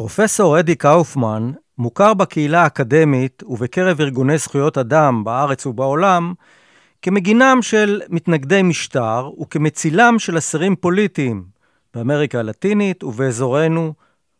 פרופסור 0.00 0.60
אדי 0.60 0.74
קאופמן 0.74 1.50
מוכר 1.78 2.14
בקהילה 2.14 2.62
האקדמית 2.62 3.42
ובקרב 3.46 4.00
ארגוני 4.00 4.38
זכויות 4.38 4.78
אדם 4.78 5.24
בארץ 5.24 5.66
ובעולם 5.66 6.34
כמגינם 7.02 7.58
של 7.62 8.00
מתנגדי 8.08 8.62
משטר 8.62 9.30
וכמצילם 9.40 10.18
של 10.18 10.38
אסירים 10.38 10.76
פוליטיים 10.76 11.44
באמריקה 11.94 12.38
הלטינית 12.38 13.04
ובאזורנו, 13.04 13.94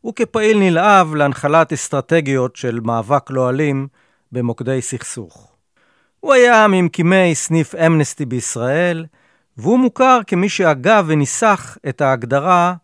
וכפעיל 0.06 0.58
נלהב 0.58 1.14
להנחלת 1.14 1.72
אסטרטגיות 1.72 2.56
של 2.56 2.80
מאבק 2.80 3.30
לא 3.30 3.50
אלים 3.50 3.88
במוקדי 4.32 4.82
סכסוך. 4.82 5.52
הוא 6.20 6.32
היה 6.32 6.68
ממקימי 6.68 7.34
סניף 7.34 7.74
אמנסטי 7.74 8.26
בישראל, 8.26 9.06
והוא 9.56 9.78
מוכר 9.78 10.20
כמי 10.26 10.48
שהגה 10.48 11.02
וניסח 11.06 11.78
את 11.88 12.00
ההגדרה 12.00 12.74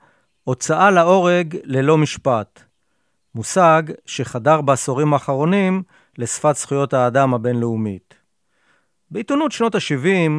הוצאה 0.45 0.91
להורג 0.91 1.57
ללא 1.65 1.99
משפט, 1.99 2.66
מושג 3.37 3.83
שחדר 4.07 4.61
בעשורים 4.61 5.13
האחרונים 5.13 5.83
לשפת 6.19 6.57
זכויות 6.57 6.95
האדם 6.95 7.35
הבינלאומית. 7.35 8.15
בעיתונות 9.11 9.53
שנות 9.53 9.75
ה-70 9.75 10.31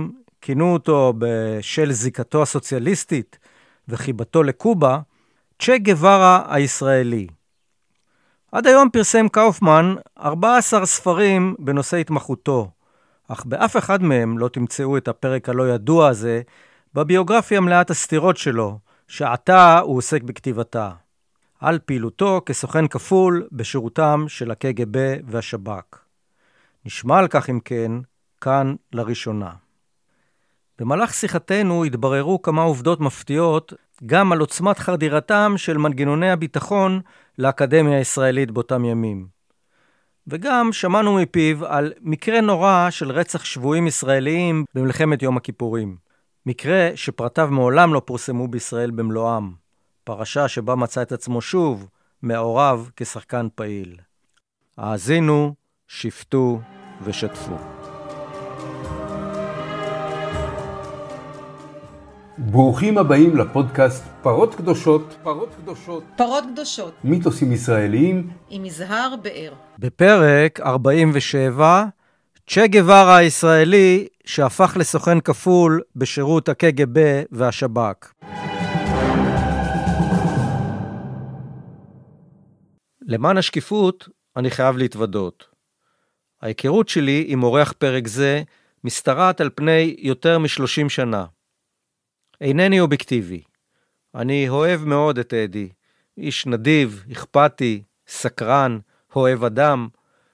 כינו 0.41 0.73
אותו 0.73 1.13
בשל 1.17 1.91
זיקתו 1.91 2.41
הסוציאליסטית 2.41 3.39
וחיבתו 3.87 4.43
לקובה, 4.43 4.99
צ'ה 5.61 5.77
גווארה 5.77 6.43
הישראלי. 6.49 7.27
עד 8.51 8.67
היום 8.67 8.89
פרסם 8.89 9.27
קאופמן 9.27 9.95
14 10.19 10.85
ספרים 10.85 11.55
בנושא 11.59 11.97
התמחותו, 11.97 12.71
אך 13.27 13.45
באף 13.45 13.77
אחד 13.77 14.03
מהם 14.03 14.37
לא 14.37 14.47
תמצאו 14.47 14.97
את 14.97 15.07
הפרק 15.07 15.49
הלא 15.49 15.69
ידוע 15.69 16.07
הזה 16.07 16.41
בביוגרפיה 16.93 17.59
מלאת 17.59 17.89
הסתירות 17.89 18.37
שלו, 18.37 18.79
שעתה 19.07 19.79
הוא 19.79 19.97
עוסק 19.97 20.23
בכתיבתה. 20.23 20.91
על 21.59 21.79
פעילותו 21.85 22.41
כסוכן 22.45 22.87
כפול 22.87 23.47
בשירותם 23.51 24.25
של 24.27 24.51
הקג"ב 24.51 25.15
והשב"כ. 25.27 25.97
נשמע 26.85 27.17
על 27.17 27.27
כך, 27.27 27.49
אם 27.49 27.59
כן, 27.65 27.91
כאן 28.41 28.75
לראשונה. 28.93 29.51
במהלך 30.79 31.13
שיחתנו 31.13 31.83
התבררו 31.83 32.41
כמה 32.41 32.61
עובדות 32.61 32.99
מפתיעות 32.99 33.73
גם 34.05 34.31
על 34.31 34.39
עוצמת 34.39 34.79
חדירתם 34.79 35.53
של 35.57 35.77
מנגנוני 35.77 36.31
הביטחון 36.31 37.01
לאקדמיה 37.37 37.97
הישראלית 37.97 38.51
באותם 38.51 38.85
ימים. 38.85 39.27
וגם 40.27 40.73
שמענו 40.73 41.15
מפיו 41.15 41.65
על 41.65 41.93
מקרה 42.01 42.41
נורא 42.41 42.87
של 42.89 43.11
רצח 43.11 43.43
שבויים 43.43 43.87
ישראליים 43.87 44.65
במלחמת 44.75 45.21
יום 45.21 45.37
הכיפורים. 45.37 45.97
מקרה 46.45 46.89
שפרטיו 46.95 47.47
מעולם 47.51 47.93
לא 47.93 48.01
פורסמו 48.05 48.47
בישראל 48.47 48.91
במלואם. 48.91 49.66
פרשה 50.07 50.47
שבה 50.47 50.75
מצא 50.75 51.01
את 51.01 51.11
עצמו 51.11 51.41
שוב 51.41 51.87
מעורב 52.21 52.89
כשחקן 52.95 53.47
פעיל. 53.55 53.95
האזינו, 54.77 55.53
שפטו 55.87 56.59
ושתפו. 57.03 57.55
ברוכים 62.37 62.97
הבאים 62.97 63.37
לפודקאסט 63.37 64.03
פרות 64.21 64.55
קדושות, 64.55 65.17
פרות 65.23 65.55
קדושות, 65.61 66.03
פרות 66.15 66.43
קדושות, 66.53 66.93
מיתוסים 67.03 67.51
ישראליים 67.51 68.29
עם 68.49 68.65
יזהר 68.65 69.15
באר. 69.21 69.53
בפרק 69.79 70.59
47, 70.59 71.85
צ'ה 72.49 72.67
גווארה 72.67 73.17
הישראלי 73.17 74.07
שהפך 74.25 74.77
לסוכן 74.79 75.19
כפול 75.19 75.81
בשירות 75.95 76.49
הקג"ב 76.49 77.21
והשב"כ. 77.31 78.13
למען 83.07 83.37
השקיפות, 83.37 84.09
אני 84.37 84.51
חייב 84.51 84.77
להתוודות. 84.77 85.45
ההיכרות 86.41 86.89
שלי 86.89 87.25
עם 87.27 87.43
אורח 87.43 87.71
פרק 87.71 88.07
זה 88.07 88.41
משתרעת 88.83 89.41
על 89.41 89.49
פני 89.55 89.95
יותר 89.99 90.39
מ-30 90.39 90.89
שנה. 90.89 91.25
אינני 92.41 92.79
אובייקטיבי. 92.79 93.43
אני 94.15 94.49
אוהב 94.49 94.85
מאוד 94.85 95.19
את 95.19 95.33
אדי, 95.33 95.69
איש 96.17 96.45
נדיב, 96.45 97.03
אכפתי, 97.11 97.83
סקרן, 98.07 98.79
אוהב 99.15 99.43
אדם, 99.43 99.87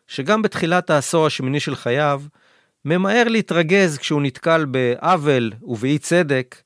שגם 0.07 0.41
בתחילת 0.41 0.89
העשור 0.89 1.25
השמיני 1.25 1.59
של 1.59 1.75
חייו, 1.75 2.21
ממהר 2.85 3.27
להתרגז 3.27 3.97
כשהוא 3.97 4.21
נתקל 4.21 4.65
בעוול 4.65 5.53
ובאי 5.61 5.99
צדק, 5.99 6.61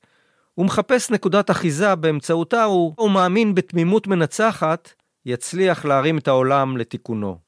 ומחפש 0.58 1.10
נקודת 1.10 1.50
אחיזה 1.50 1.94
באמצעותה 1.94 2.64
הוא, 2.64 2.94
הוא 2.96 3.10
מאמין 3.10 3.54
בתמימות 3.54 4.06
מנצחת, 4.06 4.92
יצליח 5.28 5.84
להרים 5.84 6.18
את 6.18 6.28
העולם 6.28 6.76
לתיקונו. 6.76 7.38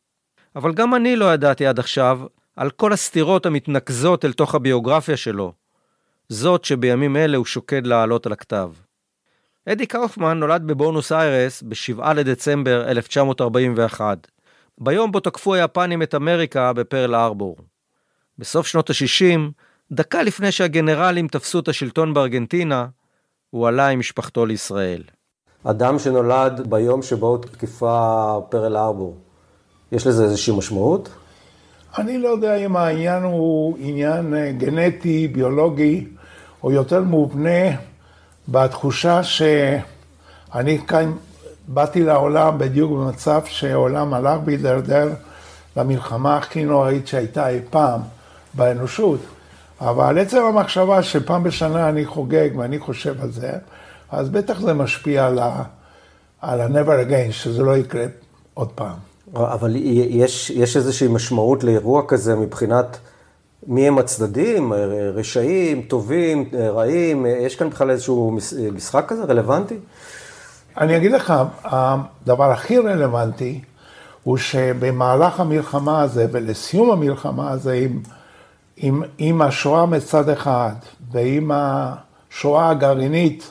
אבל 0.57 0.73
גם 0.73 0.95
אני 0.95 1.17
לא 1.17 1.35
ידעתי 1.35 1.67
עד 1.67 1.79
עכשיו 1.79 2.21
על 2.57 2.71
כל 2.71 2.93
הסתירות 2.93 3.47
המתנקזות 3.47 4.25
אל 4.25 4.33
תוך 4.33 4.55
הביוגרפיה 4.55 5.17
שלו, 5.17 5.53
זאת 6.29 6.65
שבימים 6.65 7.17
אלה 7.17 7.37
הוא 7.37 7.47
שוקד 7.47 7.87
לעלות 7.87 8.27
על 8.27 8.33
הכתב. 8.33 8.71
אדי 9.69 9.87
קאופמן 9.87 10.39
נולד 10.39 10.67
בבונוס 10.67 11.13
איירס 11.13 11.63
ב-7 11.63 12.13
לדצמבר 12.13 12.91
1941, 12.91 14.27
ביום 14.79 15.13
בו 15.13 15.21
תקפו 15.21 15.55
היפנים 15.55 16.03
את 16.03 16.15
אמריקה 16.15 16.73
בפרל 16.73 17.15
ארבור. 17.15 17.57
בסוף 18.39 18.67
שנות 18.67 18.91
ה-60, 18.91 19.41
דקה 19.93 20.23
לפני 20.23 20.53
שהגנרלים 20.53 21.29
תפסו 21.29 21.59
את 21.59 21.69
השלטון 21.69 22.15
בארגנטינה, 22.15 22.87
הוא 23.51 23.69
עלה 23.69 23.89
עם 23.89 23.99
משפחתו 23.99 24.47
לישראל. 24.47 25.03
אדם 25.65 25.99
שנולד 25.99 26.71
ביום 26.71 27.03
שבו 27.03 27.39
תקפה 27.39 28.39
פרל 28.49 28.77
ארבור, 28.77 29.17
יש 29.93 30.07
לזה 30.07 30.25
איזושהי 30.25 30.57
משמעות? 30.57 31.09
אני 31.99 32.19
לא 32.19 32.29
יודע 32.29 32.57
אם 32.57 32.77
העניין 32.77 33.23
הוא 33.23 33.77
עניין 33.81 34.35
גנטי, 34.59 35.29
ביולוגי, 35.29 36.07
או 36.63 36.73
יותר 36.73 37.03
מובנה 37.03 37.77
בתחושה 38.49 39.23
שאני 39.23 40.79
כאן 40.87 41.13
באתי 41.69 42.03
לעולם 42.03 42.59
בדיוק 42.59 42.93
במצב 42.93 43.41
שהעולם 43.45 44.15
הלך 44.15 44.41
והידרדר 44.45 45.09
למלחמה 45.77 46.37
הכי 46.37 46.65
נוראית 46.65 47.07
שהייתה 47.07 47.49
אי 47.49 47.59
פעם 47.71 48.01
באנושות. 48.55 49.21
אבל 49.81 50.19
עצם 50.19 50.43
המחשבה 50.45 51.03
שפעם 51.03 51.43
בשנה 51.43 51.89
אני 51.89 52.07
חוגג 52.07 52.51
ואני 52.57 52.79
חושב 52.79 53.23
על 53.23 53.31
זה, 53.31 53.53
אז 54.13 54.29
בטח 54.29 54.61
זה 54.61 54.75
משפיע 54.75 55.27
על 55.27 55.39
ה... 55.39 55.63
על 56.41 56.61
ה-never 56.61 57.09
again, 57.09 57.33
שזה 57.33 57.63
לא 57.63 57.77
יקרה 57.77 58.05
עוד 58.55 58.69
פעם. 58.69 58.97
אבל 59.35 59.77
יש, 59.77 60.51
יש 60.51 60.77
איזושהי 60.77 61.09
משמעות 61.09 61.65
לאירוע 61.65 62.03
כזה 62.09 62.37
מבחינת 62.37 62.99
מי 63.67 63.89
הם 63.89 63.99
הצדדים, 63.99 64.73
רשעים, 65.15 65.83
טובים, 65.83 66.45
רעים, 66.53 67.27
יש 67.27 67.57
כאן 67.57 67.71
בכלל 67.71 67.91
איזשהו 67.91 68.39
משחק 68.73 69.05
כזה 69.09 69.25
רלוונטי? 69.25 69.79
אני 70.79 70.97
אגיד 70.97 71.13
לך, 71.13 71.35
הדבר 71.65 72.51
הכי 72.51 72.79
רלוונטי 72.79 73.61
הוא 74.23 74.37
שבמהלך 74.37 75.41
המלחמה 75.41 76.03
הזה 76.03 76.27
ולסיום 76.33 76.91
המלחמה 76.91 77.51
הזה 77.51 77.73
עם, 77.73 78.01
עם, 78.77 79.03
עם 79.19 79.43
השואה 79.43 79.87
מצד 79.87 80.29
אחד 80.29 80.73
ועם 81.13 81.51
השואה 81.55 82.71
הגרעינית, 82.71 83.51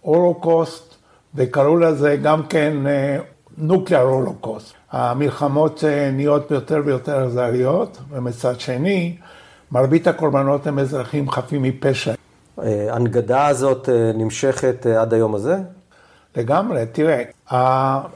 הולוקוסט, 0.00 0.94
וקראו 1.34 1.76
לזה 1.76 2.16
גם 2.22 2.46
כן 2.46 2.76
נוקלר 3.58 3.98
אה, 3.98 4.02
הולוקוסט. 4.02 4.74
המלחמות 4.90 5.84
אה, 5.84 6.10
נהיות 6.10 6.50
יותר 6.50 6.82
ויותר 6.84 7.26
אכזריות, 7.26 7.98
ומצד 8.10 8.60
שני, 8.60 9.16
מרבית 9.72 10.06
הקורבנות 10.06 10.66
הם 10.66 10.78
אזרחים 10.78 11.30
חפים 11.30 11.62
מפשע. 11.62 12.14
ההנגדה 12.58 13.40
אה, 13.40 13.46
הזאת 13.46 13.88
נמשכת 14.14 14.86
עד 14.86 15.14
היום 15.14 15.34
הזה? 15.34 15.56
לגמרי, 16.36 16.84
תראה, 16.92 17.22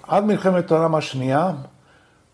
עד 0.09 0.25
מלחמת 0.25 0.71
העולם 0.71 0.95
השנייה, 0.95 1.51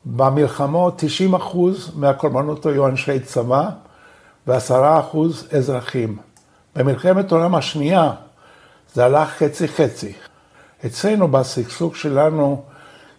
במלחמות 0.04 0.94
90 0.96 1.34
אחוז 1.34 1.92
מהקורבנות 1.96 2.66
היו 2.66 2.88
אנשי 2.88 3.20
צבא 3.20 3.68
ו-10 4.46 5.00
אחוז 5.00 5.48
אזרחים. 5.52 6.16
במלחמת 6.76 7.32
העולם 7.32 7.54
השנייה 7.54 8.12
זה 8.94 9.04
הלך 9.04 9.28
חצי-חצי. 9.28 10.12
אצלנו 10.86 11.28
בסכסוך 11.28 11.96
שלנו 11.96 12.62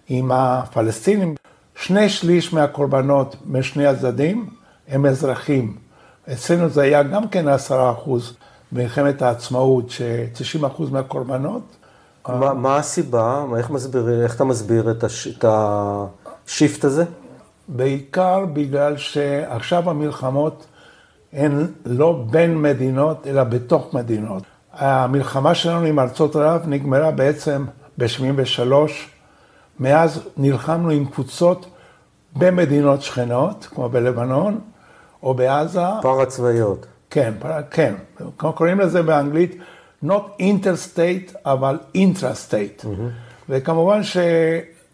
עם 0.10 0.32
הפלסטינים, 0.32 1.36
שני 1.76 2.10
שליש 2.10 2.54
מהקורבנות 2.54 3.36
משני 3.46 3.88
הצדדים 3.88 4.50
הם 4.88 5.06
אזרחים. 5.06 5.78
אצלנו 6.34 6.70
זה 6.70 6.82
היה 6.82 7.04
גם 7.04 7.28
כן 7.28 7.48
עשרה 7.48 7.92
אחוז 7.92 8.34
במלחמת 8.72 9.22
העצמאות, 9.22 9.90
ש-90 9.90 10.68
אחוז 10.68 10.90
מהקורבנות. 10.90 11.62
מה, 12.30 12.54
מה 12.54 12.78
הסיבה? 12.78 13.46
איך, 13.58 13.70
מסביר, 13.70 14.24
איך 14.24 14.36
אתה 14.36 14.44
מסביר 14.44 14.92
את, 14.92 15.04
הש, 15.04 15.28
את 15.28 15.46
השיפט 15.48 16.84
הזה? 16.84 17.06
בעיקר 17.68 18.46
בגלל 18.54 18.98
שעכשיו 18.98 19.90
המלחמות 19.90 20.66
הן 21.34 21.68
לא 21.86 22.26
בין 22.30 22.62
מדינות, 22.62 23.28
אלא 23.28 23.44
בתוך 23.44 23.94
מדינות. 23.94 24.44
המלחמה 24.74 25.56
שלנו 25.56 25.86
עם 25.86 26.00
ארצות 26.00 26.36
ערב 26.36 26.62
נגמרה 26.66 27.12
בעצם 27.12 27.66
ב-73, 27.98 28.72
מאז 29.80 30.22
נלחמנו 30.38 30.90
עם 30.90 31.06
קבוצות 31.06 31.66
במדינות 32.36 33.02
שכנות, 33.02 33.68
כמו 33.72 33.90
בלבנון 33.90 34.60
או 35.24 35.34
בעזה. 35.34 35.82
פרה 36.02 36.26
צבאיות. 36.26 36.86
כן, 37.10 37.34
כן. 37.72 37.94
קוראים 38.38 38.80
לזה 38.80 39.04
באנגלית 39.04 39.56
not 40.06 40.42
interstate, 40.42 41.38
אבל 41.46 41.80
intrastate. 41.98 42.84
Mm-hmm. 42.84 43.50
וכמובן 43.50 44.02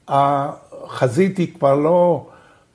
שהחזית 0.10 1.38
היא 1.38 1.54
כבר 1.60 1.76
לא 1.76 2.28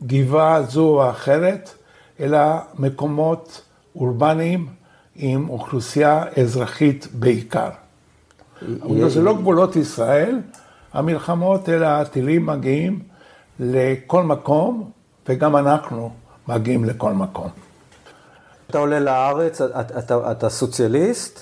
גבעה 0.03 0.63
זו 0.63 0.85
או 0.85 1.11
אחרת, 1.11 1.75
אלא 2.21 2.39
מקומות 2.79 3.63
אורבניים 3.97 4.67
עם 5.17 5.49
אוכלוסייה 5.49 6.25
אזרחית 6.41 7.09
בעיקר. 7.13 7.71
אבל 8.83 9.09
זה 9.09 9.23
לא 9.23 9.35
גבולות 9.35 9.77
ישראל, 9.77 10.41
המלחמות, 10.93 11.69
אלא 11.69 11.87
הטילים 11.87 12.47
מגיעים 12.47 12.99
לכל 13.61 14.23
מקום, 14.23 14.91
וגם 15.29 15.57
אנחנו 15.57 16.11
מגיעים 16.49 16.85
לכל 16.85 17.13
מקום. 17.13 17.49
אתה 18.71 18.79
עולה 18.79 19.01
לארץ, 19.01 19.61
אתה, 19.61 19.99
אתה, 19.99 20.31
אתה 20.31 20.49
סוציאליסט? 20.49 21.41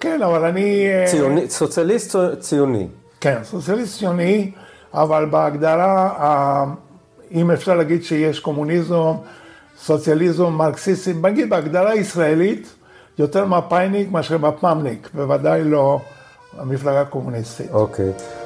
כן, 0.00 0.22
אבל 0.22 0.44
אני... 0.44 0.86
אה, 0.86 1.04
ציוני, 1.06 1.50
סוציאליסט 1.50 2.16
ציוני. 2.38 2.88
כן, 3.20 3.38
סוציאליסט 3.44 3.98
ציוני, 3.98 4.50
אבל 4.94 5.26
בהגדרה, 5.26 6.64
אם 7.32 7.50
אפשר 7.50 7.74
להגיד 7.74 8.04
שיש 8.04 8.40
קומוניזם, 8.40 9.12
סוציאליזם, 9.78 10.44
מרקסיסטים, 10.44 11.26
נגיד 11.26 11.50
בהגדרה 11.50 11.94
ישראלית, 11.94 12.74
יותר 13.18 13.44
מפאיניק 13.44 14.10
מאשר 14.10 14.38
מפמניק, 14.38 15.08
בוודאי 15.14 15.64
לא 15.64 16.00
המפלגה 16.58 17.00
הקומוניסטית. 17.00 17.70
אוקיי. 17.70 18.10
Okay. 18.10 18.44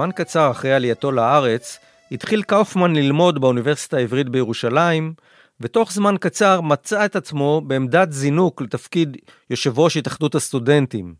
זמן 0.00 0.10
קצר 0.14 0.50
אחרי 0.50 0.72
עלייתו 0.72 1.12
לארץ, 1.12 1.78
התחיל 2.12 2.42
קאופמן 2.42 2.96
ללמוד 2.96 3.40
באוניברסיטה 3.40 3.96
העברית 3.96 4.28
בירושלים, 4.28 5.14
ותוך 5.60 5.92
זמן 5.92 6.14
קצר 6.20 6.60
מצא 6.60 7.04
את 7.04 7.16
עצמו 7.16 7.62
בעמדת 7.66 8.12
זינוק 8.12 8.62
לתפקיד 8.62 9.16
יושב 9.50 9.78
ראש 9.78 9.96
התאחדות 9.96 10.34
הסטודנטים. 10.34 11.14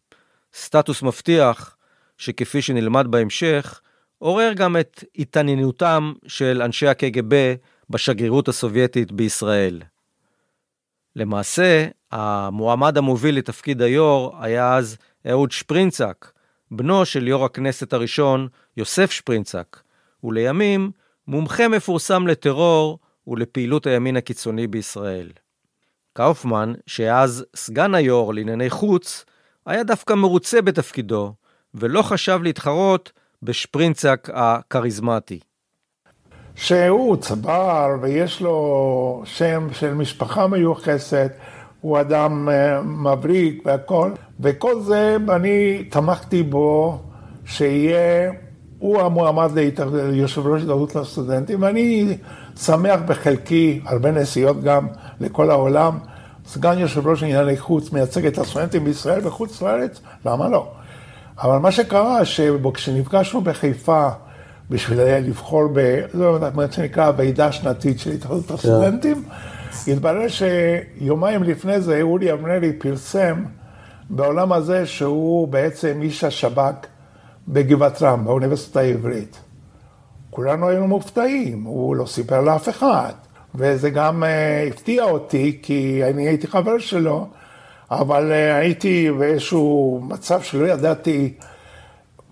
סטטוס 0.55 1.03
מבטיח, 1.03 1.77
שכפי 2.19 2.63
שנלמד 2.63 3.07
בהמשך, 3.11 3.81
עורר 4.19 4.53
גם 4.53 4.77
את 4.77 5.05
התעניינותם 5.19 6.13
של 6.27 6.63
אנשי 6.65 6.87
הקג"ב 6.87 7.55
בשגרירות 7.91 8.49
הסובייטית 8.49 9.13
בישראל. 9.13 9.83
למעשה, 11.17 11.87
המועמד 12.13 12.99
המוביל 12.99 13.37
לתפקיד 13.37 13.83
היו"ר 13.83 14.37
היה 14.41 14.77
אז 14.77 14.97
אהוד 15.31 15.53
שפרינצק, 15.53 16.33
בנו 16.71 17.05
של 17.05 17.29
יו"ר 17.29 17.45
הכנסת 17.45 17.93
הראשון, 17.93 18.49
יוסף 18.77 19.11
שפרינצק, 19.11 19.81
ולימים 20.25 20.91
מומחה 21.29 21.69
מפורסם 21.69 22.27
לטרור 22.27 22.99
ולפעילות 23.27 23.87
הימין 23.87 24.17
הקיצוני 24.17 24.67
בישראל. 24.67 25.29
קאופמן, 26.13 26.73
שאז 26.87 27.45
סגן 27.57 27.95
היו"ר 27.95 28.33
לענייני 28.33 28.71
חוץ, 28.71 29.25
היה 29.67 29.83
דווקא 29.83 30.13
מרוצה 30.15 30.63
בתפקידו, 30.63 31.33
ולא 31.75 32.03
חשב 32.03 32.41
להתחרות 32.43 33.13
בשפרינצק 33.43 34.29
הכריזמטי. 34.33 35.41
שהוא 36.55 37.17
צבר 37.17 37.97
ויש 38.01 38.41
לו 38.41 39.23
שם 39.25 39.69
של 39.73 39.95
משפחה 39.95 40.47
מיוחסת, 40.47 41.33
הוא 41.81 42.01
אדם 42.01 42.49
אה, 42.49 42.83
מבריק 42.83 43.63
והכל, 43.67 44.13
וכל 44.41 44.81
זה 44.81 45.17
אני 45.29 45.85
תמכתי 45.91 46.43
בו 46.43 46.99
שיהיה, 47.45 48.33
הוא 48.81 49.01
המועמד 49.01 49.51
ליושב 49.93 50.47
ראש 50.47 50.63
התאחדות 50.63 50.95
לסטודנטים, 50.95 51.63
ואני 51.63 52.17
שמח 52.57 53.01
בחלקי, 53.07 53.81
הרבה 53.87 54.11
נסיעות 54.11 54.63
גם 54.63 54.87
לכל 55.21 55.51
העולם, 55.51 55.99
סגן 56.47 56.79
יושב 56.79 57.07
ראש 57.07 57.23
ענייני 57.23 57.57
חוץ, 57.57 57.93
מייצג 57.93 58.27
את 58.27 58.39
הסטודנטים 58.39 58.85
בישראל 58.85 59.27
וחוץ 59.27 59.63
לארץ, 59.63 60.01
למה 60.27 60.49
לא? 60.49 60.69
אבל 61.43 61.59
מה 61.59 61.71
שקרה, 61.71 62.25
שכשנפגשנו 62.25 63.41
בחיפה, 63.41 64.09
בשביל 64.71 65.01
לבחור 65.01 65.69
ב... 65.73 66.01
זה 66.13 66.25
מה 66.55 66.73
שנקרא 66.73 67.13
ועידה 67.17 67.53
שנתית 67.53 67.99
של 67.99 68.11
התאחדות 68.11 68.47
כן. 68.47 68.55
הסטודנטים, 68.55 69.23
התברר 69.89 70.27
שיומיים 70.29 71.43
לפני 71.43 71.81
זה 71.81 72.03
אורי 72.03 72.33
אבנרי 72.33 72.73
פרסם 72.73 73.45
בעולם 74.11 74.53
הזה 74.53 74.87
שהוא 74.87 75.49
בעצם 75.49 75.99
איש 76.03 76.25
השב"כ 76.25 76.87
בגבעת 77.53 78.03
רם, 78.03 78.25
באוניברסיטה 78.25 78.81
העברית. 78.81 79.37
כולנו 80.31 80.69
היינו 80.69 80.89
מופתעים, 80.89 81.63
הוא 81.63 81.97
לא 81.97 82.07
סיפר 82.07 82.41
לאף 82.41 82.69
אחד. 82.69 83.13
וזה 83.55 83.91
גם 83.91 84.23
uh, 84.23 84.27
הפתיע 84.69 85.05
אותי, 85.05 85.59
כי 85.63 86.03
אני 86.05 86.29
הייתי 86.29 86.47
חבר 86.47 86.79
שלו, 86.79 87.27
אבל 87.91 88.31
uh, 88.31 88.55
הייתי 88.55 89.11
באיזשהו 89.19 90.01
מצב 90.09 90.43
שלא 90.43 90.67
ידעתי 90.67 91.33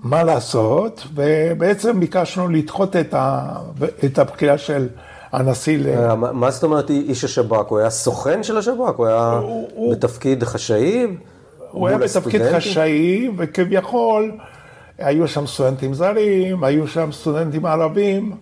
מה 0.03 0.25
לעשות, 0.25 1.07
ובעצם 1.15 2.01
ביקשנו 2.01 2.49
לדחות 2.49 2.97
את, 2.97 3.15
ה, 3.15 3.57
את 4.05 4.19
הבחירה 4.19 4.59
של 4.59 4.89
הנשיא 5.33 5.79
ל... 5.79 5.87
אה, 5.89 6.15
מה 6.15 6.51
זאת 6.51 6.63
אומרת 6.63 6.91
איש 6.91 7.25
השב"כ? 7.25 7.69
הוא 7.69 7.79
היה 7.79 7.91
סוכן 7.91 8.43
של 8.43 8.59
השב"כ? 8.59 8.95
הוא 8.97 9.07
היה 9.07 9.41
הוא, 9.75 9.93
בתפקיד 9.93 10.45
חשאי? 10.45 11.07
הוא 11.71 11.89
היה 11.89 11.99
בתפקיד 11.99 12.43
חשאי, 12.53 13.29
וכביכול 13.37 14.33
היו 14.99 15.29
שם 15.29 15.47
סטודנטים 15.47 15.95
זרים, 15.95 16.65
היו 16.65 16.87
שם 16.87 17.13
סטודנטים 17.13 17.67
ערבים. 17.67 18.33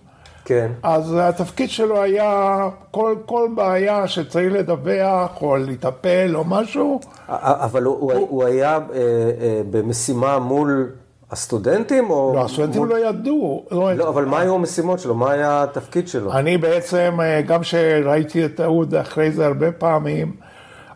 כן. 0.44 0.70
אז 0.82 1.16
התפקיד 1.20 1.70
שלו 1.70 2.02
היה 2.02 2.68
כל, 2.90 3.14
כל 3.26 3.48
בעיה 3.54 4.08
שצריך 4.08 4.52
לדווח 4.52 5.42
או 5.42 5.56
לטפל 5.56 6.36
או 6.36 6.44
משהו. 6.44 7.00
אבל 7.28 7.82
הוא, 7.82 8.12
הוא, 8.12 8.26
הוא 8.30 8.44
היה 8.44 8.72
אה, 8.72 8.78
אה, 8.94 9.60
במשימה 9.70 10.38
מול 10.38 10.90
הסטודנטים 11.30 12.10
או... 12.10 12.32
לא, 12.34 12.44
הסטודנטים 12.44 12.80
מול... 12.80 12.88
לא 12.88 13.08
ידעו. 13.08 13.64
לא, 13.70 13.92
לא 13.92 14.08
אבל 14.08 14.25
מה 14.25 14.40
היו 14.40 14.54
המשימות 14.54 15.00
שלו? 15.00 15.14
מה 15.14 15.30
היה 15.30 15.62
התפקיד 15.62 16.08
שלו? 16.08 16.32
אני 16.32 16.58
בעצם, 16.58 17.18
אה, 17.22 17.42
גם 17.42 17.60
כשראיתי 17.60 18.44
את 18.44 18.60
אהוד 18.60 18.94
אחרי 18.94 19.30
זה 19.30 19.46
הרבה 19.46 19.72
פעמים, 19.72 20.32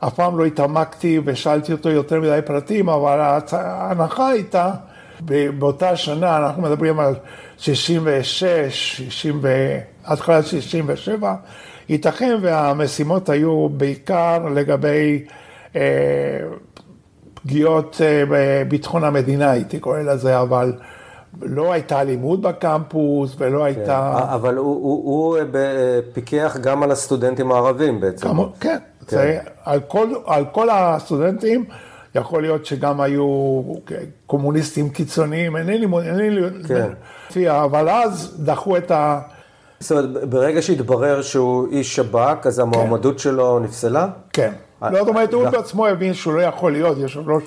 אף 0.00 0.14
פעם 0.14 0.38
לא 0.38 0.44
התעמקתי 0.44 1.20
ושאלתי 1.24 1.72
אותו 1.72 1.90
יותר 1.90 2.20
מדי 2.20 2.40
פרטים, 2.46 2.88
אבל 2.88 3.20
ההנחה 3.52 4.28
הייתה, 4.28 4.72
באותה 5.58 5.96
שנה, 5.96 6.36
אנחנו 6.36 6.62
מדברים 6.62 7.00
על 7.00 7.14
66, 7.58 8.44
60 9.08 9.38
ו... 9.42 9.78
עד 10.04 10.18
תחילת 10.18 10.46
67, 10.46 11.34
ייתכן 11.88 12.38
והמשימות 12.42 13.28
היו 13.28 13.68
בעיקר 13.68 14.38
לגבי 14.54 15.24
אה, 15.76 15.80
פגיעות 17.34 18.00
אה, 18.04 18.22
בביטחון 18.30 19.04
המדינה, 19.04 19.50
הייתי 19.50 19.78
קורא 19.78 19.98
לזה, 19.98 20.40
אבל 20.40 20.72
לא 21.42 21.72
הייתה 21.72 22.00
אלימות 22.00 22.40
בקמפוס 22.40 23.34
ולא 23.38 23.58
כן. 23.58 23.64
הייתה... 23.64 24.20
אבל 24.34 24.56
הוא, 24.56 24.66
הוא, 24.66 25.04
הוא 25.04 25.38
פיקח 26.12 26.56
גם 26.60 26.82
על 26.82 26.90
הסטודנטים 26.90 27.52
הערבים 27.52 28.00
בעצם. 28.00 28.28
כמו, 28.28 28.52
כן, 28.60 28.78
כן. 29.06 29.16
זה, 29.16 29.38
על, 29.64 29.80
כל, 29.80 30.08
על 30.26 30.44
כל 30.52 30.68
הסטודנטים, 30.70 31.64
יכול 32.14 32.42
להיות 32.42 32.66
שגם 32.66 33.00
היו 33.00 33.62
קומוניסטים 34.26 34.90
קיצוניים, 34.90 35.56
אינני... 35.56 35.86
אינני 36.02 36.40
כן. 36.68 36.90
אבל 37.48 37.88
אז 37.88 38.36
דחו 38.44 38.76
את 38.76 38.90
ה... 38.90 39.20
זאת 39.80 39.92
אומרת, 39.92 40.28
ברגע 40.30 40.62
שהתברר 40.62 41.22
שהוא 41.22 41.68
איש 41.70 41.96
שב"כ, 41.96 42.46
אז 42.46 42.58
המועמדות 42.58 43.14
כן. 43.14 43.18
שלו 43.18 43.58
נפסלה? 43.58 44.08
כן. 44.32 44.52
לא, 44.82 44.98
זאת 44.98 45.08
אומרת, 45.08 45.32
הוא 45.32 45.48
בעצמו 45.48 45.86
הבין 45.86 46.14
שהוא 46.14 46.34
לא 46.34 46.42
יכול 46.42 46.72
להיות 46.72 46.98
יושב 46.98 47.30
ראש 47.30 47.42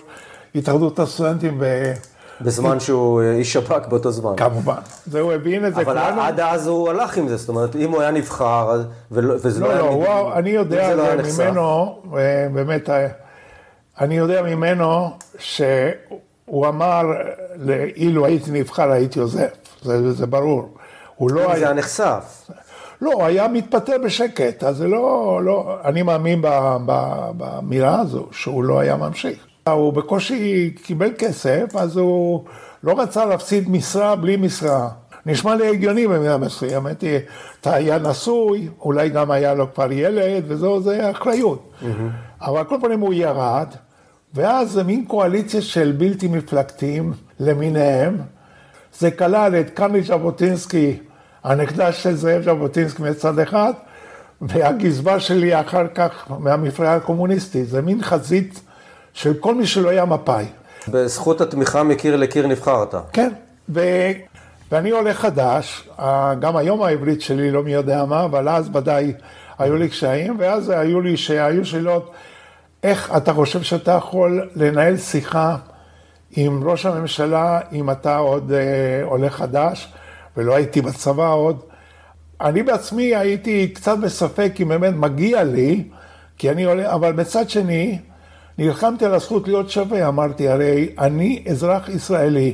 התאחדות 0.55 0.99
הסטודנטים 0.99 1.59
ב... 1.59 1.93
בזמן 2.41 2.79
שהוא 2.79 3.21
איש 3.21 3.53
שב"כ 3.53 3.87
באותו 3.87 4.11
זמן. 4.11 4.35
כמובן. 4.37 4.75
זה 5.05 5.19
הוא 5.19 5.33
הבין 5.33 5.65
את 5.65 5.75
זה. 5.75 5.81
אבל 5.81 5.93
כולנו... 5.99 6.21
עד 6.21 6.39
אז 6.39 6.67
הוא 6.67 6.89
הלך 6.89 7.17
עם 7.17 7.27
זה, 7.27 7.37
זאת 7.37 7.49
אומרת, 7.49 7.75
אם 7.75 7.91
הוא 7.91 8.01
היה 8.01 8.11
נבחר, 8.11 8.81
וזה 9.11 9.59
לא, 9.59 9.67
לא 9.67 9.73
היה... 9.73 9.81
לא, 9.81 10.03
לא, 10.03 10.33
אני 10.37 10.49
יודע 10.49 10.95
לא 10.95 11.03
ממנו, 11.37 11.95
אה, 12.17 12.47
באמת, 12.53 12.89
אה, 12.89 13.07
אני 14.01 14.17
יודע 14.17 14.41
ממנו 14.41 15.09
שהוא 15.39 16.67
אמר, 16.67 17.01
אילו 17.95 18.25
הייתי 18.25 18.51
נבחר 18.51 18.91
הייתי 18.91 19.19
עוזב, 19.19 19.47
זה, 19.81 20.13
זה 20.13 20.27
ברור. 20.27 20.69
הוא 21.15 21.31
לא 21.31 21.41
היה... 21.41 21.59
זה 21.59 21.65
היה 21.65 21.73
נחשף. 21.73 22.49
לא, 23.01 23.25
היה 23.25 23.47
מתפטר 23.47 23.95
בשקט, 24.05 24.63
אז 24.63 24.77
זה 24.77 24.87
לא, 24.87 25.39
לא, 25.43 25.77
אני 25.85 26.01
מאמין 26.01 26.41
באמירה 27.37 27.99
הזו, 27.99 28.27
שהוא 28.31 28.63
לא 28.63 28.79
היה 28.79 28.95
ממשיך. 28.95 29.45
הוא 29.69 29.93
בקושי 29.93 30.73
קיבל 30.83 31.11
כסף, 31.17 31.75
אז 31.75 31.97
הוא 31.97 32.43
לא 32.83 32.99
רצה 33.01 33.25
להפסיד 33.25 33.69
משרה 33.69 34.15
בלי 34.15 34.37
משרה. 34.37 34.89
נשמע 35.25 35.55
לי 35.55 35.69
הגיוני 35.69 36.07
במידה 36.07 36.37
מסוימת, 36.37 37.03
אתה 37.61 37.73
היה 37.73 37.97
נשוי, 37.97 38.69
אולי 38.81 39.09
גם 39.09 39.31
היה 39.31 39.53
לו 39.53 39.73
כבר 39.73 39.91
ילד, 39.91 40.43
וזהו, 40.47 40.81
זה 40.81 41.11
אחריות. 41.11 41.71
Mm-hmm. 41.81 41.85
אבל 42.41 42.57
על 42.57 42.63
כל 42.63 42.77
פנים 42.81 42.99
הוא 42.99 43.13
ירד, 43.13 43.67
ואז 44.33 44.71
זה 44.71 44.83
מין 44.83 45.05
קואליציה 45.05 45.61
של 45.61 45.93
בלתי 45.97 46.27
מפלגתיים 46.27 47.13
למיניהם. 47.39 48.17
זה 48.99 49.11
כלל 49.11 49.55
את 49.55 49.69
קרני 49.69 50.01
ז'בוטינסקי, 50.01 50.97
הנקדש 51.43 52.03
של 52.03 52.15
זאב 52.15 52.41
ז'בוטינסקי 52.41 53.03
מצד 53.03 53.39
אחד, 53.39 53.73
והגזבר 54.41 55.19
שלי 55.19 55.59
אחר 55.61 55.87
כך 55.95 56.25
מהמפלגה 56.39 56.95
הקומוניסטית. 56.95 57.67
זה 57.67 57.81
מין 57.81 58.03
חזית 58.03 58.61
של 59.13 59.33
כל 59.33 59.55
מי 59.55 59.65
שלא 59.65 59.89
היה 59.89 60.05
מפא"י. 60.05 60.45
בזכות 60.87 61.41
התמיכה 61.41 61.83
מקיר 61.83 62.15
לקיר 62.15 62.47
נבחרת. 62.47 62.95
כן. 63.13 63.29
ואני 64.73 64.89
עולה 64.89 65.13
חדש, 65.13 65.89
גם 66.39 66.55
היום 66.55 66.83
העברית 66.83 67.21
שלי 67.21 67.51
לא 67.51 67.63
מי 67.63 67.73
יודע 67.73 68.05
מה, 68.05 68.23
אבל 68.25 68.49
אז 68.49 68.69
ודאי 68.73 69.13
היו 69.59 69.75
לי 69.75 69.89
קשיים, 69.89 70.35
ואז 70.39 70.69
היו 70.69 71.01
לי, 71.01 71.17
שהיו 71.17 71.65
שאלות, 71.65 72.11
איך 72.83 73.11
אתה 73.17 73.33
חושב 73.33 73.61
שאתה 73.61 73.91
יכול 73.91 74.49
לנהל 74.55 74.97
שיחה 74.97 75.55
עם 76.31 76.69
ראש 76.69 76.85
הממשלה, 76.85 77.59
אם 77.71 77.91
אתה 77.91 78.17
עוד 78.17 78.51
אה, 78.51 79.03
עולה 79.03 79.29
חדש, 79.29 79.93
ולא 80.37 80.55
הייתי 80.55 80.81
בצבא 80.81 81.33
עוד. 81.33 81.59
אני 82.41 82.63
בעצמי 82.63 83.15
הייתי 83.15 83.67
קצת 83.67 83.97
בספק 83.97 84.53
אם 84.61 84.67
באמת 84.67 84.93
מגיע 84.93 85.43
לי, 85.43 85.83
כי 86.37 86.49
אני 86.49 86.63
עולה, 86.63 86.93
אבל 86.93 87.13
מצד 87.13 87.49
שני, 87.49 87.99
נלחמתי 88.57 89.05
על 89.05 89.13
הזכות 89.13 89.47
להיות 89.47 89.69
שווה, 89.69 90.07
אמרתי, 90.07 90.49
הרי 90.49 90.89
אני 90.99 91.43
אזרח 91.49 91.89
ישראלי, 91.89 92.53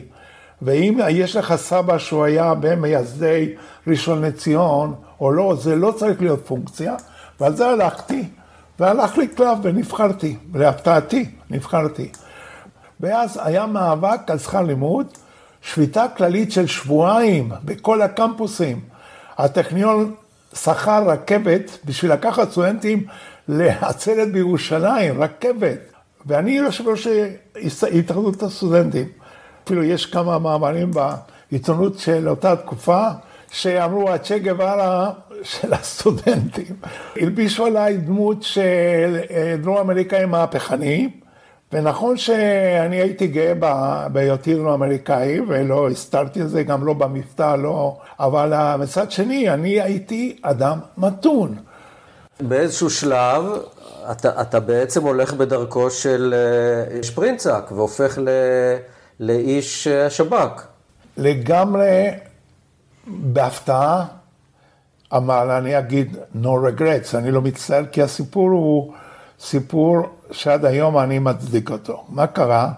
ואם 0.61 0.99
יש 1.09 1.35
לך 1.35 1.55
סבא 1.55 1.97
שהוא 1.97 2.23
היה 2.23 2.53
בין 2.53 2.79
מייסדי 2.79 3.53
ראשון 3.87 4.21
לציון, 4.25 4.95
או 5.21 5.31
לא, 5.31 5.55
זה 5.59 5.75
לא 5.75 5.91
צריך 5.91 6.21
להיות 6.21 6.47
פונקציה, 6.47 6.95
ועל 7.39 7.55
זה 7.55 7.67
הלכתי, 7.67 8.23
והלך 8.79 9.17
לי 9.17 9.27
קלף 9.27 9.57
ונבחרתי, 9.63 10.35
להפתעתי, 10.53 11.29
נבחרתי. 11.49 12.11
ואז 12.99 13.39
היה 13.43 13.65
מאבק 13.65 14.19
על 14.27 14.37
שכר 14.37 14.61
לימוד, 14.61 15.07
שביתה 15.61 16.05
כללית 16.17 16.51
של 16.51 16.67
שבועיים 16.67 17.51
בכל 17.65 18.01
הקמפוסים. 18.01 18.79
הטכניון 19.37 20.15
שכר 20.55 21.09
רכבת 21.09 21.77
בשביל 21.85 22.13
לקחת 22.13 22.51
סטודנטים 22.51 23.05
לעצרת 23.47 24.31
בירושלים, 24.31 25.23
רכבת. 25.23 25.79
ואני 26.25 26.51
יושב 26.51 26.87
ראש 26.87 27.07
התאחדות 27.91 28.43
הסטודנטים. 28.43 29.07
אפילו 29.69 29.83
יש 29.83 30.05
כמה 30.05 30.39
מאמרים 30.39 30.91
בעיתונות 30.91 31.99
של 31.99 32.29
אותה 32.29 32.55
תקופה, 32.55 33.07
שאמרו 33.51 34.09
הצ'ה 34.09 34.38
גווארה 34.38 35.11
של 35.43 35.73
הסטודנטים. 35.73 36.75
הלבישו 37.15 37.65
עליי 37.65 37.97
דמות 37.97 38.43
של 38.43 39.19
אה, 39.31 39.55
דרום 39.61 39.77
אמריקאי 39.77 40.25
מהפכני, 40.25 41.09
ונכון 41.73 42.17
שאני 42.17 42.95
הייתי 42.95 43.27
גאה 43.27 43.53
בהיותי 44.11 44.55
דרום 44.55 44.67
אמריקאי, 44.67 45.39
ולא 45.47 45.89
הסתרתי 45.89 46.41
את 46.41 46.49
זה, 46.49 46.63
גם 46.63 46.85
לא 46.85 46.93
במבטא, 46.93 47.55
לא, 47.55 47.97
אבל 48.19 48.75
מצד 48.77 49.11
שני, 49.11 49.49
אני 49.49 49.81
הייתי 49.81 50.39
אדם 50.41 50.79
מתון. 50.97 51.55
באיזשהו 52.41 52.89
שלב, 52.89 53.43
אתה, 54.11 54.41
אתה 54.41 54.59
בעצם 54.59 55.03
הולך 55.03 55.33
בדרכו 55.33 55.89
של 55.89 56.33
אה, 56.38 57.03
שפרינצק, 57.03 57.71
והופך 57.71 58.17
ל... 58.21 58.29
לאיש 59.19 59.88
אה, 59.88 60.05
השב"כ. 60.05 60.67
לגמרי 61.17 62.07
בהפתעה, 63.07 64.05
אבל 65.11 65.51
אני 65.51 65.79
אגיד 65.79 66.17
no 66.43 66.47
regrets, 66.47 67.17
אני 67.17 67.31
לא 67.31 67.41
מצטער, 67.41 67.85
כי 67.91 68.01
הסיפור 68.01 68.49
הוא 68.49 68.93
סיפור 69.39 70.01
שעד 70.31 70.65
היום 70.65 70.97
אני 70.97 71.19
מצדיק 71.19 71.71
אותו. 71.71 72.03
מה 72.09 72.27
קרה? 72.27 72.71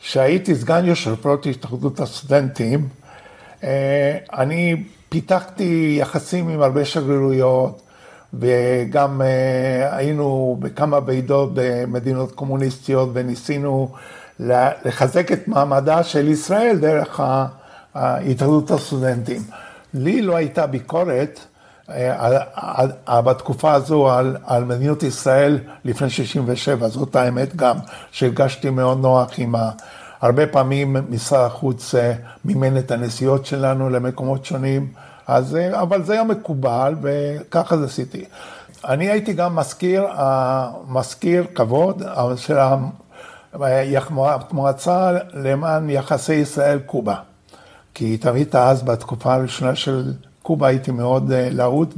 כשהייתי 0.00 0.54
סגן 0.54 0.84
יושב 0.84 1.26
ראש 1.26 1.46
התאחדות 1.46 2.00
הסטודנטים, 2.00 2.88
אה, 3.64 4.16
אני 4.32 4.84
פיתחתי 5.08 5.96
יחסים 6.00 6.48
עם 6.48 6.62
הרבה 6.62 6.84
שגרירויות, 6.84 7.82
וגם 8.34 9.22
אה, 9.22 9.96
היינו 9.96 10.56
בכמה 10.60 10.98
ועידות 11.06 11.50
במדינות 11.54 12.32
קומוניסטיות 12.32 13.08
וניסינו 13.12 13.92
לחזק 14.40 15.32
את 15.32 15.48
מעמדה 15.48 16.02
של 16.02 16.28
ישראל 16.28 16.78
דרך 16.80 17.20
התאחדות 17.94 18.70
הסטודנטים. 18.70 19.42
לי 19.94 20.22
לא 20.22 20.36
הייתה 20.36 20.66
ביקורת 20.66 21.40
אה, 21.90 23.20
בתקופה 23.24 23.72
הזו 23.72 24.10
על, 24.10 24.36
על 24.46 24.64
מדיניות 24.64 25.02
ישראל 25.02 25.58
לפני 25.84 26.10
67, 26.10 26.88
זאת 26.88 27.16
האמת 27.16 27.56
גם, 27.56 27.76
שהרגשתי 28.10 28.70
מאוד 28.70 29.00
נוח 29.00 29.30
עם 29.38 29.54
ה... 29.54 29.70
הרבה 30.20 30.46
פעמים 30.46 30.96
משרד 31.08 31.46
החוץ 31.46 31.94
אה, 31.94 32.12
מימן 32.44 32.78
את 32.78 32.90
הנסיעות 32.90 33.46
שלנו 33.46 33.90
למקומות 33.90 34.44
שונים, 34.44 34.88
אז, 35.26 35.56
אה, 35.56 35.82
אבל 35.82 36.02
זה 36.02 36.12
היה 36.12 36.24
מקובל 36.24 36.94
וככה 37.02 37.76
זה 37.76 37.84
עשיתי. 37.84 38.24
אני 38.84 39.10
הייתי 39.10 39.32
גם 39.32 39.56
מזכיר, 39.56 40.06
מזכיר 40.88 41.44
כבוד 41.54 42.02
של 42.36 42.58
מועצה 44.52 45.10
למען 45.34 45.90
יחסי 45.90 46.34
ישראל-קובה. 46.34 47.14
כי 47.94 48.18
תמיד 48.18 48.56
אז 48.56 48.82
בתקופה 48.82 49.34
הראשונה 49.34 49.74
של 49.74 50.12
קובה 50.42 50.66
הייתי 50.66 50.90
מאוד 50.90 51.32
אה, 51.32 51.48
להוט 51.50 51.94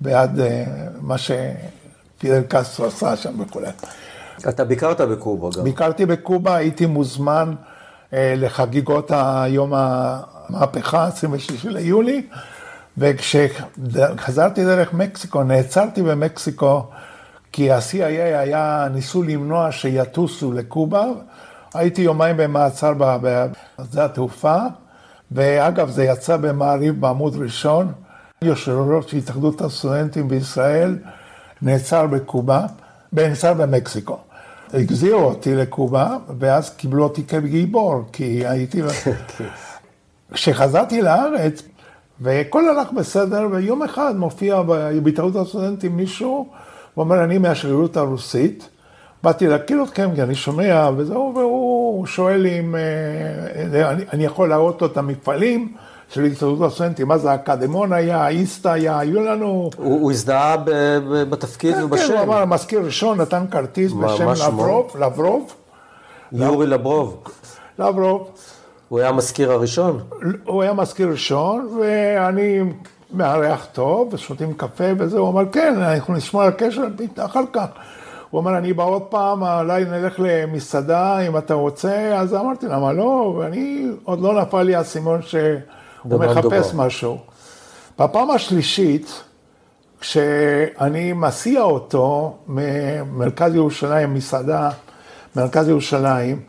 ובעד 0.00 0.40
אה, 0.40 0.64
מה 1.00 1.16
שפידל 1.18 2.42
קסטרו 2.48 2.86
עשה 2.86 3.16
שם 3.16 3.40
וכולי. 3.40 3.68
אתה 4.48 4.64
ביקרת 4.64 5.00
בקובה 5.00 5.48
גם. 5.58 5.64
ביקרתי 5.64 6.06
בקובה, 6.06 6.54
הייתי 6.56 6.86
מוזמן 6.86 7.54
אה, 8.12 8.34
לחגיגות 8.36 9.10
היום 9.14 9.72
המהפכה, 9.74 11.06
26 11.06 11.64
ליולי, 11.64 12.26
וכשחזרתי 12.98 14.64
דרך 14.64 14.92
מקסיקו, 14.92 15.42
נעצרתי 15.42 16.02
במקסיקו 16.02 16.90
כי 17.60 17.70
ה-CIA 17.70 18.38
היה, 18.38 18.88
ניסו 18.92 19.22
למנוע 19.22 19.72
שיטוסו 19.72 20.52
לקובה. 20.52 21.04
הייתי 21.74 22.02
יומיים 22.02 22.36
במעצר 22.36 22.92
בשדה 22.98 24.04
התעופה, 24.04 24.56
ואגב, 25.32 25.90
זה 25.90 26.04
יצא 26.04 26.36
במעריב 26.36 27.00
בעמוד 27.00 27.36
ראשון. 27.36 27.92
יושב 28.42 28.72
ראש 28.72 29.14
התאחדות 29.14 29.60
הסטודנטים 29.60 30.28
בישראל 30.28 30.98
נעצר 31.62 32.06
בקובה, 32.06 32.66
נעצר 33.12 33.54
במקסיקו. 33.54 34.18
הגזירו 34.72 35.22
אותי 35.22 35.54
לקובה, 35.54 36.16
ואז 36.38 36.70
קיבלו 36.70 37.04
אותי 37.04 37.24
כגיבור, 37.24 38.04
כי 38.12 38.46
הייתי... 38.46 38.82
כשחזרתי 40.32 41.02
לארץ, 41.02 41.62
והכל 42.20 42.68
הלך 42.68 42.92
בסדר, 42.92 43.46
ויום 43.50 43.82
אחד 43.82 44.16
מופיע 44.16 44.62
בהתאחדות 45.02 45.36
הסטודנטים 45.36 45.96
מישהו, 45.96 46.48
הוא 47.00 47.04
אומר, 47.04 47.24
אני 47.24 47.38
מהשגרירות 47.38 47.96
הרוסית, 47.96 48.68
באתי 49.22 49.46
להכיר 49.46 49.84
אתכם, 49.84 50.10
כי 50.14 50.22
אני 50.22 50.34
שומע, 50.34 50.90
וזהו, 50.96 51.32
והוא 51.36 52.06
שואל 52.06 52.46
אם 52.46 52.74
אה, 52.76 53.90
אני, 53.90 54.04
אני 54.12 54.24
יכול 54.24 54.48
להראות 54.48 54.82
לו 54.82 54.86
את 54.86 54.96
המפעלים 54.96 55.72
של 56.08 56.24
הסתדרות 56.24 56.60
הסטודנטים, 56.62 57.08
מה 57.08 57.18
זה 57.18 57.34
אקדמון 57.34 57.92
היה, 57.92 58.28
איסטה 58.28 58.72
היה, 58.72 58.98
היו 58.98 59.20
לנו... 59.20 59.70
הוא, 59.76 60.12
הזדהה 60.12 60.56
בתפקיד 61.30 61.74
כן, 61.74 61.84
ובשם. 61.84 62.08
כן, 62.08 62.12
הוא 62.12 62.22
אמר, 62.22 62.42
המזכיר 62.42 62.80
ראשון 62.80 63.20
נתן 63.20 63.44
כרטיס 63.50 63.92
בשם 63.92 64.28
לברוב, 64.28 64.96
לברוב. 65.00 65.54
יורי 66.32 66.66
לברוב. 66.66 67.24
לברוב. 67.78 68.30
הוא 68.88 68.98
היה 68.98 69.08
המזכיר 69.08 69.52
הראשון? 69.52 70.00
הוא 70.44 70.62
היה 70.62 70.72
מזכיר 70.72 71.08
ראשון, 71.08 71.78
ואני 71.80 72.60
מארח 73.12 73.66
טוב, 73.72 74.08
ושותים 74.12 74.54
קפה 74.54 74.84
וזה, 74.98 75.18
הוא 75.18 75.28
אמר, 75.28 75.42
כן, 75.52 75.74
אנחנו 75.78 76.14
נשמור 76.14 76.42
על 76.42 76.50
קשר 76.50 76.82
אחר 77.16 77.42
כך. 77.52 77.66
הוא 78.30 78.40
אמר, 78.40 78.58
אני 78.58 78.72
בא 78.72 78.84
עוד 78.84 79.02
פעם, 79.02 79.42
אולי 79.42 79.84
נלך 79.84 80.14
למסעדה 80.18 81.18
אם 81.18 81.38
אתה 81.38 81.54
רוצה, 81.54 82.18
אז 82.18 82.34
אמרתי, 82.34 82.66
למה 82.66 82.92
לא? 82.92 83.36
ואני, 83.38 83.86
עוד 84.04 84.20
לא 84.20 84.40
נפל 84.42 84.62
לי 84.62 84.74
האסימון 84.74 85.22
שהוא 85.22 86.20
מחפש 86.20 86.72
דבר. 86.72 86.84
משהו. 86.86 87.18
בפעם 87.98 88.30
השלישית, 88.30 89.22
כשאני 90.00 91.12
מסיע 91.12 91.62
אותו 91.62 92.36
ממרכז 92.46 93.54
ירושלים, 93.54 94.14
מסעדה, 94.14 94.70
מרכז 95.36 95.68
ירושלים, 95.68 96.40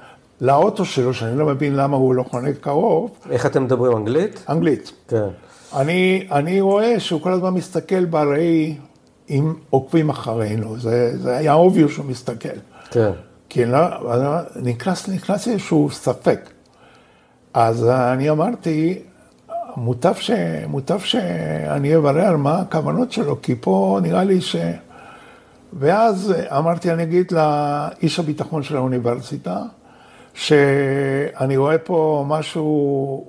לאוטו 0.42 0.86
שלו, 0.86 1.14
שאני 1.14 1.38
לא 1.38 1.46
מבין 1.46 1.76
למה 1.76 1.98
הוא 1.98 2.14
לא 2.14 2.24
חונק 2.24 2.58
קרוב. 2.62 3.12
איך 3.30 3.46
אתם 3.46 3.64
מדברים, 3.64 3.98
אנגלית? 3.98 4.46
אנגלית. 4.50 4.92
כן. 5.08 5.28
אני, 5.76 6.28
אני 6.32 6.62
רואה 6.62 7.00
שהוא 7.00 7.22
כל 7.22 7.34
הזמן 7.34 7.50
מסתכל 7.50 8.06
בראי 8.06 8.78
אם 9.30 9.54
עוקבים 9.70 10.10
אחרינו, 10.10 10.80
זה, 10.80 11.18
זה 11.18 11.38
היה 11.38 11.54
אוביו 11.54 11.90
שהוא 11.90 12.06
מסתכל. 12.06 12.58
כן. 12.92 13.12
כי 13.50 13.66
לא, 13.66 13.80
נכנס, 14.64 15.10
נכנס 15.10 15.48
איזשהו 15.48 15.90
ספק. 15.92 16.50
אז 17.54 17.90
אני 17.90 18.30
אמרתי, 18.30 19.00
מוטב, 19.78 20.14
ש, 20.16 20.32
מוטב 20.68 21.00
שאני 21.00 21.96
אברר 21.96 22.38
מה 22.38 22.60
הכוונות 22.60 23.12
שלו, 23.12 23.42
כי 23.42 23.56
פה 23.62 24.00
נראה 24.02 24.24
לי 24.24 24.42
ש... 24.42 24.56
ואז 25.74 26.34
אמרתי, 26.58 26.92
אני 26.92 27.04
אגיד 27.04 27.32
לאיש 27.32 28.20
הביטחון 28.20 28.64
של 28.64 28.76
האוניברסיטה, 28.76 29.62
שאני 30.34 31.58
רואה 31.58 31.78
פה 31.78 32.26
משהו... 32.28 33.26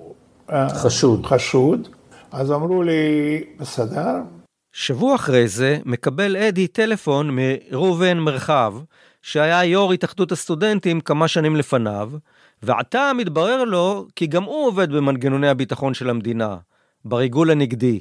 אה, 0.52 0.68
חשוד. 0.68 1.26
חשוד. 1.26 1.88
אז 2.32 2.52
אמרו 2.52 2.82
לי, 2.82 3.44
בסדר. 3.60 4.14
שבוע 4.72 5.14
אחרי 5.14 5.48
זה 5.48 5.78
מקבל 5.84 6.36
אדי 6.36 6.66
טלפון 6.66 7.30
מראובן 7.32 8.18
מרחב, 8.18 8.74
שהיה 9.22 9.64
יו"ר 9.64 9.92
התאחדות 9.92 10.32
הסטודנטים 10.32 11.00
כמה 11.00 11.28
שנים 11.28 11.56
לפניו, 11.56 12.10
ועתה 12.62 13.12
מתברר 13.16 13.64
לו 13.64 14.06
כי 14.16 14.26
גם 14.26 14.42
הוא 14.44 14.66
עובד 14.66 14.92
במנגנוני 14.92 15.48
הביטחון 15.48 15.94
של 15.94 16.10
המדינה, 16.10 16.56
בריגול 17.04 17.50
הנגדי. 17.50 18.00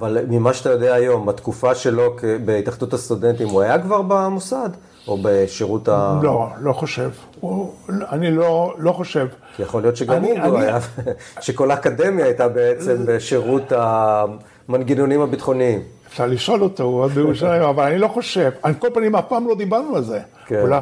אבל 0.00 0.18
ממה 0.28 0.54
שאתה 0.54 0.70
יודע 0.70 0.94
היום, 0.94 1.26
בתקופה 1.26 1.74
שלו 1.74 2.16
בהתאחדות 2.44 2.92
הסטודנטים, 2.92 3.48
הוא 3.48 3.62
היה 3.62 3.82
כבר 3.82 4.02
במוסד? 4.02 4.70
או 5.08 5.18
בשירות 5.22 5.88
ה... 5.88 6.20
לא, 6.22 6.48
לא 6.60 6.72
חושב. 6.72 7.10
הוא, 7.40 7.72
אני 7.88 8.30
לא, 8.30 8.74
לא 8.78 8.92
חושב. 8.92 9.26
כי 9.56 9.62
יכול 9.62 9.82
להיות 9.82 9.96
שגם 9.96 10.16
אני, 10.16 10.30
הוא 10.30 10.58
אני... 10.58 10.64
היה, 10.66 10.78
שכל 11.40 11.70
האקדמיה 11.70 12.24
הייתה 12.24 12.48
בעצם 12.48 12.96
בשירות 13.06 13.72
המנגנונים 13.72 15.20
הביטחוניים. 15.20 15.82
אפשר 16.08 16.26
לשאול 16.26 16.62
אותו, 16.62 16.84
הוא 16.84 17.00
עוד 17.00 17.12
בירושלים, 17.12 17.62
אבל 17.62 17.84
אני 17.84 17.98
לא 17.98 18.08
חושב. 18.08 18.50
על 18.62 18.74
כל 18.74 18.88
פנים, 18.94 19.16
אף 19.16 19.24
פעם 19.28 19.48
לא 19.48 19.54
דיברנו 19.54 19.96
על 19.96 20.02
זה. 20.02 20.20
כן. 20.46 20.60
אולי... 20.60 20.80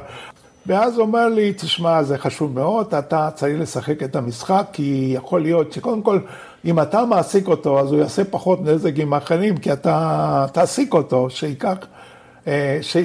ואז 0.67 0.99
הוא 0.99 1.07
אומר 1.07 1.29
לי, 1.29 1.53
תשמע, 1.53 2.03
זה 2.03 2.19
חשוב 2.19 2.55
מאוד, 2.55 2.95
אתה 2.95 3.29
צריך 3.35 3.61
לשחק 3.61 4.03
את 4.03 4.17
המשחק, 4.17 4.67
כי 4.73 5.13
יכול 5.15 5.43
להיות 5.43 5.73
שקודם 5.73 6.03
כל, 6.03 6.19
אם 6.65 6.81
אתה 6.81 7.05
מעסיק 7.05 7.49
אותו, 7.49 7.81
אז 7.81 7.93
הוא 7.93 8.01
יעשה 8.01 8.25
פחות 8.25 8.61
נזק 8.65 8.93
עם 8.97 9.13
האחרים, 9.13 9.57
כי 9.57 9.73
אתה 9.73 10.47
תעסיק 10.53 10.95
אותו, 10.95 11.31
שייקח, 11.31 11.69
אה, 11.69 11.98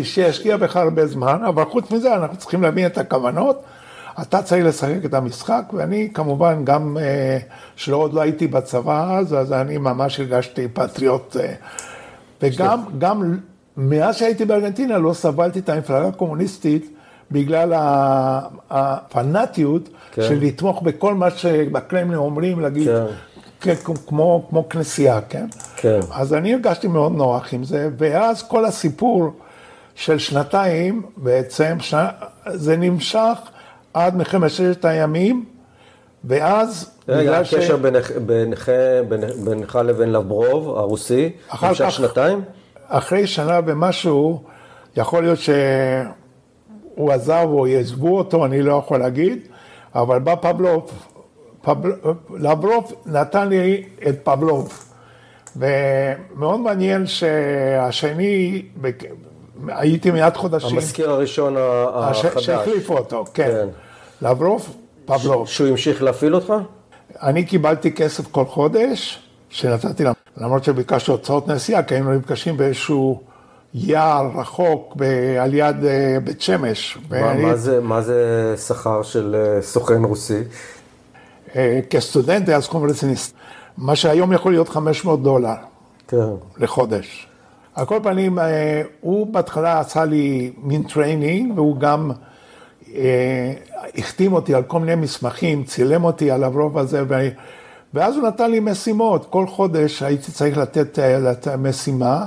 שישקיע 0.04 0.58
בך 0.58 0.78
הרבה 0.78 1.08
זמן, 1.08 1.42
אבל 1.48 1.66
חוץ 1.66 1.92
מזה, 1.92 2.16
אנחנו 2.16 2.38
צריכים 2.38 2.62
להבין 2.62 2.86
את 2.86 2.98
הכוונות. 2.98 3.64
אתה 4.22 4.42
צריך 4.42 4.66
לשחק 4.66 5.06
את 5.06 5.14
המשחק, 5.14 5.64
ואני 5.74 6.10
כמובן 6.14 6.66
גם, 6.66 6.98
אה, 7.02 7.38
שלא 7.76 7.98
עוד 7.98 8.14
לא 8.14 8.22
הייתי 8.22 8.48
בצבא 8.48 9.18
אז, 9.18 9.34
אז 9.34 9.54
אני 9.54 9.78
ממש 9.78 10.20
הרגשתי 10.20 10.68
פטריוט. 10.68 11.38
אה, 11.38 11.54
וגם, 12.42 12.82
גם 12.98 13.38
מאז 13.78 14.16
שהייתי 14.16 14.46
בארגנטינה 14.46 14.98
לא 14.98 15.14
סבלתי 15.14 15.60
את 15.60 15.70
המפלגה 15.70 16.08
הקומוניסטית. 16.08 16.94
בגלל 17.32 17.74
הפנאטיות 18.70 19.90
כן. 20.12 20.22
של 20.22 20.38
לתמוך 20.42 20.82
בכל 20.82 21.14
מה 21.14 21.32
שבקרמלין 21.32 22.18
אומרים, 22.18 22.60
להגיד, 22.60 22.88
כן. 22.88 23.06
כמו, 24.08 24.46
כמו 24.50 24.70
כנסייה, 24.70 25.22
כן? 25.30 25.46
כן? 25.76 26.00
אז 26.12 26.34
אני 26.34 26.54
הרגשתי 26.54 26.88
מאוד 26.88 27.12
נוח 27.12 27.54
עם 27.54 27.64
זה, 27.64 27.90
ואז 27.98 28.44
כל 28.44 28.66
הסיפור 28.66 29.32
של 29.96 30.20
שנתיים, 30.20 31.02
בעצם, 31.18 31.78
ש... 31.80 31.96
זה 32.54 32.78
נמשך 32.78 33.38
עד 33.94 34.16
מלחמת 34.16 34.50
ששת 34.50 34.86
הימים, 34.86 35.46
ואז... 36.24 36.90
רגע, 37.08 37.38
הקשר 37.38 37.62
ש... 37.62 37.72
בינך, 37.72 38.12
בינך, 38.12 38.72
בינך 39.44 39.80
לבין 39.86 40.12
לברוב, 40.12 40.78
הרוסי, 40.78 41.32
נמשך 41.64 41.92
שנתיים? 41.92 42.42
אחרי 42.88 43.28
שנה 43.28 43.60
ומשהו, 43.66 44.44
יכול 44.98 45.24
להיות 45.24 45.40
ש... 45.40 45.50
הוא 46.96 47.12
עזב 47.12 47.46
או 47.50 47.68
יעזבו 47.68 48.18
אותו, 48.18 48.46
אני 48.46 48.62
לא 48.62 48.74
יכול 48.74 49.00
להגיד, 49.00 49.40
אבל 49.96 50.20
בא 50.20 50.36
פבלוב, 50.36 50.92
פבל, 50.92 51.13
לברוב 52.40 52.94
נתן 53.06 53.50
לי 53.50 53.84
את 54.08 54.16
פבלוב. 54.24 54.86
ומאוד 55.56 56.60
מעניין 56.60 57.08
שהשני, 57.08 58.62
הייתי 59.68 60.12
מעט 60.12 60.38
חודשים. 60.38 60.70
המזכיר 60.70 61.12
הראשון 61.12 61.56
החדש. 61.58 62.46
שהחליפו 62.46 62.98
אותו, 62.98 63.26
כן. 63.34 63.52
כן. 63.52 63.68
לברוב, 64.28 64.76
פבלוב. 65.06 65.48
שהוא 65.48 65.68
המשיך 65.68 66.04
להפעיל 66.04 66.36
אותך? 66.36 66.54
אני 67.22 67.46
קיבלתי 67.46 67.92
כסף 67.92 68.32
כל 68.32 68.46
חודש, 68.46 69.20
שנתתי 69.50 70.04
להם, 70.04 70.14
למרות 70.38 70.64
שביקשתי 70.64 71.12
הוצאות 71.12 71.48
נסיעה, 71.48 71.84
כי 71.84 71.94
היינו 71.94 72.14
נפגשים 72.14 72.58
באיזשהו... 72.58 73.22
יער 73.74 74.30
רחוק 74.36 74.98
על 75.42 75.54
יד 75.54 75.86
אה, 75.86 76.18
בית 76.24 76.42
שמש. 76.42 76.98
מה, 77.10 77.18
ואני... 77.18 77.46
מה, 77.46 77.56
זה, 77.56 77.80
מה 77.82 78.02
זה 78.02 78.54
שכר 78.68 79.04
של 79.04 79.36
אה, 79.36 79.62
סוכן 79.62 80.04
רוסי? 80.04 80.40
אה, 81.56 81.80
כסטודנט 81.90 82.50
היה 82.50 82.62
סכום 82.62 82.90
רציני 82.90 83.20
אז. 83.20 83.36
מה 83.78 83.96
שהיום 83.96 84.34
יכול 84.34 84.52
להיות 84.52 84.70
500 84.70 85.24
דולר 85.24 85.54
כן. 86.08 86.18
לחודש. 86.58 87.28
על 87.76 87.86
כל 87.86 88.00
פנים, 88.04 88.40
הוא 89.02 89.28
בהתחלה 89.28 89.80
עשה 89.80 90.06
לי 90.06 90.52
מין 90.58 90.84
training, 90.84 91.58
והוא 91.58 91.78
גם 91.78 92.12
החתים 93.98 94.34
אותי 94.34 94.56
על 94.56 94.64
כל 94.64 94.80
מיני 94.80 94.96
מסמכים, 94.96 95.64
צילם 95.64 96.04
אותי 96.04 96.32
על 96.32 96.44
הרוב 96.44 96.78
הזה, 96.78 97.04
ואז 97.94 98.16
הוא 98.16 98.28
נתן 98.28 98.52
לי 98.52 98.60
משימות. 98.60 99.26
כל 99.30 99.48
חודש 99.48 100.04
הייתי 100.04 100.32
צריך 100.32 100.58
לתת, 100.58 101.00
לתת 101.00 101.48
משימה. 101.48 102.26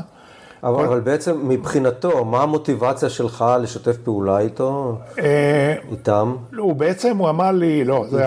אבל, 0.63 0.85
אבל 0.85 1.01
בעצם 1.01 1.49
מבחינתו, 1.49 2.25
מה 2.25 2.43
המוטיבציה 2.43 3.09
שלך 3.09 3.45
לשתף 3.63 3.97
פעולה 3.97 4.39
איתו, 4.39 4.99
אה, 5.19 5.75
איתם? 5.91 6.37
לא, 6.53 6.63
הוא 6.63 6.77
בעצם, 6.77 7.17
הוא 7.17 7.29
אמר 7.29 7.53
לי, 7.53 7.85
לא, 7.85 8.05
זה... 8.11 8.27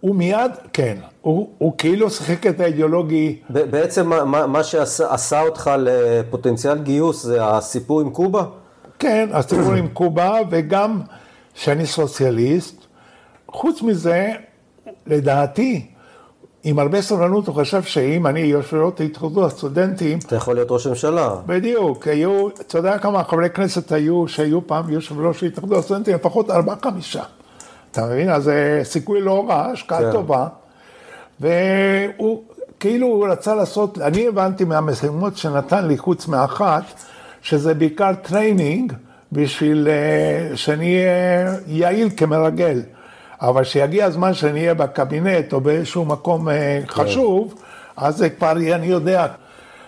הוא 0.00 0.14
מיד, 0.14 0.50
כן, 0.72 0.96
הוא, 1.20 1.48
הוא 1.58 1.72
כאילו 1.78 2.10
שיחק 2.10 2.46
את 2.46 2.60
האידיאולוגי. 2.60 3.40
בעצם 3.50 4.06
מה, 4.08 4.46
מה 4.46 4.64
שעשה 4.64 5.42
אותך 5.42 5.70
לפוטנציאל 5.78 6.78
גיוס 6.78 7.22
זה 7.22 7.44
הסיפור 7.44 8.00
עם 8.00 8.10
קובה? 8.10 8.44
כן, 8.98 9.28
הסיפור 9.32 9.72
עם 9.72 9.88
קובה, 9.88 10.38
וגם 10.50 11.00
שאני 11.54 11.86
סוציאליסט. 11.86 12.84
חוץ 13.48 13.82
מזה, 13.82 14.32
לדעתי, 15.06 15.86
עם 16.64 16.78
הרבה 16.78 17.02
סבלנות, 17.02 17.46
הוא 17.46 17.54
חשב 17.54 17.82
שאם 17.82 18.26
אני 18.26 18.40
יושב 18.40 18.76
ראש 18.76 19.00
התאחדות 19.00 19.52
הסטודנטים... 19.52 20.18
אתה 20.18 20.36
יכול 20.36 20.54
להיות 20.54 20.70
ראש 20.70 20.86
ממשלה. 20.86 21.34
בדיוק, 21.46 22.08
היו, 22.08 22.48
אתה 22.48 22.78
יודע 22.78 22.98
כמה 22.98 23.24
חברי 23.24 23.50
כנסת 23.50 23.92
היו, 23.92 24.28
שהיו 24.28 24.66
פעם 24.66 24.90
יושב 24.90 25.20
ראש 25.20 25.44
התאחדות 25.44 25.78
הסטודנטים, 25.78 26.14
לפחות 26.14 26.50
ארבעה 26.50 26.76
חמישה. 26.82 27.22
אתה 27.98 28.06
מבין? 28.06 28.30
אז 28.30 28.42
זה 28.42 28.80
סיכוי 28.84 29.20
לא 29.20 29.46
רע, 29.48 29.66
השקעה 29.66 30.00
כן. 30.00 30.12
טובה. 30.12 30.46
והוא 31.40 32.42
כאילו 32.80 33.06
הוא 33.06 33.28
רצה 33.28 33.54
לעשות, 33.54 33.98
אני 33.98 34.28
הבנתי 34.28 34.64
מהמשימות 34.64 35.36
שנתן 35.36 35.86
לי, 35.86 35.98
חוץ 35.98 36.28
מאחת, 36.28 36.82
שזה 37.42 37.74
בעיקר 37.74 38.10
training 38.22 38.92
בשביל 39.32 39.88
uh, 39.88 40.56
שאני 40.56 40.96
אהיה 40.96 41.54
יעיל 41.66 42.08
כמרגל. 42.16 42.82
אבל 43.40 43.62
כשיגיע 43.62 44.06
הזמן 44.06 44.34
שאני 44.34 44.60
אהיה 44.60 44.74
בקבינט 44.74 45.52
או 45.52 45.60
באיזשהו 45.60 46.04
מקום 46.04 46.48
אה, 46.48 46.80
כן. 46.80 46.86
חשוב, 46.86 47.54
אז 47.96 48.16
זה 48.16 48.30
כבר 48.30 48.58
יהיה, 48.58 48.76
אני 48.76 48.86
יודע. 48.86 49.26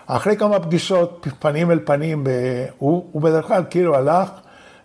אחרי 0.07 0.37
כמה 0.37 0.59
פגישות 0.59 1.27
פנים 1.39 1.71
אל 1.71 1.79
פנים, 1.85 2.23
הוא, 2.77 3.05
הוא 3.11 3.21
בדרך 3.21 3.47
כלל 3.47 3.63
כאילו 3.69 3.95
הלך 3.95 4.29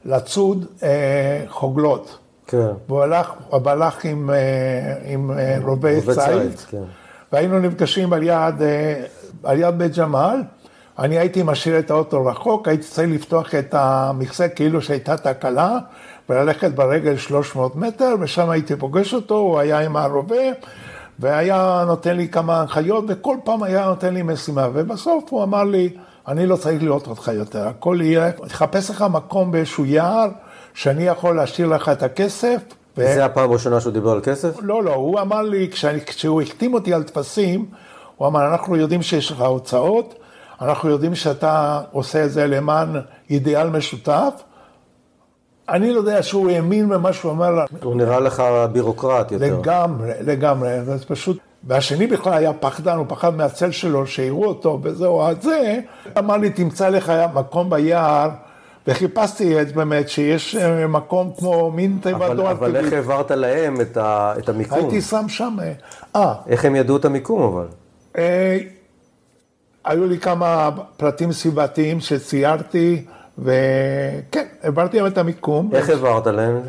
לצוד 0.05 0.67
אה, 0.83 1.45
חוגלות. 1.49 2.19
כן. 2.47 2.67
והוא 2.89 3.03
הלך, 3.03 3.33
הוא 3.49 3.71
הלך 3.71 4.05
עם, 4.05 4.31
אה, 4.31 4.95
עם 5.05 5.31
אה, 5.31 5.57
רובי 5.63 6.01
ציד, 6.01 6.59
כן. 6.71 6.83
והיינו 7.33 7.59
נפגשים 7.59 8.13
על 8.13 8.23
יד, 8.23 8.63
אה, 8.63 9.05
על 9.45 9.59
יד 9.59 9.79
בית 9.79 9.99
ג'מאל. 9.99 10.43
אני 10.99 11.19
הייתי 11.19 11.43
משאיר 11.43 11.79
את 11.79 11.91
האוטו 11.91 12.27
רחוק, 12.27 12.69
הייתי 12.69 12.85
צריך 12.85 13.11
לפתוח 13.11 13.55
את 13.55 13.75
המכסה 13.75 14.49
כאילו 14.49 14.83
שהייתה 14.83 15.17
תקלה, 15.17 15.79
וללכת 16.29 16.71
ברגל 16.71 17.17
300 17.17 17.77
מטר, 17.77 18.15
ושם 18.21 18.51
הייתי 18.51 18.77
פוגש 18.77 19.15
אותו, 19.15 19.35
הוא 19.35 19.59
היה 19.59 19.79
עם 19.79 19.97
הרובה, 19.97 20.45
והיה 21.19 21.85
נותן 21.87 22.17
לי 22.17 22.29
כמה 22.29 22.61
הנחיות, 22.61 23.05
וכל 23.09 23.37
פעם 23.45 23.63
היה 23.63 23.87
נותן 23.87 24.15
לי 24.15 24.23
משימה, 24.23 24.69
ובסוף 24.73 25.25
הוא 25.31 25.43
אמר 25.43 25.65
לי, 25.65 25.89
אני 26.29 26.47
לא 26.47 26.57
צריך 26.57 26.83
לראות 26.83 27.07
אותך 27.07 27.31
יותר, 27.35 27.69
הכל 27.69 27.99
יהיה, 28.01 28.33
תחפש 28.33 28.91
לך 28.91 29.05
מקום 29.11 29.53
באיזשהו 29.53 29.85
יער, 29.85 30.29
שאני 30.77 31.07
יכול 31.07 31.37
להשאיר 31.37 31.69
לך 31.69 31.89
את 31.89 32.03
הכסף. 32.03 32.61
ו... 32.97 33.15
זה 33.15 33.25
הפעם 33.25 33.51
הראשונה 33.51 33.81
שהוא 33.81 33.93
דיבר 33.93 34.11
על 34.11 34.21
כסף? 34.23 34.57
לא, 34.63 34.83
לא, 34.83 34.95
הוא 34.95 35.21
אמר 35.21 35.43
לי, 35.43 35.69
כשאני, 35.73 36.01
כשהוא 36.01 36.43
החתים 36.43 36.75
אותי 36.75 36.95
על 36.95 37.03
טפסים, 37.03 37.65
הוא 38.17 38.29
אמר, 38.29 38.47
אנחנו 38.53 38.77
יודעים 38.77 39.03
שיש 39.03 39.33
לך 39.33 39.41
הוצאות, 39.41 40.15
אנחנו 40.61 40.91
יודעים 40.91 41.15
שאתה 41.15 41.81
עושה 41.93 42.25
את 42.25 42.31
זה 42.31 42.47
למען 42.47 42.89
אידיאל 43.31 43.71
משותף, 43.71 44.33
אני 45.69 45.93
לא 45.93 45.99
יודע 45.99 46.23
שהוא 46.23 46.51
האמין 46.51 46.89
במה 46.89 47.13
שהוא 47.13 47.31
אומר. 47.31 47.65
הוא 47.83 47.97
נראה 47.97 48.21
לך 48.21 48.43
בירוקרט 48.73 49.33
יותר. 49.33 49.59
לגמרי, 49.59 50.13
לגמרי, 50.21 50.85
זה 50.85 51.07
פשוט... 51.07 51.39
והשני 51.65 52.07
בכלל 52.07 52.33
היה 52.33 52.53
פחדן, 52.53 52.97
הוא 52.97 53.07
פחד 53.09 53.35
מהצל 53.35 53.71
שלו, 53.71 54.07
שיראו 54.07 54.45
אותו 54.45 54.81
וזהו, 54.83 55.23
אז 55.23 55.37
זה, 55.41 55.81
אמר 56.19 56.37
לי, 56.37 56.51
תמצא 56.51 56.89
לך 56.89 57.13
מקום 57.35 57.71
ביער, 57.71 58.31
וחיפשתי 58.89 59.63
את 59.63 59.73
באמת 59.73 60.09
שיש 60.09 60.57
אה, 60.57 60.87
מקום 60.87 61.33
כמו 61.39 61.71
מין 61.71 61.99
תיבת 62.03 62.31
דואר 62.37 62.51
אבל 62.51 62.77
איך 62.77 62.93
העברת 62.93 63.31
להם 63.31 63.81
את, 63.81 63.97
ה, 63.97 64.35
את 64.39 64.49
המיקום? 64.49 64.79
הייתי 64.79 65.01
שם 65.01 65.25
שם, 65.29 65.57
אה, 65.63 65.73
אה, 66.17 66.35
איך 66.47 66.65
הם 66.65 66.77
ידעו 66.77 66.97
את 66.97 67.05
המיקום 67.05 67.43
אבל? 67.43 67.67
אה, 68.19 68.59
היו 69.85 70.07
לי 70.07 70.19
כמה 70.19 70.71
פרטים 70.97 71.33
סביבתיים 71.33 72.01
שציירתי, 72.01 73.05
וכן, 73.39 74.47
העברתי 74.63 74.97
להם 74.97 75.07
את 75.07 75.19
המיקום. 75.19 75.71
איך 75.73 75.91
העברת 75.91 76.27
להם? 76.27 76.61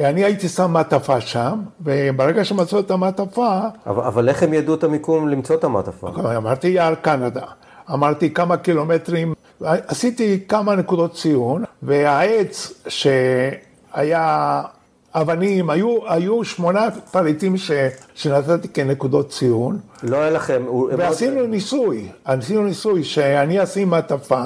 אני 0.00 0.24
הייתי 0.24 0.48
שם 0.48 0.70
מעטפה 0.70 1.20
שם, 1.20 1.60
וברגע 1.80 2.44
שמצאו 2.44 2.80
את 2.80 2.90
המעטפה, 2.90 3.60
אבל, 3.86 4.02
אבל 4.02 4.28
איך 4.28 4.42
הם 4.42 4.54
ידעו 4.54 4.74
את 4.74 4.84
המיקום 4.84 5.28
למצוא 5.28 5.56
את 5.56 5.64
המעטפה? 5.64 6.08
אמרתי 6.36 6.68
יער 6.68 6.94
קנדה, 6.94 7.42
אמרתי 7.92 8.34
כמה 8.34 8.56
קילומטרים, 8.56 9.34
עשיתי 9.60 10.40
כמה 10.48 10.74
נקודות 10.76 11.14
ציון, 11.14 11.64
והעץ 11.82 12.72
שהיה 12.88 14.62
אבנים, 15.14 15.70
היו, 15.70 15.98
היו 16.08 16.44
שמונה 16.44 16.88
פריטים 17.10 17.56
ש, 17.56 17.70
שנתתי 18.14 18.68
כנקודות 18.68 19.30
ציון, 19.30 19.78
לא 20.02 20.16
היה 20.16 20.30
לכם... 20.30 20.62
הוא- 20.66 20.90
הם- 20.90 20.98
ועשינו 20.98 21.46
ניסוי, 21.46 22.08
עשינו 22.24 22.62
ניסוי 22.64 23.04
שאני 23.04 23.62
אשים 23.62 23.88
מעטפה 23.90 24.42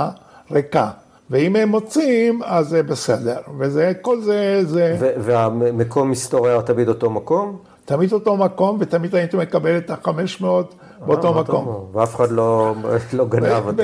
ריקה, 0.51 0.91
ואם 1.31 1.57
הם 1.57 1.69
מוצאים, 1.69 2.41
אז 2.45 2.69
זה 2.69 2.83
בסדר, 2.83 3.37
וזה, 3.59 3.93
כל 4.03 4.21
זה, 4.23 4.61
זה 4.65 4.97
והמקום 5.19 6.11
מסתור 6.11 6.49
היה 6.49 6.63
תמיד 6.63 6.89
אותו 6.89 7.11
מקום? 7.11 7.57
תמיד 7.85 8.13
אותו 8.13 8.37
מקום, 8.37 8.77
ותמיד 8.81 9.15
הייתי 9.15 9.37
מקבל 9.37 9.77
את 9.79 9.91
ה-500 9.91 10.45
באותו 11.07 11.37
אה, 11.37 11.41
מקום. 11.43 11.87
ואף 11.93 12.15
אחד 12.17 12.31
לא, 12.31 12.75
לא 13.13 13.25
גנב, 13.25 13.81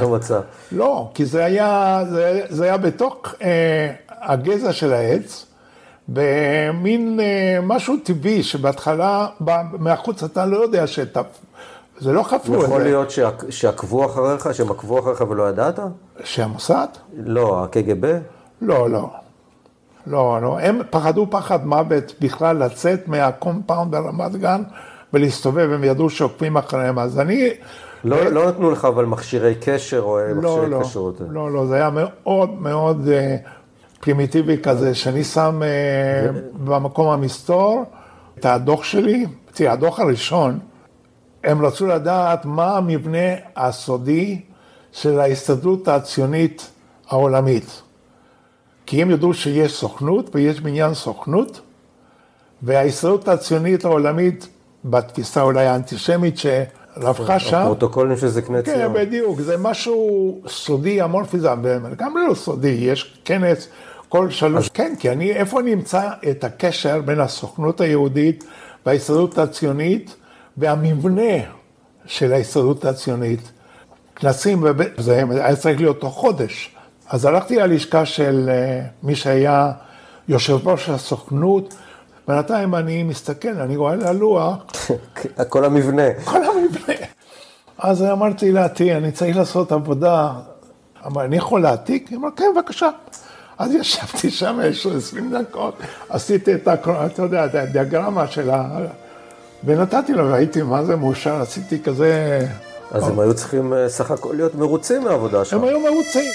לא 0.00 0.08
מצא. 0.10 0.40
לא, 0.72 1.10
כי 1.14 1.24
זה 1.24 1.44
היה, 1.44 2.00
זה, 2.10 2.40
זה 2.48 2.64
היה 2.64 2.76
בתוך 2.76 3.16
אה, 3.42 3.92
הגזע 4.22 4.72
של 4.72 4.92
העץ, 4.92 5.46
במין 6.08 7.20
אה, 7.20 7.58
משהו 7.62 7.94
טבעי, 8.04 8.42
שבהתחלה, 8.42 9.26
ב- 9.44 9.50
מהחוץ 9.78 10.22
אתה 10.22 10.46
לא 10.46 10.56
יודע 10.56 10.86
שאתה, 10.86 11.20
זה 11.98 12.12
לא 12.12 12.22
חפרו 12.22 12.54
את 12.58 12.62
יכול 12.64 12.78
זה. 12.78 12.84
להיות 12.84 13.10
שעק- 13.10 13.50
שעקבו 13.50 14.06
אחריך, 14.06 14.54
שהם 14.54 14.70
עקבו 14.70 14.98
אחריך 15.00 15.24
ולא 15.28 15.48
ידעת? 15.48 15.78
שהמוסד? 16.24 16.86
לא, 17.16 17.64
הקג"ב? 17.64 18.18
לא, 18.62 18.90
לא. 18.90 19.10
לא, 20.06 20.38
לא. 20.42 20.58
הם 20.60 20.80
פחדו 20.90 21.26
פחד 21.30 21.66
מוות 21.66 22.14
בכלל 22.20 22.56
לצאת 22.64 23.08
מהקומפאונד 23.08 23.90
ברמת 23.90 24.36
גן 24.36 24.62
ולהסתובב, 25.12 25.70
הם 25.72 25.84
ידעו 25.84 26.10
שעוקבים 26.10 26.56
אחריהם. 26.56 26.98
אז 26.98 27.20
אני... 27.20 27.50
לא, 28.04 28.24
לא 28.24 28.48
נתנו 28.48 28.70
לך 28.70 28.84
אבל 28.84 29.04
מכשירי 29.04 29.54
קשר 29.60 30.00
או 30.00 30.18
לא, 30.18 30.34
מכשירי 30.34 30.70
לא, 30.70 30.80
התקשרות. 30.80 31.20
לא, 31.30 31.52
לא, 31.52 31.66
זה 31.66 31.74
היה 31.74 31.90
מאוד 31.90 32.50
מאוד 32.50 33.08
אה, 33.08 33.36
פרימיטיבי 34.00 34.58
כזה, 34.62 34.94
שאני 34.94 35.24
שם 35.24 35.62
אה, 35.62 36.30
במקום 36.64 37.08
המסתור 37.08 37.84
את 38.38 38.44
הדוח 38.44 38.84
שלי, 38.84 39.26
תראה, 39.52 39.72
הדוח 39.72 40.00
הראשון, 40.00 40.58
הם 41.44 41.66
רצו 41.66 41.86
לדעת 41.86 42.44
מה 42.44 42.76
המבנה 42.76 43.34
הסודי 43.56 44.40
של 44.92 45.20
ההסתדרות 45.20 45.88
הציונית 45.88 46.70
העולמית. 47.08 47.82
כי 48.86 49.02
הם 49.02 49.10
ידעו 49.10 49.34
שיש 49.34 49.72
סוכנות 49.72 50.30
ויש 50.34 50.60
בניין 50.60 50.94
סוכנות, 50.94 51.60
וההסתדרות 52.62 53.28
הציונית 53.28 53.84
העולמית, 53.84 54.48
בתפיסה 54.84 55.42
אולי 55.42 55.66
האנטישמית 55.66 56.34
שרווחה 56.38 57.38
שם, 57.38 57.56
הפרוטוקולים 57.56 58.16
של 58.16 58.28
זקני 58.28 58.62
כן, 58.62 58.74
ציון. 58.74 58.92
בדיוק, 58.92 59.40
זה 59.40 59.56
משהו 59.56 60.38
סודי, 60.48 61.02
אמורפי, 61.04 61.38
זה 61.38 61.48
גם 61.96 62.14
לא 62.28 62.34
סודי, 62.34 62.68
יש 62.68 63.18
כנס 63.24 63.68
כל 64.08 64.30
שלוש, 64.30 64.68
כן, 64.68 64.94
כי 64.98 65.10
אני, 65.10 65.32
איפה 65.32 65.60
אני 65.60 65.72
אמצא 65.74 66.08
את 66.30 66.44
הקשר 66.44 67.00
בין 67.04 67.20
הסוכנות 67.20 67.80
היהודית 67.80 68.44
וההסתדרות 68.86 69.38
הציונית 69.38 70.16
והמבנה 70.56 71.36
של 72.06 72.32
ההסתדרות 72.32 72.84
הציונית? 72.84 73.40
כנסים, 74.16 74.60
ובית- 74.62 74.92
זה 74.98 75.22
היה 75.30 75.56
צריך 75.56 75.80
להיות 75.80 76.00
תוך 76.00 76.14
חודש. 76.14 76.75
אז 77.10 77.24
הלכתי 77.24 77.56
ללשכה 77.56 78.04
של 78.06 78.50
אה, 78.52 78.80
מי 79.02 79.14
שהיה 79.16 79.72
יושב 80.28 80.68
ראש 80.68 80.88
הסוכנות, 80.88 81.74
בינתיים 82.28 82.74
אני 82.74 83.02
מסתכל, 83.02 83.48
אני 83.48 83.76
רואה 83.76 83.92
על 83.92 84.02
הלוח, 84.06 84.54
כל 85.48 85.64
המבנה. 85.64 86.02
כל 86.24 86.40
המבנה. 86.44 86.94
אז 87.78 88.02
אמרתי 88.02 88.52
לה, 88.52 88.68
תראי, 88.68 88.94
אני 88.96 89.12
צריך 89.12 89.36
לעשות 89.36 89.72
עבודה. 89.72 90.32
אמר, 91.06 91.24
אני 91.24 91.36
יכול 91.36 91.62
להעתיק? 91.62 92.08
היא 92.08 92.18
אמרה, 92.18 92.30
כן, 92.36 92.44
בבקשה. 92.56 92.88
אז 93.58 93.74
ישבתי 93.74 94.30
שם 94.30 94.60
איזשהו 94.60 94.96
20 94.96 95.34
דקות, 95.38 95.74
עשיתי 96.08 96.54
את, 96.54 96.68
הקר- 96.68 97.06
אתה 97.06 97.22
יודע, 97.22 97.44
את 97.46 97.54
הדיאגרמה 97.54 98.26
של 98.26 98.50
ה... 98.50 98.78
ונתתי 99.64 100.12
לו, 100.12 100.30
והייתי, 100.30 100.62
מה 100.62 100.84
זה 100.84 100.96
מאושר, 100.96 101.34
עשיתי 101.42 101.82
כזה... 101.82 102.40
אז 102.90 103.08
הם 103.08 103.20
היו 103.20 103.34
צריכים 103.34 103.72
אה, 103.72 103.88
סך 103.88 104.10
הכל 104.10 104.32
להיות 104.36 104.54
מרוצים 104.54 105.04
מהעבודה 105.04 105.44
שלך. 105.44 105.52
הם 105.60 105.64
היו 105.64 105.80
מרוצים. 105.80 106.30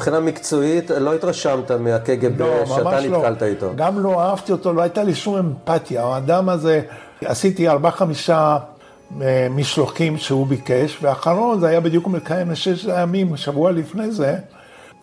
מבחינה 0.00 0.20
מקצועית, 0.20 0.90
לא 0.90 1.14
התרשמת 1.14 1.70
מהקג"ב 1.70 2.42
לא, 2.42 2.66
שאתה 2.66 3.00
לא. 3.00 3.18
נתקלת 3.18 3.42
איתו. 3.42 3.72
גם 3.76 4.00
לא 4.00 4.22
אהבתי 4.22 4.52
אותו, 4.52 4.72
לא 4.72 4.82
הייתה 4.82 5.02
לי 5.02 5.14
שום 5.14 5.36
אמפתיה. 5.36 6.04
האדם 6.04 6.48
הזה, 6.48 6.80
עשיתי 7.24 7.68
ארבעה 7.68 7.92
חמישה 7.92 8.58
אה, 9.20 9.46
משלוחים 9.50 10.18
שהוא 10.18 10.46
ביקש, 10.46 10.98
והאחרון 11.02 11.60
זה 11.60 11.68
היה 11.68 11.80
בדיוק 11.80 12.06
מקיים 12.06 12.50
לששת 12.50 12.88
הימים, 12.88 13.36
שבוע 13.36 13.72
לפני 13.72 14.10
זה. 14.10 14.36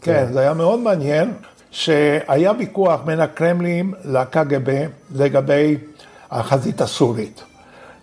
כן, 0.01 0.27
זה 0.33 0.39
היה 0.39 0.53
מאוד 0.53 0.79
מעניין, 0.79 1.33
שהיה 1.71 2.51
ויכוח 2.59 3.01
בין 3.05 3.19
הקרמלין 3.19 3.93
לקג"ב 4.05 4.85
לגבי 5.15 5.77
החזית 6.31 6.81
הסורית. 6.81 7.43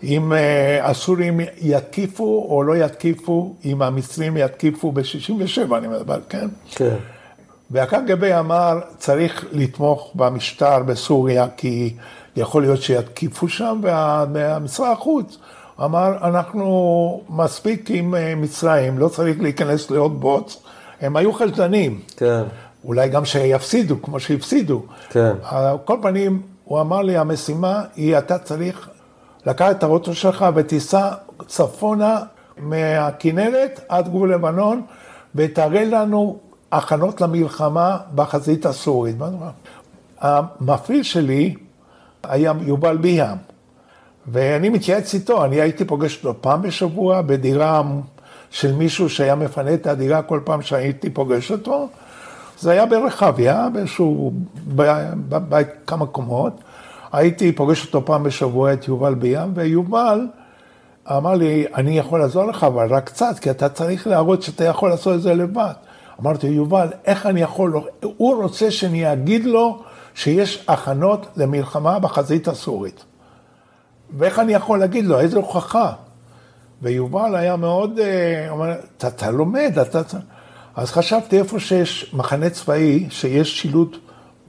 אם 0.05 0.33
אה, 0.33 0.87
הסורים 0.89 1.39
יתקיפו 1.61 2.45
או 2.49 2.63
לא 2.63 2.75
יתקיפו, 2.77 3.55
אם 3.65 3.81
המצרים 3.81 4.37
יתקיפו 4.37 4.91
ב-67, 4.91 5.77
אני 5.77 5.87
מדבר, 5.87 6.19
כן? 6.29 6.47
כן. 6.71 6.95
והקג"ב 7.71 8.23
אמר, 8.23 8.79
צריך 8.97 9.45
לתמוך 9.51 10.11
במשטר 10.15 10.79
בסוריה, 10.83 11.47
כי 11.57 11.93
יכול 12.35 12.61
להיות 12.61 12.81
שיתקיפו 12.81 13.47
שם, 13.49 13.79
וה- 13.83 14.25
ומשרד 14.33 14.91
החוץ 14.91 15.37
אמר, 15.83 16.17
אנחנו 16.27 17.21
מספיק 17.29 17.89
עם 17.91 18.15
אה, 18.15 18.33
מצרים, 18.35 18.97
לא 18.97 19.07
צריך 19.07 19.41
להיכנס 19.41 19.91
לעוד 19.91 20.21
בוץ. 20.21 20.57
הם 21.01 21.15
היו 21.15 21.33
חשדנים, 21.33 21.99
כן. 22.17 22.43
אולי 22.85 23.09
גם 23.09 23.25
שיפסידו, 23.25 24.01
כמו 24.01 24.19
שהפסידו. 24.19 24.81
כן. 25.09 25.31
על 25.43 25.77
כל 25.85 25.97
פנים, 26.01 26.41
הוא 26.63 26.81
אמר 26.81 27.01
לי, 27.01 27.17
המשימה 27.17 27.83
היא, 27.95 28.17
אתה 28.17 28.37
צריך 28.37 28.89
לקחת 29.45 29.75
את 29.77 29.83
האוטו 29.83 30.15
שלך 30.15 30.45
ותיסע 30.55 31.09
צפונה 31.47 32.19
מהכנרת 32.57 33.79
עד 33.89 34.07
גבול 34.07 34.33
לבנון, 34.33 34.81
ותראה 35.35 35.85
לנו 35.85 36.37
הכנות 36.71 37.21
למלחמה 37.21 37.97
בחזית 38.15 38.65
הסורית. 38.65 39.15
המפעיל 40.19 41.03
שלי 41.03 41.55
היה 42.23 42.53
יובל 42.61 42.97
ביהם, 42.97 43.37
ואני 44.27 44.69
מתייעץ 44.69 45.13
איתו, 45.13 45.45
אני 45.45 45.61
הייתי 45.61 45.85
פוגש 45.85 46.25
אותו 46.25 46.41
פעם 46.41 46.61
בשבוע 46.61 47.21
בדירה 47.21 47.81
של 48.49 48.73
מישהו 48.73 49.09
שהיה 49.09 49.35
מפנה 49.35 49.73
את 49.73 49.87
הדירה 49.87 50.21
כל 50.21 50.39
פעם 50.43 50.61
שהייתי 50.61 51.09
פוגש 51.09 51.51
אותו. 51.51 51.87
זה 52.59 52.71
היה 52.71 52.85
ברחביה, 52.85 53.67
באיזשהו, 53.73 54.33
בבית 54.65 55.67
כמה 55.87 56.05
קומות. 56.05 56.53
הייתי 57.11 57.51
פוגש 57.51 57.85
אותו 57.85 58.05
פעם 58.05 58.23
בשבוע, 58.23 58.73
את 58.73 58.87
יובל 58.87 59.13
בים, 59.13 59.51
ויובל 59.55 60.27
אמר 61.11 61.33
לי, 61.33 61.65
אני 61.75 61.97
יכול 61.97 62.19
לעזור 62.19 62.45
לך, 62.45 62.63
אבל 62.63 62.93
רק 62.93 63.05
קצת, 63.05 63.39
כי 63.39 63.51
אתה 63.51 63.69
צריך 63.69 64.07
להראות 64.07 64.41
שאתה 64.41 64.63
יכול 64.63 64.89
לעשות 64.89 65.15
את 65.15 65.21
זה 65.21 65.33
לבד. 65.33 65.73
אמרתי, 66.21 66.47
יובל, 66.47 66.87
איך 67.05 67.25
אני 67.25 67.41
יכול, 67.41 67.81
הוא 68.17 68.43
רוצה 68.43 68.71
שאני 68.71 69.13
אגיד 69.13 69.45
לו 69.45 69.83
שיש 70.15 70.65
הכנות 70.67 71.27
למלחמה 71.37 71.99
בחזית 71.99 72.47
הסורית. 72.47 73.03
ואיך 74.17 74.39
אני 74.39 74.53
יכול 74.53 74.79
להגיד 74.79 75.05
לו, 75.05 75.19
איזה 75.19 75.37
הוכחה? 75.37 75.93
ויובל 76.81 77.35
היה 77.35 77.55
מאוד, 77.55 77.99
אה, 77.99 78.49
אומר, 78.49 78.73
אתה, 78.97 79.07
אתה 79.07 79.31
לומד, 79.31 79.79
אתה... 79.81 80.01
אז 80.75 80.91
חשבתי 80.91 81.39
איפה 81.39 81.59
שיש 81.59 82.13
מחנה 82.13 82.49
צבאי, 82.49 83.07
שיש 83.09 83.61
שילוט 83.61 83.97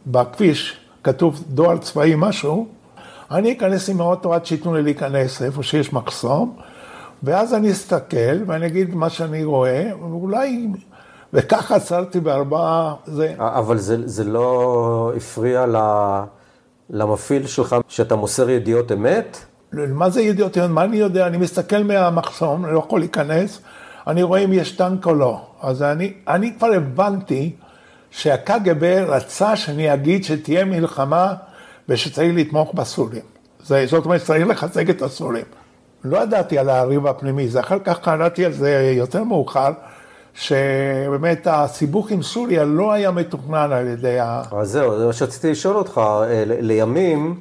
בכביש, 0.06 0.76
כתוב 1.06 1.44
דואר 1.48 1.78
צבאי 1.78 2.14
משהו, 2.16 2.66
אני 3.30 3.52
אכנס 3.52 3.88
עם 3.88 4.00
האוטו 4.00 4.34
עד 4.34 4.46
שייתנו 4.46 4.74
לי 4.74 4.82
להיכנס 4.82 5.42
איפה 5.42 5.62
שיש 5.62 5.92
מחסום, 5.92 6.56
ואז 7.22 7.54
אני 7.54 7.70
אסתכל 7.70 8.42
ואני 8.46 8.66
אגיד 8.66 8.94
מה 8.94 9.10
שאני 9.10 9.44
רואה, 9.44 9.90
ואולי 10.00 10.68
וכך 11.32 11.72
עצרתי 11.72 12.20
בארבעה... 12.20 12.94
זה... 13.06 13.34
אבל 13.38 13.78
זה, 13.78 14.08
זה 14.08 14.24
לא 14.24 15.12
הפריע 15.16 15.66
למפעיל 16.90 17.46
שלך 17.46 17.76
שאתה 17.88 18.16
מוסר 18.16 18.50
ידיעות 18.50 18.92
אמת? 18.92 19.38
מה 19.72 20.10
זה 20.10 20.22
ידיעות 20.22 20.58
אמת? 20.58 20.70
מה 20.70 20.84
אני 20.84 20.96
יודע? 20.96 21.26
אני 21.26 21.36
מסתכל 21.36 21.82
מהמחסום, 21.82 22.64
אני 22.64 22.74
לא 22.74 22.78
יכול 22.78 23.00
להיכנס, 23.00 23.60
אני 24.06 24.22
רואה 24.22 24.40
אם 24.40 24.52
יש 24.52 24.72
טנק 24.72 25.06
או 25.06 25.14
לא. 25.14 25.40
אז 25.62 25.82
אני, 25.82 26.12
אני 26.28 26.54
כבר 26.58 26.72
הבנתי 26.72 27.52
שהקג"ב 28.10 28.84
רצה 28.84 29.56
שאני 29.56 29.94
אגיד 29.94 30.24
שתהיה 30.24 30.64
מלחמה 30.64 31.34
ושצריך 31.88 32.32
לתמוך 32.36 32.74
בסורים. 32.74 33.22
זה, 33.64 33.86
זאת 33.86 34.04
אומרת, 34.04 34.22
צריך 34.22 34.46
לחזק 34.46 34.90
את 34.90 35.02
הסורים. 35.02 35.44
לא 36.04 36.22
ידעתי 36.22 36.58
על 36.58 36.68
הריב 36.68 37.06
הפנימי, 37.06 37.48
זה 37.48 37.60
אחר 37.60 37.78
כך 37.84 38.00
קראתי 38.00 38.44
על 38.44 38.52
זה 38.52 38.92
יותר 38.96 39.24
מאוחר, 39.24 39.70
שבאמת 40.34 41.46
הסיבוך 41.50 42.10
עם 42.10 42.22
סוריה 42.22 42.64
לא 42.64 42.92
היה 42.92 43.10
מתוכנן 43.10 43.72
על 43.72 43.86
ידי 43.86 44.18
ה... 44.20 44.42
אז 44.52 44.70
זהו, 44.70 44.98
זה 44.98 45.06
מה 45.06 45.12
שרציתי 45.12 45.50
לשאול 45.50 45.76
אותך, 45.76 45.98
אה, 45.98 46.42
לימים 46.46 47.40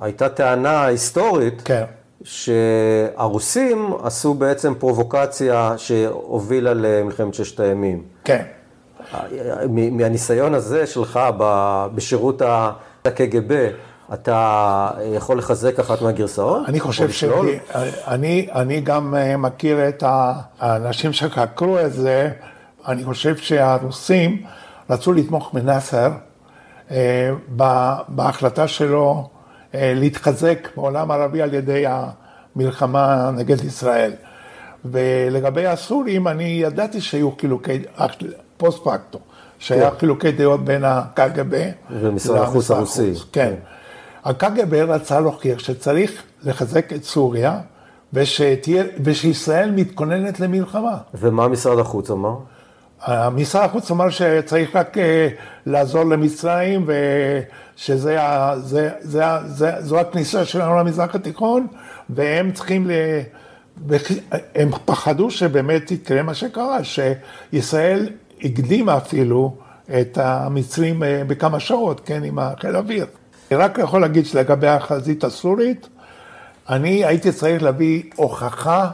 הייתה 0.00 0.28
טענה 0.28 0.84
היסטורית, 0.84 1.62
כן. 1.64 1.84
שהרוסים 2.24 3.92
עשו 4.02 4.34
בעצם 4.34 4.74
פרובוקציה 4.78 5.74
שהובילה 5.76 6.74
למלחמת 6.74 7.34
ששת 7.34 7.60
הימים. 7.60 8.02
כן. 8.24 8.42
מהניסיון 9.70 10.54
הזה 10.54 10.86
שלך 10.86 11.20
בשירות 11.94 12.42
הקג"ב, 13.04 13.70
אתה 14.14 14.90
יכול 15.14 15.38
לחזק 15.38 15.80
אחת 15.80 16.02
מהגרסאות? 16.02 16.68
אני 16.68 16.80
חושב 16.80 17.10
שאני 17.10 18.48
אני 18.54 18.80
גם 18.80 19.14
אה, 19.14 19.36
מכיר 19.36 19.88
את 19.88 20.04
האנשים 20.06 21.12
שחקרו 21.12 21.78
את 21.78 21.92
זה, 21.92 22.30
אני 22.88 23.04
חושב 23.04 23.36
שהרוסים 23.36 24.42
רצו 24.90 25.12
לתמוך 25.12 25.50
בנאסר 25.54 26.10
אה, 26.90 27.30
בהחלטה 28.08 28.68
שלו 28.68 29.28
אה, 29.74 29.92
להתחזק 29.96 30.68
בעולם 30.76 31.10
הערבי 31.10 31.42
על 31.42 31.54
ידי 31.54 31.84
המלחמה 31.86 33.30
נגד 33.36 33.64
ישראל. 33.64 34.12
ולגבי 34.84 35.66
הסורים, 35.66 36.28
אני 36.28 36.44
ידעתי 36.44 37.00
שהיו 37.00 37.30
חילוקי, 37.40 37.82
פוסט 38.64 38.84
פקטו, 38.84 39.18
שהיה 39.58 39.90
כן. 39.90 39.98
חילוקי 39.98 40.32
דעות 40.32 40.64
בין 40.64 40.84
הקג"ב 40.84 41.70
ומשרד 41.90 42.42
החוץ 42.42 42.70
הרוסי. 42.70 43.12
כן. 43.32 43.54
הקג"ב 44.24 44.74
רצה 44.74 45.20
להוכיח 45.20 45.58
שצריך 45.58 46.22
לחזק 46.42 46.92
את 46.92 47.04
סוריה, 47.04 47.58
ושתהיה, 48.12 48.84
ושישראל 49.04 49.70
מתכוננת 49.70 50.40
למלחמה. 50.40 50.96
ומה 51.14 51.48
משרד 51.48 51.78
החוץ 51.78 52.10
אמר? 52.10 52.34
משרד 53.32 53.64
החוץ 53.64 53.90
אמר 53.90 54.10
שצריך 54.10 54.76
רק 54.76 54.98
אה, 54.98 55.28
לעזור 55.66 56.04
למצרים 56.04 56.86
ושזה 56.86 58.18
זה, 58.56 58.90
זה, 59.00 59.28
זה, 59.46 59.70
זו 59.80 60.00
הכניסה 60.00 60.44
שלנו 60.44 60.78
למזרח 60.78 61.14
התיכון 61.14 61.66
והם 62.10 62.52
צריכים, 62.52 62.90
ל... 62.90 62.92
הם 64.54 64.70
פחדו 64.84 65.30
שבאמת 65.30 65.90
יקרה 65.90 66.22
מה 66.22 66.34
שקרה, 66.34 66.78
שישראל 66.84 68.08
הקדימה 68.42 68.96
אפילו 68.96 69.56
את 70.00 70.18
המצרים 70.18 71.02
אה, 71.02 71.22
בכמה 71.26 71.60
שעות, 71.60 72.00
כן, 72.04 72.24
עם 72.24 72.38
החיל 72.38 72.76
האוויר. 72.76 73.06
אני 73.50 73.58
רק 73.58 73.78
יכול 73.78 74.00
להגיד 74.00 74.26
שלגבי 74.26 74.66
החזית 74.66 75.24
הסורית, 75.24 75.88
אני 76.68 77.04
הייתי 77.04 77.32
צריך 77.32 77.62
להביא 77.62 78.02
הוכחה 78.16 78.90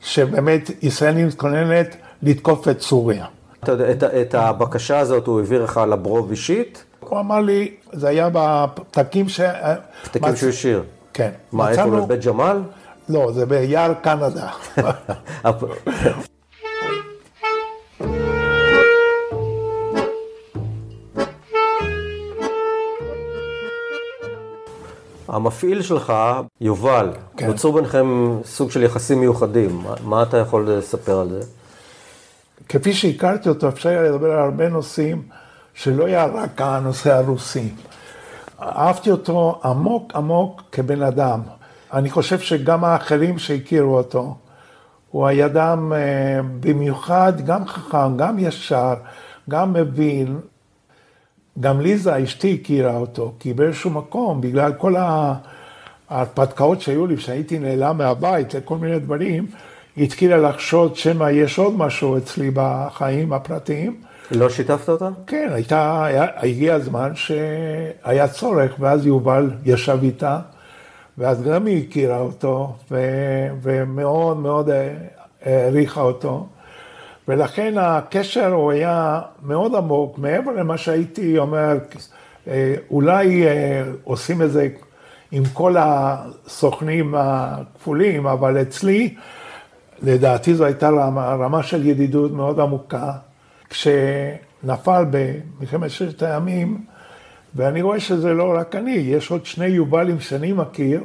שבאמת 0.00 0.70
ישראל 0.82 1.24
מתכוננת 1.24 1.96
לתקוף 2.22 2.68
את 2.68 2.80
סוריה. 2.80 3.26
אתה 3.64 3.72
יודע, 3.72 3.90
את, 3.90 4.02
את 4.02 4.34
הבקשה 4.34 4.98
הזאת 4.98 5.26
הוא 5.26 5.40
העביר 5.40 5.64
לך 5.64 5.80
לברוב 5.88 6.30
אישית? 6.30 6.84
הוא 7.00 7.20
אמר 7.20 7.40
לי, 7.40 7.74
זה 7.92 8.08
היה 8.08 8.28
בפתקים 8.32 9.28
ש... 9.28 9.40
פתקים 10.04 10.32
מצ... 10.32 10.38
שהוא 10.38 10.50
השאיר? 10.50 10.82
כן. 11.12 11.30
מה, 11.52 11.70
מצאנו... 11.70 11.94
איפה, 11.94 12.06
בבית 12.06 12.24
ג'מאל? 12.24 12.56
לא, 13.08 13.32
זה 13.32 13.46
ביער 13.46 13.94
קנדה. 13.94 14.48
המפעיל 25.28 25.82
שלך, 25.82 26.12
יובל, 26.60 27.08
כן. 27.36 27.46
נוצרו 27.46 27.72
ביניכם 27.72 28.36
סוג 28.44 28.70
של 28.70 28.82
יחסים 28.82 29.20
מיוחדים. 29.20 29.76
מה, 29.76 29.94
מה 30.04 30.22
אתה 30.22 30.36
יכול 30.36 30.70
לספר 30.70 31.20
על 31.20 31.28
זה? 31.28 31.40
כפי 32.68 32.92
שהכרתי 32.92 33.48
אותו, 33.48 33.68
אפשר 33.68 33.88
היה 33.88 34.02
לדבר 34.02 34.32
על 34.32 34.38
הרבה 34.38 34.68
נושאים, 34.68 35.22
שלא 35.74 36.04
היה 36.04 36.26
רק 36.26 36.60
הנושא 36.60 37.12
הרוסי. 37.12 37.68
אהבתי 38.62 39.10
אותו 39.10 39.60
עמוק 39.64 40.12
עמוק 40.14 40.62
כבן 40.72 41.02
אדם. 41.02 41.40
אני 41.92 42.10
חושב 42.10 42.38
שגם 42.38 42.84
האחרים 42.84 43.38
שהכירו 43.38 43.96
אותו, 43.96 44.36
הוא 45.10 45.26
היה 45.26 45.46
אדם 45.46 45.92
אה, 45.92 46.40
במיוחד 46.60 47.32
גם 47.46 47.66
חכם, 47.66 48.16
גם 48.16 48.38
ישר, 48.38 48.94
גם 49.50 49.72
מבין. 49.72 50.40
גם 51.60 51.80
ליזה, 51.80 52.24
אשתי, 52.24 52.58
הכירה 52.62 52.96
אותו, 52.96 53.32
כי 53.40 53.52
באיזשהו 53.52 53.90
מקום, 53.90 54.40
בגלל 54.40 54.72
כל 54.72 54.94
ההרפתקאות 56.10 56.80
שהיו 56.80 57.06
לי, 57.06 57.18
שהייתי 57.18 57.58
נעלם 57.58 57.98
מהבית 57.98 58.54
לכל 58.54 58.78
מיני 58.78 58.98
דברים, 58.98 59.46
היא 59.96 60.04
התחילה 60.04 60.36
לחשוד 60.36 60.96
שמא 60.96 61.30
יש 61.30 61.58
עוד 61.58 61.76
משהו 61.76 62.16
אצלי 62.16 62.50
בחיים 62.54 63.32
הפרטיים. 63.32 63.96
לא 64.30 64.48
שיתפת 64.48 64.88
אותה? 64.88 65.08
כן, 65.26 65.48
הייתה, 65.52 66.04
היה, 66.04 66.26
הגיע 66.36 66.74
הזמן 66.74 67.12
שהיה 67.14 68.28
צורך, 68.28 68.72
ואז 68.78 69.06
יובל 69.06 69.50
ישב 69.64 69.98
איתה, 70.02 70.38
ואז 71.18 71.42
גם 71.42 71.66
היא 71.66 71.84
הכירה 71.88 72.18
אותו, 72.18 72.72
ו, 72.90 72.96
ומאוד 73.62 74.36
מאוד 74.36 74.70
אה, 74.70 74.94
העריכה 75.44 76.00
אותו. 76.00 76.46
ולכן 77.28 77.74
הקשר 77.78 78.52
הוא 78.52 78.72
היה 78.72 79.20
מאוד 79.42 79.74
עמוק, 79.74 80.18
מעבר 80.18 80.52
למה 80.52 80.78
שהייתי 80.78 81.38
אומר, 81.38 81.78
אה, 82.48 82.74
אולי 82.90 83.46
אה, 83.46 83.84
עושים 84.04 84.42
את 84.42 84.50
זה 84.50 84.68
עם 85.32 85.42
כל 85.52 85.76
הסוכנים 85.78 87.14
הכפולים, 87.18 88.26
אבל 88.26 88.62
אצלי, 88.62 89.14
לדעתי 90.02 90.54
זו 90.54 90.64
הייתה 90.64 90.88
רמה, 90.88 91.34
רמה 91.34 91.62
של 91.62 91.86
ידידות 91.86 92.32
מאוד 92.32 92.60
עמוקה. 92.60 93.12
כשנפל 93.70 95.04
במלחמת 95.10 95.90
ששת 95.90 96.22
הימים, 96.22 96.84
ואני 97.54 97.82
רואה 97.82 98.00
שזה 98.00 98.34
לא 98.34 98.54
רק 98.56 98.74
אני, 98.74 98.90
יש 98.90 99.30
עוד 99.30 99.46
שני 99.46 99.66
יובלים 99.66 100.20
שאני 100.20 100.52
מכיר, 100.52 101.00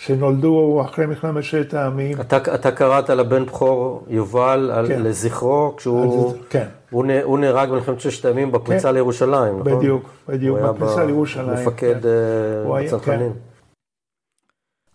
שנולדו 0.00 0.82
אחרי 0.84 1.06
מלחמת 1.06 1.44
ששת 1.44 1.74
הימים. 1.74 2.20
אתה, 2.20 2.36
אתה 2.54 2.70
קראת 2.70 3.10
לבן 3.10 3.46
בכור 3.46 4.04
יובל 4.08 4.70
כן. 4.86 4.92
על, 4.94 5.08
לזכרו, 5.08 5.74
כשהוא 5.76 6.34
כן. 6.50 6.66
הוא, 6.90 7.04
הוא 7.22 7.38
נהרג 7.38 7.68
במלחמת 7.68 8.00
ששת 8.00 8.24
הימים 8.24 8.52
בפריצה 8.52 8.88
כן. 8.88 8.94
לירושלים, 8.94 9.60
נכון? 9.60 9.78
בדיוק, 9.78 10.10
בדיוק, 10.28 10.58
בפריצה 10.58 11.04
לירושלים. 11.04 11.48
הוא 11.48 11.54
מפקד 11.54 12.02
כן. 12.02 12.86
בצנחנים. 12.86 13.32
כן. 13.32 13.38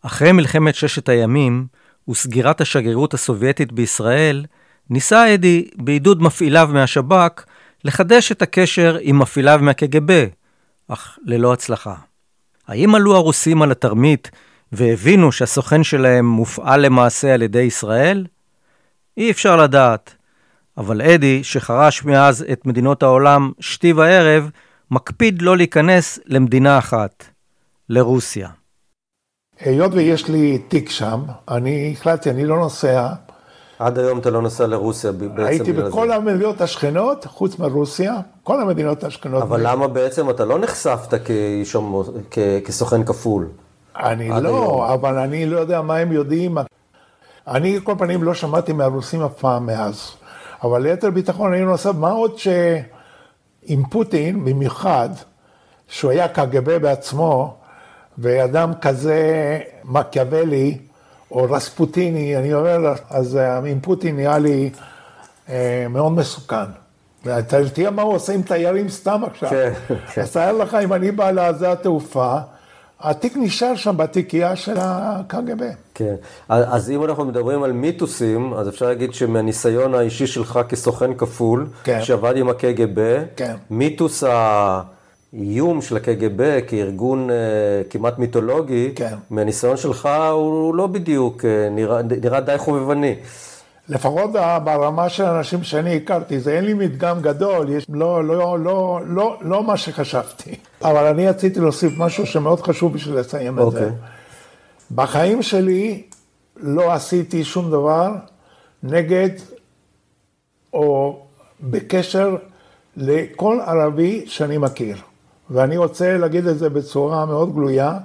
אחרי 0.02 0.32
מלחמת 0.32 0.76
ששת 0.76 1.10
הימים 1.10 1.66
וסגירת 2.10 2.62
השגרירות 2.62 3.14
הסובייטית 3.14 3.72
בישראל, 3.72 4.46
ניסה 4.90 5.34
אדי, 5.34 5.68
בעידוד 5.76 6.22
מפעיליו 6.22 6.70
מהשב"כ, 6.74 7.44
לחדש 7.84 8.32
את 8.32 8.42
הקשר 8.42 8.98
עם 9.02 9.20
מפעיליו 9.20 9.60
מהקג"ב, 9.62 10.26
אך 10.88 11.20
ללא 11.26 11.54
הצלחה. 11.54 11.96
האם 12.68 12.96
עלו 12.96 13.16
הרוסים 13.16 13.62
על 13.62 13.72
התרמית 13.72 14.32
והבינו 14.72 15.32
שהסוכן 15.32 15.84
שלהם 15.84 16.26
מופעל 16.26 16.86
למעשה 16.86 17.34
על 17.34 17.42
ידי 17.42 17.62
ישראל? 17.62 18.26
אי 19.18 19.32
אפשר 19.32 19.58
לדעת, 19.58 20.16
אבל 20.78 21.02
אדי, 21.02 21.44
שחרש 21.44 22.06
מאז 22.06 22.46
את 22.52 22.66
מדינות 22.66 23.04
העולם 23.04 23.52
שתי 23.60 23.94
וערב, 23.94 24.50
מקפיד 24.92 25.42
לא 25.42 25.58
להיכנס 25.58 26.20
למדינה 26.26 26.78
אחת, 26.78 27.26
לרוסיה. 27.90 28.50
היות 29.60 29.94
ויש 29.94 30.30
לי 30.30 30.58
תיק 30.58 30.90
שם, 30.90 31.24
אני 31.50 31.92
החלטתי, 31.94 32.30
אני 32.30 32.46
לא 32.46 32.58
נוסע. 32.58 33.10
עד 33.80 34.00
היום 34.00 34.20
אתה 34.20 34.30
לא 34.30 34.42
נוסע 34.42 34.68
לרוסיה 34.68 35.12
בעצם 35.12 35.44
הייתי 35.44 35.74
בכל 35.74 36.08
זה. 36.08 36.16
המדינות 36.16 36.62
השכנות, 36.62 37.26
חוץ 37.26 37.60
מרוסיה, 37.60 38.16
כל 38.44 38.62
המדינות 38.62 39.04
השכנות. 39.04 39.44
אבל 39.44 39.60
מ... 39.60 39.64
למה 39.64 39.88
בעצם 39.88 40.30
אתה 40.30 40.46
לא 40.46 40.60
נחשפת 40.60 41.14
כסוכן 42.66 43.04
כפול? 43.04 43.48
אני 44.00 44.30
לא, 44.30 44.36
היום. 44.36 44.82
אבל 44.82 45.18
אני 45.18 45.46
לא 45.46 45.60
יודע 45.60 45.82
מה 45.82 45.98
הם 45.98 46.12
יודעים. 46.12 46.58
אני, 47.48 47.80
כל 47.84 47.96
פנים, 47.98 48.24
לא 48.24 48.34
שמעתי 48.34 48.74
מהרוסים 48.74 49.22
אף 49.22 49.34
פעם 49.34 49.66
מאז. 49.66 50.12
אבל 50.64 50.82
ליתר 50.82 51.10
ביטחון 51.10 51.54
אני 51.54 51.62
נוסע, 51.62 51.92
מה 51.92 52.12
עוד 52.12 52.38
שעם 52.38 53.84
פוטין, 53.90 54.46
במיוחד, 54.46 55.10
שהוא 55.88 56.12
היה 56.12 56.28
קג"ב 56.28 56.78
בעצמו, 56.78 57.58
ואדם 58.18 58.74
כזה 58.82 59.60
מקיאוולי, 59.84 60.78
או 61.32 61.48
רספוטיני, 61.50 62.38
אני 62.38 62.54
אומר, 62.54 62.94
אז 63.10 63.40
עם 63.66 63.80
פוטין 63.80 64.16
נראה 64.16 64.38
לי 64.38 64.70
אה, 65.50 65.86
מאוד 65.90 66.12
מסוכן. 66.12 66.66
תראה 67.74 67.92
מה 67.92 68.02
הוא 68.02 68.14
עושה 68.14 68.34
עם 68.34 68.42
תיירים 68.42 68.90
סתם 68.90 69.22
עכשיו. 69.26 69.50
כן, 69.50 69.74
כן. 69.88 70.22
אז 70.22 70.32
תאר 70.32 70.52
לך, 70.52 70.74
אם 70.84 70.94
אני 70.94 71.12
בא 71.12 71.32
לזה 71.32 71.72
התעופה, 71.72 72.38
התיק 73.02 73.38
נשאר 73.38 73.76
שם 73.76 73.98
בתיקייה 73.98 74.56
של 74.56 74.74
הקג"ב. 74.78 75.64
כן, 75.94 76.16
אז 76.50 76.90
אם 76.90 77.04
אנחנו 77.04 77.26
מדברים 77.26 77.64
על 77.64 77.72
מיתוסים, 77.72 78.54
אז 78.54 78.70
אפשר 78.70 78.86
להגיד 78.88 79.14
שמהניסיון 79.14 79.96
האישי 79.96 80.28
שלך 80.28 80.60
כסוכן 80.70 81.14
כפול, 81.14 81.68
כן. 81.84 82.00
שעבד 82.04 82.38
עם 82.38 82.50
הקג"ב, 82.50 83.24
כן. 83.36 83.56
מיתוס 83.70 84.24
האיום 84.24 85.82
של 85.82 85.98
הקג"ב 85.98 86.60
כארגון 86.68 87.30
אה, 87.30 87.36
כמעט 87.90 88.20
מיתולוגי, 88.20 88.92
כן. 88.96 89.14
מהניסיון 89.30 89.78
שלך 89.78 90.10
הוא 90.32 90.76
לא 90.76 90.88
בדיוק, 90.88 91.46
אה, 91.46 91.70
נראה, 91.70 92.02
נראה 92.02 92.40
די 92.40 92.58
חובבני. 92.58 93.16
לפחות 93.90 94.32
ברמה 94.64 95.10
של 95.10 95.24
אנשים 95.24 95.64
שאני 95.64 95.96
הכרתי, 95.96 96.40
זה 96.40 96.58
אין 96.58 96.66
לי 96.66 96.74
מדגם 96.74 97.22
גדול, 97.22 97.70
יש 97.70 97.86
לא, 97.90 98.24
לא, 98.24 98.60
לא, 98.60 99.00
לא, 99.06 99.38
לא 99.42 99.64
מה 99.64 99.78
שחשבתי. 99.78 100.56
אבל 100.82 101.06
אני 101.06 101.28
רציתי 101.28 101.60
להוסיף 101.60 101.94
משהו 101.98 102.26
שמאוד 102.26 102.62
חשוב 102.62 102.94
בשביל 102.94 103.20
לסיים 103.20 103.60
את 103.60 103.72
זה. 103.72 103.78
אוקיי. 103.80 103.98
בחיים 104.96 105.42
שלי 105.42 106.04
לא 106.58 106.94
עשיתי 106.94 107.44
שום 107.44 107.72
דבר 107.72 108.12
נגד 108.84 109.30
או 110.74 111.20
בקשר 111.62 112.36
לכל 112.98 113.60
ערבי 113.66 114.24
שאני 114.28 114.58
מכיר. 114.58 114.98
ואני 115.50 115.78
רוצה 115.78 116.18
להגיד 116.18 116.48
את 116.48 116.60
זה 116.60 116.70
בצורה 116.70 117.26
מאוד 117.26 117.54
גלויה, 117.54 117.98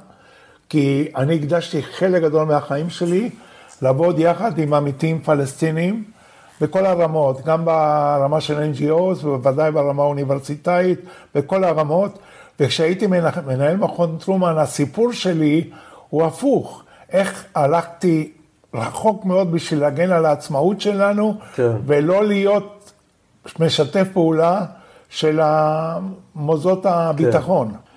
כי 0.68 1.08
אני 1.16 1.36
הקדשתי 1.36 1.82
חלק 1.82 2.22
גדול 2.22 2.46
מהחיים 2.46 2.90
שלי 2.90 3.30
לעבוד 3.82 4.18
יחד 4.18 4.58
עם 4.58 4.74
עמיתים 4.74 5.20
פלסטינים 5.20 6.04
בכל 6.60 6.86
הרמות, 6.86 7.44
גם 7.44 7.64
ברמה 7.64 8.40
של 8.40 8.72
NGOs 8.72 9.24
ובוודאי 9.24 9.70
ברמה 9.72 10.02
האוניברסיטאית, 10.02 11.00
בכל 11.34 11.64
הרמות. 11.64 12.18
וכשהייתי 12.60 13.06
מנהל 13.46 13.76
מכון 13.76 14.16
טרומן, 14.20 14.58
הסיפור 14.58 15.12
שלי 15.12 15.70
הוא 16.08 16.24
הפוך. 16.24 16.82
איך 17.12 17.44
הלכתי 17.54 18.32
רחוק 18.74 19.24
מאוד 19.24 19.52
בשביל 19.52 19.80
להגן 19.80 20.10
על 20.12 20.26
העצמאות 20.26 20.80
שלנו, 20.80 21.34
כן. 21.54 21.70
ולא 21.86 22.26
להיות 22.26 22.92
משתף 23.60 24.06
פעולה 24.12 24.64
של 25.08 25.40
מוסדות 26.34 26.86
הביטחון. 26.86 27.70
כן. 27.70 27.89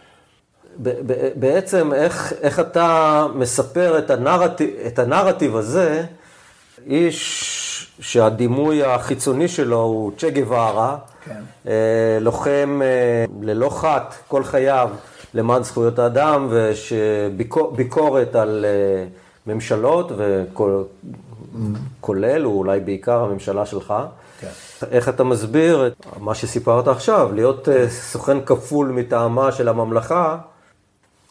בעצם 1.36 1.93
איך, 1.93 2.33
איך 2.41 2.59
אתה 2.59 3.25
מספר 3.36 3.99
את 3.99 4.09
הנרטיב, 4.09 4.69
את 4.88 4.99
הנרטיב 4.99 5.55
הזה, 5.55 6.03
איש 6.88 7.93
שהדימוי 7.99 8.83
החיצוני 8.83 9.47
שלו 9.47 9.81
הוא 9.81 10.12
צ'ה 10.17 10.29
גווארה, 10.29 10.97
כן. 11.25 11.41
אה, 11.67 12.17
לוחם 12.21 12.81
אה, 12.83 13.25
ללא 13.41 13.69
חת 13.69 14.15
כל 14.27 14.43
חייו 14.43 14.89
למען 15.33 15.63
זכויות 15.63 15.99
האדם, 15.99 16.47
ושביקורת 16.49 18.36
על 18.36 18.65
אה, 18.67 19.05
ממשלות, 19.53 20.12
וכולל, 21.99 22.45
או 22.45 22.51
אולי 22.51 22.79
בעיקר 22.79 23.23
הממשלה 23.23 23.65
שלך. 23.65 23.93
כן. 24.39 24.47
איך 24.91 25.09
אתה 25.09 25.23
מסביר 25.23 25.88
את 25.88 25.93
מה 26.19 26.36
שסיפרת 26.36 26.88
עכשיו, 26.88 27.29
להיות 27.33 27.67
סוכן 27.89 28.38
כפול 28.45 28.88
מטעמה 28.88 29.51
של 29.51 29.69
הממלכה, 29.69 30.38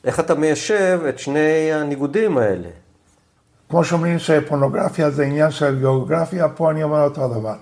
איך 0.05 0.21
אתה 0.21 0.35
מיישב 0.35 1.01
את 1.09 1.19
שני 1.19 1.73
הניגודים 1.73 2.39
האלה? 2.39 2.69
כמו 3.69 3.85
שאומרים 3.85 4.19
שפורנוגרפיה 4.19 5.11
זה 5.11 5.25
עניין 5.25 5.51
של 5.51 5.79
גיאוגרפיה, 5.79 6.49
פה 6.49 6.71
אני 6.71 6.83
אומר 6.83 7.05
אותו 7.05 7.29
דבר. 7.29 7.57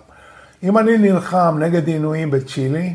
אם 0.62 0.78
אני 0.78 0.98
נלחם 0.98 1.56
נגד 1.58 1.88
עינויים 1.88 2.30
בצ'ילי, 2.30 2.94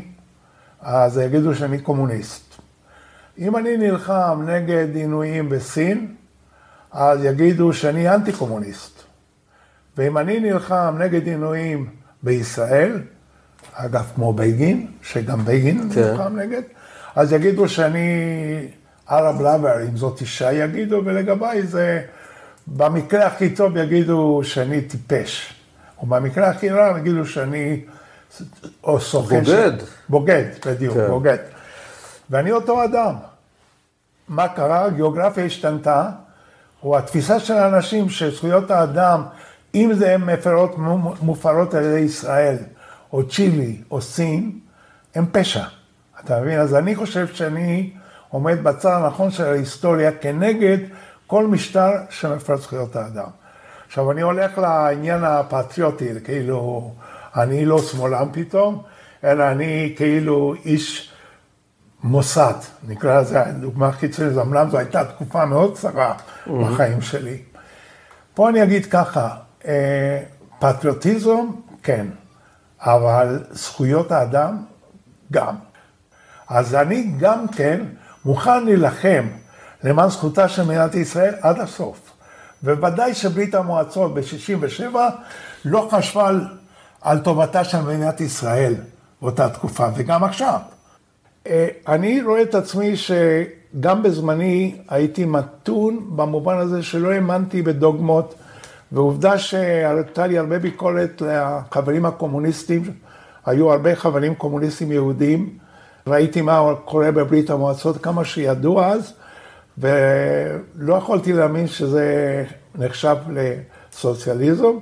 אז 0.80 1.18
יגידו 1.18 1.54
שאני 1.54 1.78
קומוניסט. 1.78 2.54
אם 3.38 3.56
אני 3.56 3.76
נלחם 3.76 4.42
נגד 4.46 4.94
עינויים 4.94 5.48
בסין, 5.48 6.14
אז 6.92 7.24
יגידו 7.24 7.72
שאני 7.72 8.14
אנטי 8.14 8.32
קומוניסט. 8.32 9.02
ואם 9.96 10.18
אני 10.18 10.40
נלחם 10.40 10.96
נגד 10.98 11.26
עינויים 11.26 11.86
בישראל, 12.22 13.00
אגב, 13.72 14.10
כמו 14.14 14.32
בגין, 14.32 14.86
שגם 15.02 15.44
בגין 15.44 15.90
כן. 15.94 16.00
נלחם 16.00 16.36
נגד, 16.36 16.62
אז 17.16 17.32
יגידו 17.32 17.68
שאני 17.68 18.08
ערב 19.08 19.40
לאבר, 19.40 19.82
אם 19.82 19.96
זאת 19.96 20.20
אישה 20.20 20.52
יגידו, 20.52 21.02
ולגביי 21.04 21.62
זה, 21.62 22.02
במקרה 22.66 23.26
הכי 23.26 23.54
טוב 23.54 23.76
יגידו 23.76 24.40
שאני 24.44 24.80
טיפש. 24.80 25.54
או 25.98 26.06
במקרה 26.06 26.48
הכי 26.48 26.70
רע 26.70 26.98
יגידו 26.98 27.26
שאני, 27.26 27.80
או 28.84 29.00
סוכן. 29.00 29.40
בוגד. 29.44 29.78
ש... 29.80 29.84
בוגד, 30.08 30.44
בדיוק, 30.66 30.94
כן. 30.94 31.06
בוגד. 31.08 31.36
ואני 32.30 32.52
אותו 32.52 32.84
אדם. 32.84 33.14
מה 34.28 34.48
קרה? 34.48 34.90
גיאוגרפיה 34.90 35.44
השתנתה, 35.44 36.10
או 36.82 36.98
התפיסה 36.98 37.40
של 37.40 37.54
האנשים 37.54 38.08
שזכויות 38.08 38.70
האדם, 38.70 39.22
אם 39.74 39.90
זה 39.94 40.18
מפרות 40.18 40.74
מופרות 41.22 41.74
על 41.74 41.84
ידי 41.84 41.98
ישראל, 41.98 42.56
או 43.12 43.28
צ'ילי, 43.28 43.82
או 43.90 44.00
סין, 44.00 44.58
הם 45.14 45.26
פשע. 45.32 45.64
אתה 46.24 46.40
מבין? 46.40 46.60
אז 46.60 46.74
אני 46.74 46.96
חושב 46.96 47.26
שאני 47.26 47.90
עומד 48.28 48.62
בצד 48.62 48.90
הנכון 48.90 49.30
של 49.30 49.44
ההיסטוריה 49.44 50.12
כנגד 50.12 50.78
כל 51.26 51.46
משטר 51.46 51.90
שמפר 52.10 52.56
זכויות 52.56 52.96
האדם. 52.96 53.28
עכשיו, 53.86 54.12
אני 54.12 54.20
הולך 54.20 54.58
לעניין 54.58 55.24
הפטריוטי, 55.24 56.08
כאילו, 56.24 56.90
אני 57.36 57.64
לא 57.64 57.82
שמאלן 57.82 58.28
פתאום, 58.32 58.82
אלא 59.24 59.44
אני 59.50 59.94
כאילו 59.96 60.54
איש 60.64 61.12
מוסד, 62.02 62.54
נקרא 62.88 63.20
לזה 63.20 63.42
דוגמה 63.60 63.92
חיצונית, 63.92 64.38
אמנם 64.38 64.70
זו 64.70 64.78
הייתה 64.78 65.04
תקופה 65.04 65.44
מאוד 65.44 65.74
קצרה 65.74 66.14
mm-hmm. 66.14 66.50
בחיים 66.50 67.00
שלי. 67.00 67.38
פה 68.34 68.48
אני 68.48 68.62
אגיד 68.62 68.86
ככה, 68.86 69.36
אה, 69.66 70.22
פטריוטיזם, 70.58 71.46
כן, 71.82 72.06
אבל 72.80 73.44
זכויות 73.50 74.12
האדם, 74.12 74.64
גם. 75.32 75.54
אז 76.48 76.74
אני 76.74 77.12
גם 77.18 77.48
כן 77.48 77.80
מוכן 78.26 78.64
להילחם 78.64 79.26
למען 79.84 80.08
זכותה 80.08 80.48
של 80.48 80.62
מדינת 80.62 80.94
ישראל 80.94 81.34
עד 81.40 81.60
הסוף. 81.60 82.12
ובוודאי 82.64 83.14
שברית 83.14 83.54
המועצות 83.54 84.14
ב-67' 84.14 84.96
לא 85.64 85.88
חשבה 85.90 86.30
על, 87.00 87.18
טובתה 87.18 87.64
של 87.64 87.80
מדינת 87.80 88.20
ישראל 88.20 88.74
באותה 89.22 89.48
תקופה, 89.48 89.86
וגם 89.96 90.24
עכשיו. 90.24 90.58
אה, 91.46 91.68
אני 91.88 92.22
רואה 92.22 92.42
את 92.42 92.54
עצמי 92.54 92.96
שגם 92.96 94.02
בזמני 94.02 94.76
הייתי 94.88 95.24
מתון 95.24 96.06
במובן 96.16 96.58
הזה 96.58 96.82
שלא 96.82 97.12
האמנתי 97.12 97.62
בדוגמות, 97.62 98.34
ועובדה 98.92 99.38
שהייתה 99.38 100.26
לי 100.26 100.38
הרבה 100.38 100.58
ביקורת 100.58 101.22
לחברים 101.26 102.06
הקומוניסטים, 102.06 102.82
היו 103.46 103.72
הרבה 103.72 103.96
חברים 103.96 104.34
קומוניסטים 104.34 104.92
יהודים, 104.92 105.58
ראיתי 106.06 106.42
מה 106.42 106.74
קורה 106.84 107.10
בברית 107.10 107.50
המועצות, 107.50 108.02
כמה 108.02 108.24
שידעו 108.24 108.82
אז, 108.82 109.12
ולא 109.78 110.94
יכולתי 110.94 111.32
להאמין 111.32 111.66
שזה 111.66 112.44
נחשב 112.74 113.16
לסוציאליזם. 113.30 114.72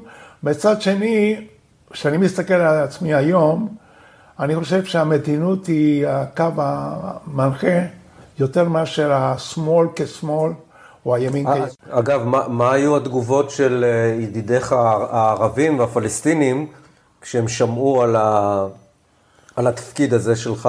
מצד 0.42 0.82
שני, 0.82 1.46
כשאני 1.90 2.16
מסתכל 2.16 2.54
על 2.54 2.82
עצמי 2.82 3.14
היום, 3.14 3.76
אני 4.40 4.56
חושב 4.56 4.84
שהמתינות 4.84 5.66
היא 5.66 6.06
הקו 6.06 6.50
המנחה 6.56 7.78
יותר 8.38 8.68
מאשר 8.68 9.12
השמאל 9.12 9.88
כשמאל 9.96 10.52
או 11.06 11.14
הימין 11.14 11.46
אה, 11.46 11.66
כ... 11.66 11.88
אגב, 11.90 12.24
מה, 12.24 12.48
מה 12.48 12.72
היו 12.72 12.96
התגובות 12.96 13.50
של 13.50 13.84
אה, 13.84 14.22
ידידיך 14.22 14.72
הערבים 14.72 15.78
והפלסטינים 15.78 16.66
כשהם 17.20 17.48
שמעו 17.48 18.02
על, 18.02 18.16
ה, 18.16 18.66
על 19.56 19.66
התפקיד 19.66 20.14
הזה 20.14 20.36
שלך 20.36 20.68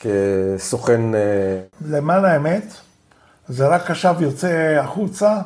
כסוכן... 0.00 1.14
אה, 1.14 1.60
למען 1.88 2.24
האמת, 2.24 2.64
זה 3.48 3.66
רק 3.66 3.90
עכשיו 3.90 4.16
יוצא 4.22 4.78
החוצה. 4.80 5.40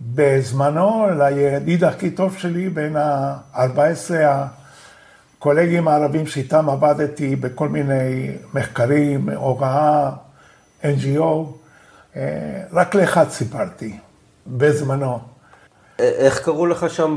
בזמנו, 0.00 1.06
לידיד 1.18 1.84
הכי 1.84 2.10
טוב 2.10 2.36
שלי, 2.38 2.68
בין 2.68 2.96
ה-14 2.96 4.14
הקולגים 5.38 5.88
הערבים 5.88 6.26
שאיתם 6.26 6.70
עבדתי 6.70 7.36
בכל 7.36 7.68
מיני 7.68 8.32
מחקרים, 8.54 9.28
הוראה, 9.28 10.10
NGO, 10.82 11.46
אה, 12.16 12.62
רק 12.72 12.94
לאחד 12.94 13.30
סיפרתי, 13.30 13.98
בזמנו. 14.46 15.35
איך 15.98 16.38
קראו 16.44 16.66
לך 16.66 16.90
שם 16.90 17.16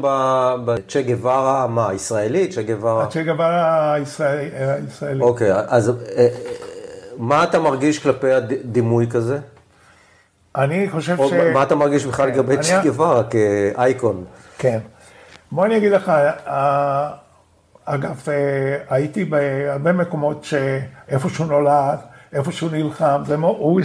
בצ'ה 0.66 1.02
גווארה, 1.02 1.68
מה, 1.68 1.94
ישראלי? 1.94 2.48
צ'ה 2.48 2.62
גווארה? 2.62 3.04
הצ'ה 3.04 3.24
גווארה 3.24 3.94
הישראלי. 3.94 5.22
אוקיי, 5.22 5.54
אז 5.68 5.90
אה, 5.90 6.28
מה 7.18 7.44
אתה 7.44 7.60
מרגיש 7.60 8.00
כלפי 8.00 8.32
הדימוי 8.34 9.08
כזה? 9.10 9.40
אני 10.56 10.90
חושב 10.90 11.18
ש... 11.18 11.34
מה 11.54 11.64
אתה 11.64 11.76
מרגיש 11.76 12.06
בכלל 12.06 12.32
כן, 12.32 12.34
לגבי 12.34 12.58
צ'ה 12.58 12.82
גווארה 12.84 13.24
כאייקון? 13.24 14.24
כן. 14.58 14.80
בוא 15.52 15.66
אני 15.66 15.78
אגיד 15.78 15.92
לך, 15.92 16.12
אגב, 17.86 18.24
אה, 18.28 18.78
הייתי 18.90 19.26
בהרבה 19.26 19.92
מקומות 19.92 20.44
שאיפה 20.44 21.30
שהוא 21.30 21.48
נולד, 21.48 22.00
איפה 22.34 22.52
שהוא 22.52 22.72
נלחם, 22.72 23.22
זה 23.26 23.38
מאוד, 23.38 23.56
הוא 23.60 23.82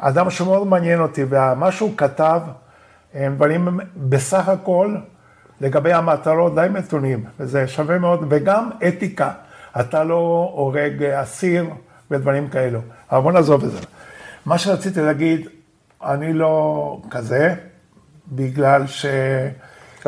אדם 0.00 0.30
שמאוד 0.30 0.66
מעניין 0.66 1.00
אותי, 1.00 1.24
ומה 1.28 1.72
שהוא 1.72 1.90
כתב, 1.96 2.40
הם 3.14 3.34
דברים 3.34 3.80
בסך 3.96 4.48
הכל 4.48 4.96
לגבי 5.60 5.92
המטרות 5.92 6.54
די 6.54 6.66
מתונים, 6.70 7.24
וזה 7.40 7.66
שווה 7.66 7.98
מאוד, 7.98 8.26
וגם 8.28 8.70
אתיקה, 8.88 9.30
אתה 9.80 10.04
לא 10.04 10.50
הורג 10.54 11.02
אסיר 11.04 11.66
ודברים 12.10 12.48
כאלו, 12.48 12.80
אבל 13.12 13.20
בוא 13.20 13.32
נעזוב 13.32 13.64
את 13.64 13.70
זה. 13.70 13.78
מה 14.46 14.58
שרציתי 14.58 15.00
להגיד, 15.00 15.48
אני 16.04 16.32
לא 16.32 17.00
כזה, 17.10 17.54
בגלל 18.32 18.86
ש... 18.86 19.06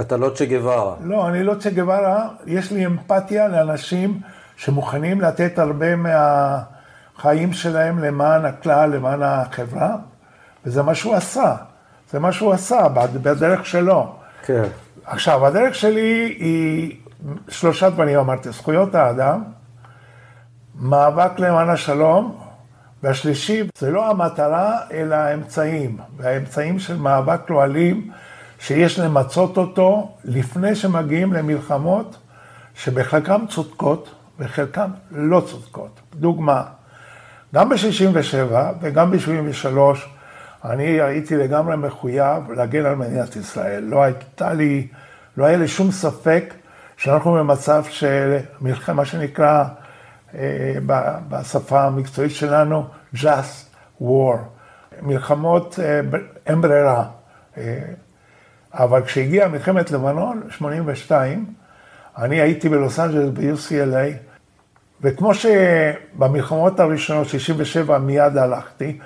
אתה 0.01 0.17
לא 0.17 0.31
צ'ה 0.35 0.45
גווארה. 0.45 0.95
לא, 1.01 1.29
אני 1.29 1.43
לא 1.43 1.55
צ'ה 1.55 1.71
גווארה, 1.71 2.29
יש 2.47 2.73
לי 2.73 2.87
אמפתיה 2.87 3.49
לאנשים 3.49 4.21
שמוכנים 4.57 5.21
לתת 5.21 5.59
הרבה 5.59 5.87
מהחיים 5.97 7.53
שלהם 7.53 7.99
למען 7.99 8.45
הכלל, 8.45 8.91
למען 8.91 9.23
החברה, 9.23 9.97
וזה 10.65 10.83
מה 10.83 10.95
שהוא 10.95 11.15
עשה. 11.15 11.57
זה 12.11 12.19
מה 12.19 12.33
שהוא 12.33 12.53
עשה 12.53 12.89
בדרך 13.23 13.67
שלו. 13.67 14.13
כן. 14.43 14.63
עכשיו, 15.05 15.47
הדרך 15.47 15.75
שלי 15.75 16.37
היא 16.39 16.97
שלושה 17.49 17.91
דברים, 17.91 18.19
אמרתי, 18.19 18.51
זכויות 18.51 18.95
האדם, 18.95 19.43
מאבק 20.75 21.39
למען 21.39 21.69
השלום, 21.69 22.39
והשלישי, 23.03 23.63
זה 23.79 23.91
לא 23.91 24.11
המטרה, 24.11 24.79
אלא 24.93 25.15
האמצעים. 25.15 25.99
והאמצעים 26.17 26.79
של 26.79 26.97
מאבק 26.97 27.51
לא 27.51 27.65
אלים, 27.65 28.11
שיש 28.59 28.99
למצות 28.99 29.57
אותו 29.57 30.15
לפני 30.25 30.75
שמגיעים 30.75 31.33
למלחמות 31.33 32.17
שבחלקם 32.75 33.45
צודקות 33.49 34.15
וחלקם 34.39 34.91
לא 35.11 35.43
צודקות. 35.47 36.01
דוגמה, 36.15 36.63
גם 37.55 37.69
ב-67' 37.69 38.55
וגם 38.81 39.11
ב-73' 39.11 39.97
אני 40.65 41.01
הייתי 41.01 41.37
לגמרי 41.37 41.77
מחויב 41.77 42.51
להגן 42.51 42.87
על 42.87 42.95
מדינת 42.95 43.37
ישראל. 43.37 43.85
לא 43.85 44.03
הייתה 44.03 44.53
לי, 44.53 44.87
לא 45.37 45.45
היה 45.45 45.57
לי 45.59 45.69
שום 45.69 45.91
ספק 45.91 46.55
שאנחנו 46.97 47.33
במצב 47.33 47.85
של 47.91 48.37
מלחמה, 48.61 48.95
מה 48.95 49.05
שנקרא 49.05 49.65
אה, 50.35 50.75
בשפה 51.29 51.83
המקצועית 51.83 52.33
שלנו, 52.33 52.87
just 53.15 53.77
war. 54.03 54.37
מלחמות 55.03 55.79
אה, 55.83 56.01
אין 56.47 56.61
ברירה. 56.61 57.05
אה, 57.57 57.79
אבל 58.75 59.03
כשהגיעה 59.03 59.49
מלחמת 59.49 59.91
לבנון, 59.91 60.43
82, 60.51 61.55
אני 62.19 62.41
הייתי 62.41 62.69
בלוס 62.69 62.99
אנג'לס 62.99 63.29
ב-UCLA, 63.71 64.31
וכמו 65.01 65.33
שבמלחמות 65.35 66.81
הראשונות, 66.81 67.29
67, 67.29 67.99
מיד 67.99 68.37
הלכתי, 68.37 68.99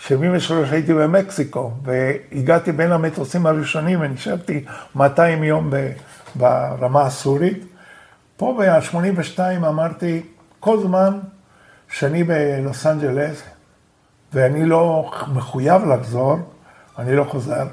73 0.00 0.70
הייתי 0.72 0.94
במקסיקו, 0.94 1.72
והגעתי 1.82 2.72
בין 2.72 2.92
המטוסים 2.92 3.46
הראשונים, 3.46 4.00
ונשארתי 4.00 4.64
200 4.94 5.44
יום 5.44 5.70
ברמה 6.34 7.02
הסורית. 7.02 7.64
פה 8.36 8.58
ב-82 8.58 9.38
אמרתי, 9.56 10.22
כל 10.60 10.80
זמן 10.82 11.18
שאני 11.88 12.24
בלוס 12.24 12.86
אנג'לס, 12.86 13.42
ואני 14.32 14.66
לא 14.66 15.10
מחויב 15.34 15.84
לחזור, 15.84 16.38
אני 16.98 17.16
לא 17.16 17.24
חוזר. 17.24 17.66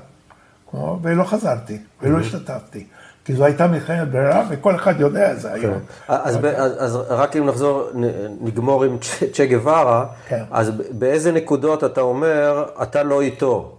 ולא 1.01 1.23
חזרתי, 1.23 1.77
ולא 2.01 2.19
השתתפתי. 2.19 2.87
כי 3.27 3.33
זו 3.33 3.45
הייתה 3.45 3.67
מלחמת 3.67 4.11
ברירה, 4.11 4.43
וכל 4.49 4.75
אחד 4.75 4.99
יודע 4.99 5.31
את 5.31 5.39
זה 5.39 5.53
היום. 5.53 5.73
כן. 5.73 5.79
אז, 6.07 6.37
אז 6.77 6.95
רק 7.09 7.35
אם 7.35 7.45
נחזור, 7.45 7.89
נגמור 8.41 8.83
עם 8.83 8.97
צ'ה 9.33 9.45
גווארה, 9.45 10.05
כן. 10.27 10.43
אז 10.51 10.71
באיזה 10.91 11.31
נקודות 11.31 11.83
אתה 11.83 12.01
אומר, 12.01 12.65
אתה 12.83 13.03
לא 13.03 13.21
איתו? 13.21 13.75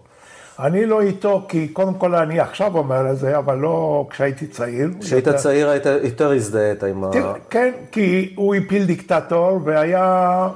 אני 0.59 0.87
לא 0.87 1.01
איתו, 1.01 1.47
כי 1.49 1.69
קודם 1.69 1.95
כל 1.95 2.15
אני 2.15 2.41
עכשיו 2.41 2.77
אומר 2.77 3.11
את 3.11 3.19
זה, 3.19 3.39
אבל 3.39 3.59
לא 3.59 4.07
כשהייתי 4.11 4.47
צעיר. 4.47 4.91
כשהיית 5.01 5.27
יותר... 5.27 5.39
צעיר 5.39 5.69
היית 5.69 5.87
יותר 5.87 6.33
הזדהית 6.33 6.85
עם 6.85 7.05
ה... 7.05 7.11
כן, 7.51 7.73
כי 7.93 8.35
הוא 8.37 8.55
הפיל 8.55 8.85
דיקטטור, 8.85 9.61
והיה 9.65 10.49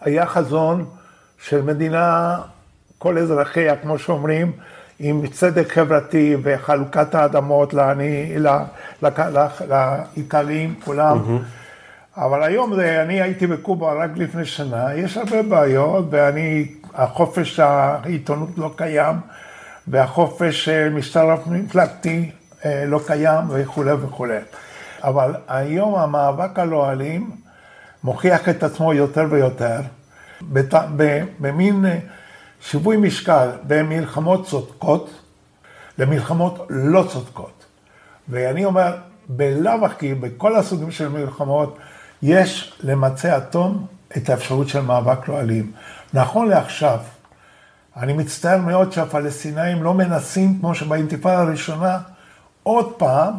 היה 0.00 0.26
חזון 0.26 0.84
של 1.38 1.62
מדינה, 1.62 2.38
כל 2.98 3.18
אזרחיה, 3.18 3.76
כמו 3.76 3.98
שאומרים, 3.98 4.52
עם 4.98 5.26
צדק 5.26 5.72
חברתי 5.72 6.36
וחלוקת 6.42 7.14
האדמות 7.14 7.74
לעיקרים, 9.68 10.74
כולם. 10.84 11.18
Mm-hmm. 11.18 11.64
אבל 12.16 12.42
היום 12.42 12.74
זה, 12.74 13.02
אני 13.02 13.22
הייתי 13.22 13.46
בקובה 13.46 13.92
רק 13.92 14.10
לפני 14.16 14.44
שנה, 14.44 14.94
יש 14.94 15.16
הרבה 15.16 15.42
בעיות, 15.42 16.04
ואני, 16.10 16.66
החופש 16.94 17.60
העיתונות 17.60 18.48
לא 18.56 18.70
קיים, 18.76 19.16
והחופש 19.88 20.68
משטר 20.68 21.36
מפלגתי 21.46 22.30
אה, 22.64 22.84
לא 22.86 23.00
קיים 23.06 23.44
וכולי 23.48 23.92
וכולי. 23.92 24.38
אבל 25.04 25.34
היום 25.48 25.94
המאבק 25.94 26.58
הלא 26.58 26.90
אלים 26.90 27.30
מוכיח 28.04 28.48
את 28.48 28.62
עצמו 28.62 28.94
יותר 28.94 29.26
ויותר, 29.30 29.80
במין 31.40 31.84
שיווי 32.64 32.96
משקל 32.96 33.48
בין 33.62 33.86
מלחמות 33.86 34.46
צודקות 34.46 35.10
למלחמות 35.98 36.66
לא 36.70 37.04
צודקות. 37.12 37.64
ואני 38.28 38.64
אומר, 38.64 38.96
בלאו 39.28 39.86
הכי, 39.86 40.14
בכל 40.14 40.56
הסוגים 40.56 40.90
של 40.90 41.08
מלחמות, 41.08 41.78
יש 42.22 42.78
למצי 42.82 43.36
אטום 43.36 43.86
את 44.16 44.28
האפשרות 44.28 44.68
של 44.68 44.80
מאבק 44.80 45.28
לא 45.28 45.40
אלים. 45.40 45.72
נכון 46.14 46.48
לעכשיו, 46.48 46.98
אני 47.96 48.12
מצטער 48.12 48.58
מאוד 48.58 48.92
שהפלסטינאים 48.92 49.82
לא 49.82 49.94
מנסים, 49.94 50.58
כמו 50.60 50.74
שבאינתיפאדה 50.74 51.38
הראשונה, 51.38 51.98
עוד 52.62 52.92
פעם, 52.96 53.32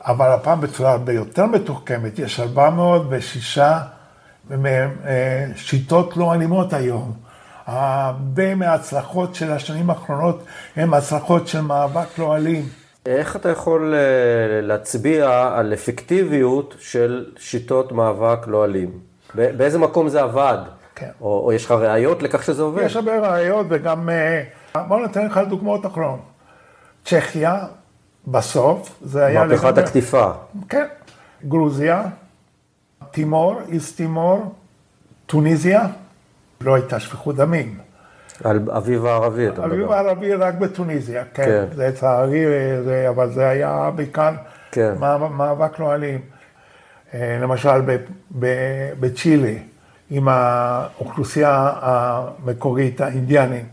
אבל 0.00 0.32
הפעם 0.32 0.60
בצורה 0.60 0.90
הרבה 0.90 1.12
יותר 1.12 1.46
מתוחכמת, 1.46 2.18
יש 2.18 2.40
406 2.40 3.58
אה, 3.58 5.46
שיטות 5.56 6.16
לא 6.16 6.34
אלימות 6.34 6.72
היום. 6.72 7.27
הרבה 7.68 8.54
מההצלחות 8.54 9.34
של 9.34 9.52
השנים 9.52 9.90
האחרונות 9.90 10.44
הן 10.76 10.94
הצלחות 10.94 11.48
של 11.48 11.60
מאבק 11.60 12.18
לא 12.18 12.36
אלים. 12.36 12.68
איך 13.06 13.36
אתה 13.36 13.48
יכול 13.48 13.94
אה, 13.94 14.60
להצביע 14.60 15.50
על 15.54 15.74
אפקטיביות 15.74 16.74
של 16.78 17.26
שיטות 17.38 17.92
מאבק 17.92 18.46
לא 18.46 18.64
אלים? 18.64 18.90
באיזה 19.34 19.78
מקום 19.78 20.08
זה 20.08 20.22
עבד? 20.22 20.58
כן. 20.94 21.10
או, 21.20 21.42
או 21.44 21.52
יש 21.52 21.64
לך 21.64 21.70
ראיות 21.70 22.22
לכך 22.22 22.42
שזה 22.44 22.62
עובד? 22.62 22.82
יש 22.82 22.96
הרבה 22.96 23.18
ראיות 23.18 23.66
וגם, 23.70 24.08
אה, 24.10 24.42
בואו 24.88 25.02
ניתן 25.06 25.26
לך 25.26 25.40
דוגמאות 25.48 25.86
אחרונות. 25.86 26.20
צ'כיה, 27.04 27.58
בסוף, 28.26 28.98
זה 29.02 29.24
היה... 29.24 29.44
מהפכת 29.44 29.78
הקטיפה. 29.78 30.30
כן. 30.68 30.86
גרוזיה, 31.48 32.04
תימור, 33.10 33.60
איסט 33.68 33.96
תימור, 33.96 34.54
טוניזיה. 35.26 35.86
לא 36.60 36.74
הייתה 36.74 37.00
שפיכות 37.00 37.36
דמים. 37.36 37.78
על 38.44 38.60
אביב 38.70 39.06
הערבי 39.06 39.48
אתה 39.48 39.60
מדבר. 39.60 39.74
אביב 39.74 39.92
הערבי 39.92 40.34
רק 40.34 40.54
בטוניסיה, 40.54 41.24
כן. 41.34 41.44
כן. 41.44 41.64
זה 41.76 41.88
לצערי, 41.88 42.44
אבל 43.08 43.30
זה 43.30 43.48
היה 43.48 43.90
בעיקר 43.96 44.32
כן. 44.72 44.94
מאבק 45.30 45.78
לא 45.78 45.94
אלים. 45.94 46.20
אה, 47.14 47.38
למשל 47.40 47.80
בצ'ילי, 49.00 49.58
עם 50.10 50.28
האוכלוסייה 50.28 51.72
המקורית, 51.80 53.00
האינדיאנים, 53.00 53.64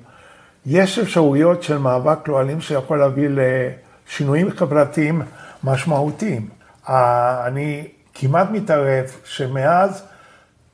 יש 0.65 0.99
אפשרויות 0.99 1.63
של 1.63 1.77
מאבק 1.77 2.27
לא 2.27 2.41
אלים 2.41 2.61
שיכול 2.61 2.99
להביא 2.99 3.29
לשינויים 3.31 4.51
חברתיים 4.51 5.21
משמעותיים. 5.63 6.49
אני 6.87 7.87
כמעט 8.13 8.47
מתערב 8.51 9.05
שמאז 9.23 10.03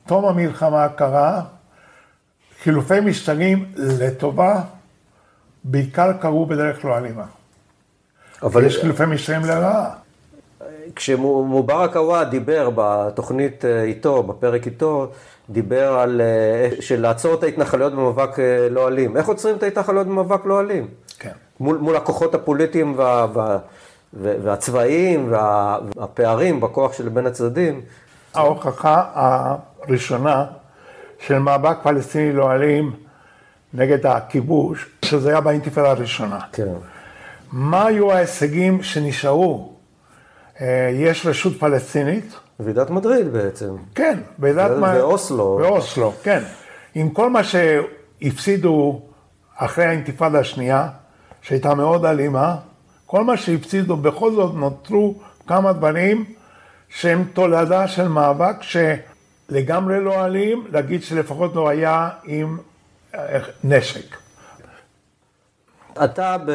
תום 0.06 0.24
המלחמה 0.24 0.84
הקרה, 0.84 1.42
חילופי 2.62 3.00
משטרים 3.00 3.64
לטובה, 3.76 4.60
בעיקר 5.64 6.12
קרו 6.12 6.46
בדרך 6.46 6.84
לא 6.84 6.98
אלימה. 6.98 7.24
אבל 8.42 8.64
יש 8.64 8.78
חילופי 8.80 9.06
משטרים 9.06 9.44
לרעה. 9.44 9.90
כשמובארק 10.96 11.96
עוואד 11.96 12.30
דיבר 12.30 12.70
בתוכנית 12.74 13.64
אה, 13.64 13.82
איתו, 13.82 14.22
בפרק 14.22 14.66
איתו, 14.66 15.10
דיבר 15.50 15.92
על 15.92 16.20
אה, 16.20 16.68
של 16.80 17.00
לעצור 17.00 17.34
את 17.34 17.42
ההתנחלויות 17.42 17.92
במאבק 17.92 18.38
אה, 18.38 18.68
לא 18.70 18.88
אלים. 18.88 19.16
איך 19.16 19.26
עוצרים 19.26 19.56
את 19.56 19.62
ההתנחלויות 19.62 20.06
במאבק 20.06 20.46
לא 20.46 20.60
אלים? 20.60 20.88
כן. 21.18 21.32
מול, 21.60 21.76
מול 21.76 21.96
הכוחות 21.96 22.34
הפוליטיים 22.34 22.94
וה, 22.96 23.26
וה, 23.32 23.58
והצבאיים 24.14 25.32
והפערים 25.32 26.60
בכוח 26.60 26.92
של 26.92 27.08
בין 27.08 27.26
הצדדים. 27.26 27.80
ההוכחה 28.34 29.04
הראשונה 29.14 30.46
של 31.26 31.38
מאבק 31.38 31.76
פלסטיני 31.82 32.32
לא 32.32 32.52
אלים 32.52 32.92
נגד 33.74 34.06
הכיבוש, 34.06 34.88
שזה 35.04 35.28
היה 35.30 35.40
באינתיפאדה 35.40 35.90
הראשונה. 35.90 36.38
כן. 36.52 36.68
מה 37.52 37.86
היו 37.86 38.12
ההישגים 38.12 38.82
שנשארו 38.82 39.72
אה, 40.60 40.90
יש 40.94 41.26
רשות 41.26 41.58
פלסטינית. 41.58 42.34
ועידת 42.60 42.90
מדריד 42.90 43.32
בעצם. 43.32 43.76
כן, 43.94 44.18
ועידת 44.38 44.70
מדריד. 44.70 45.02
ואוסלו. 45.02 45.58
ואוסלו, 45.62 46.12
כן. 46.22 46.42
עם 46.94 47.10
כל 47.10 47.30
מה 47.30 47.40
שהפסידו 47.44 49.00
אחרי 49.56 49.84
האינתיפאדה 49.84 50.38
השנייה, 50.38 50.88
שהייתה 51.42 51.74
מאוד 51.74 52.04
אלימה, 52.04 52.56
כל 53.06 53.24
מה 53.24 53.36
שהפסידו, 53.36 53.96
בכל 53.96 54.32
זאת 54.32 54.54
נותרו 54.54 55.14
כמה 55.46 55.72
דברים 55.72 56.24
שהם 56.88 57.24
תולדה 57.32 57.88
של 57.88 58.08
מאבק 58.08 58.62
שלגמרי 59.52 60.00
לא 60.00 60.24
אלים, 60.24 60.66
להגיד 60.72 61.02
שלפחות 61.02 61.54
לא 61.54 61.68
היה 61.68 62.08
עם 62.24 62.58
אה, 63.14 63.38
נשק. 63.64 64.16
אתה 66.04 66.36
ב... 66.46 66.52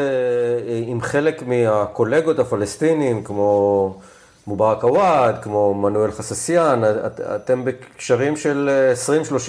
עם 0.88 1.02
חלק 1.02 1.44
מהקולגות 1.48 2.40
הפלסטינים, 2.40 3.24
כמו 3.24 4.00
מובארק 4.48 4.84
עוואד, 4.84 5.36
כמו 5.42 5.74
מנואל 5.74 6.12
חססיאן, 6.12 6.82
את, 7.06 7.20
אתם 7.20 7.66
בקשרים 7.66 8.38
של 8.38 8.70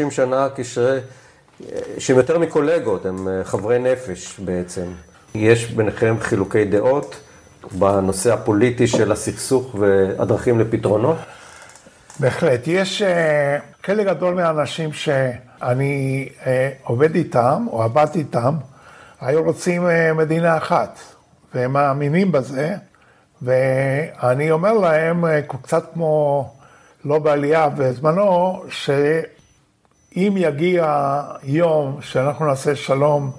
20-30 0.08 0.10
שנה, 0.10 0.48
קשרי, 0.48 0.98
שהם 1.98 2.16
יותר 2.16 2.38
מקולגות, 2.38 3.06
הם 3.06 3.28
חברי 3.44 3.78
נפש 3.78 4.40
בעצם. 4.40 4.86
יש 5.34 5.70
ביניכם 5.70 6.16
חילוקי 6.20 6.64
דעות 6.64 7.16
בנושא 7.72 8.32
הפוליטי 8.32 8.86
של 8.86 9.12
הסכסוך 9.12 9.74
והדרכים 9.78 10.60
לפתרונות? 10.60 11.16
בהחלט. 12.20 12.60
יש 12.66 13.02
אה, 13.02 13.58
חלק 13.84 14.06
גדול 14.06 14.34
מהאנשים 14.34 14.92
שאני 14.92 16.28
אה, 16.46 16.70
עובד 16.82 17.14
איתם, 17.14 17.66
או 17.70 17.82
עבדתי 17.82 18.18
איתם, 18.18 18.54
היו 19.20 19.42
רוצים 19.42 19.86
אה, 19.86 20.14
מדינה 20.14 20.56
אחת, 20.56 20.98
והם 21.54 21.72
מאמינים 21.72 22.32
בזה, 22.32 22.76
ואני 23.42 24.50
אומר 24.50 24.72
להם, 24.72 25.24
קצת 25.62 25.84
כמו 25.94 26.50
לא 27.04 27.18
בעלייה 27.18 27.68
בזמנו, 27.68 28.62
שאם 28.68 30.34
יגיע 30.36 31.22
יום 31.42 31.98
שאנחנו 32.00 32.46
נעשה 32.46 32.76
שלום 32.76 33.30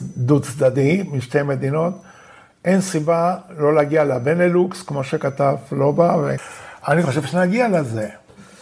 דו 0.00 0.40
צדדי 0.40 1.04
משתי 1.12 1.42
מדינות, 1.42 1.92
אין 2.64 2.80
סיבה 2.80 3.36
לא 3.58 3.74
להגיע 3.74 4.04
לבנלוקס, 4.04 4.82
כמו 4.82 5.04
שכתב 5.04 5.54
לובה, 5.72 6.16
ואני 6.88 7.02
חושב 7.02 7.22
שנגיע 7.22 7.68
לזה. 7.68 8.08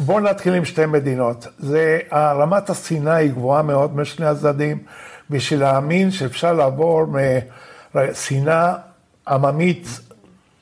בואו 0.00 0.20
נתחיל 0.20 0.54
עם 0.54 0.64
שתי 0.64 0.86
מדינות. 0.86 1.46
זה, 1.58 1.98
רמת 2.12 2.70
השנאה 2.70 3.14
היא 3.14 3.30
גבוהה 3.30 3.62
מאוד 3.62 3.96
משני 3.96 4.26
הצדדים, 4.26 4.78
בשביל 5.30 5.60
להאמין 5.60 6.10
שאפשר 6.10 6.52
לעבור 6.52 7.06
משנאה 7.94 8.74
עממית 9.28 10.00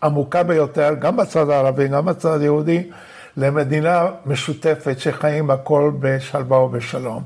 עמוקה 0.03 0.43
ביותר, 0.43 0.95
גם 0.99 1.17
בצד 1.17 1.51
הערבי, 1.51 1.89
גם 1.89 2.05
בצד 2.05 2.41
היהודי, 2.41 2.91
למדינה 3.37 4.07
משותפת 4.27 4.99
שחיים 4.99 5.51
הכל 5.51 5.91
בשלווה 6.01 6.59
ובשלום. 6.59 7.23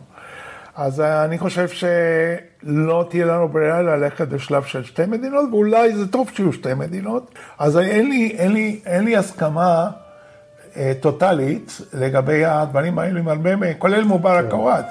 אז 0.76 1.00
אני 1.00 1.38
חושב 1.38 1.68
שלא 1.68 3.06
תהיה 3.10 3.26
לנו 3.26 3.48
ברירה 3.48 3.82
ללכת 3.82 4.28
בשלב 4.28 4.64
של 4.64 4.84
שתי 4.84 5.06
מדינות, 5.06 5.44
ואולי 5.50 5.96
זה 5.96 6.12
טוב 6.12 6.30
שיהיו 6.34 6.52
שתי 6.52 6.74
מדינות. 6.74 7.34
אז 7.58 7.78
אין 7.78 8.08
לי, 8.08 8.36
אין 8.38 8.52
לי, 8.52 8.80
אין 8.86 9.04
לי 9.04 9.16
הסכמה 9.16 9.90
טוטאלית 11.00 11.80
לגבי 11.92 12.44
הדברים 12.44 12.98
האלה 12.98 13.20
עם 13.20 13.28
הרבה 13.28 13.56
מהם, 13.56 13.74
כולל 13.78 14.04
מובארק 14.04 14.52
עוואד. 14.52 14.84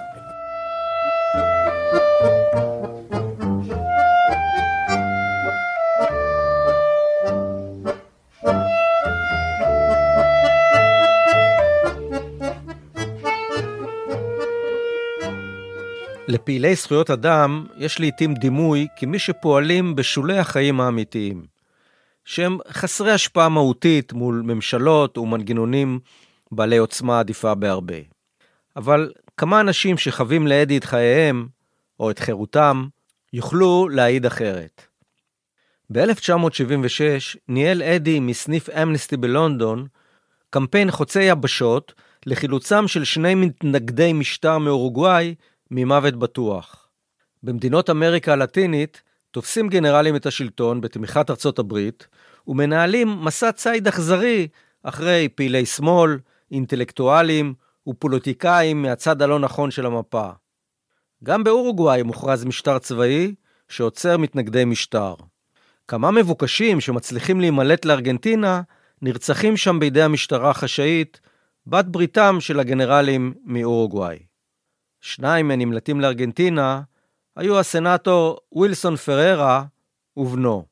לפעילי 16.27 16.75
זכויות 16.75 17.09
אדם 17.09 17.65
יש 17.77 17.99
לעתים 17.99 18.33
דימוי 18.33 18.87
כמי 18.97 19.19
שפועלים 19.19 19.95
בשולי 19.95 20.37
החיים 20.37 20.81
האמיתיים, 20.81 21.56
שהם 22.27 22.57
חסרי 22.69 23.11
השפעה 23.11 23.49
מהותית 23.49 24.13
מול 24.13 24.41
ממשלות 24.45 25.17
ומנגנונים 25.17 25.99
בעלי 26.51 26.77
עוצמה 26.77 27.19
עדיפה 27.19 27.55
בהרבה. 27.55 27.95
אבל 28.75 29.11
כמה 29.37 29.59
אנשים 29.59 29.97
שחווים 29.97 30.47
לאדי 30.47 30.77
את 30.77 30.83
חייהם, 30.83 31.47
או 31.99 32.11
את 32.11 32.19
חירותם, 32.19 32.87
יוכלו 33.33 33.89
להעיד 33.89 34.25
אחרת. 34.25 34.81
ב-1976 35.89 37.37
ניהל 37.47 37.83
אדי 37.83 38.19
מסניף 38.19 38.69
אמנסטי 38.69 39.17
בלונדון 39.17 39.87
קמפיין 40.49 40.91
חוצה 40.91 41.21
יבשות 41.21 41.93
לחילוצם 42.25 42.87
של 42.87 43.03
שני 43.03 43.35
מתנגדי 43.35 44.13
משטר 44.13 44.57
מאורוגוואי 44.57 45.35
ממוות 45.71 46.15
בטוח. 46.15 46.87
במדינות 47.43 47.89
אמריקה 47.89 48.33
הלטינית 48.33 49.01
תופסים 49.31 49.69
גנרלים 49.69 50.15
את 50.15 50.25
השלטון 50.25 50.81
בתמיכת 50.81 51.29
ארצות 51.29 51.59
הברית 51.59 52.07
ומנהלים 52.47 53.25
מסע 53.25 53.51
ציד 53.51 53.87
אכזרי 53.87 54.47
אחרי 54.83 55.29
פעילי 55.35 55.65
שמאל, 55.65 56.19
אינטלקטואלים 56.51 57.53
ופוליטיקאים 57.87 58.81
מהצד 58.81 59.21
הלא 59.21 59.39
נכון 59.39 59.71
של 59.71 59.85
המפה. 59.85 60.29
גם 61.23 61.43
באורוגוואי 61.43 62.03
מוכרז 62.03 62.45
משטר 62.45 62.79
צבאי 62.79 63.35
שעוצר 63.69 64.17
מתנגדי 64.17 64.65
משטר. 64.65 65.13
כמה 65.87 66.11
מבוקשים 66.11 66.81
שמצליחים 66.81 67.39
להימלט 67.39 67.85
לארגנטינה 67.85 68.61
נרצחים 69.01 69.57
שם 69.57 69.79
בידי 69.79 70.01
המשטרה 70.01 70.49
החשאית, 70.49 71.19
בת 71.67 71.85
בריתם 71.85 72.37
של 72.39 72.59
הגנרלים 72.59 73.33
מאורוגוואי. 73.43 74.17
שניים 75.01 75.47
מהנמלטים 75.47 76.01
לארגנטינה 76.01 76.81
היו 77.37 77.59
הסנאטור 77.59 78.39
ווילסון 78.51 78.95
פררה 78.95 79.63
ובנו. 80.17 80.63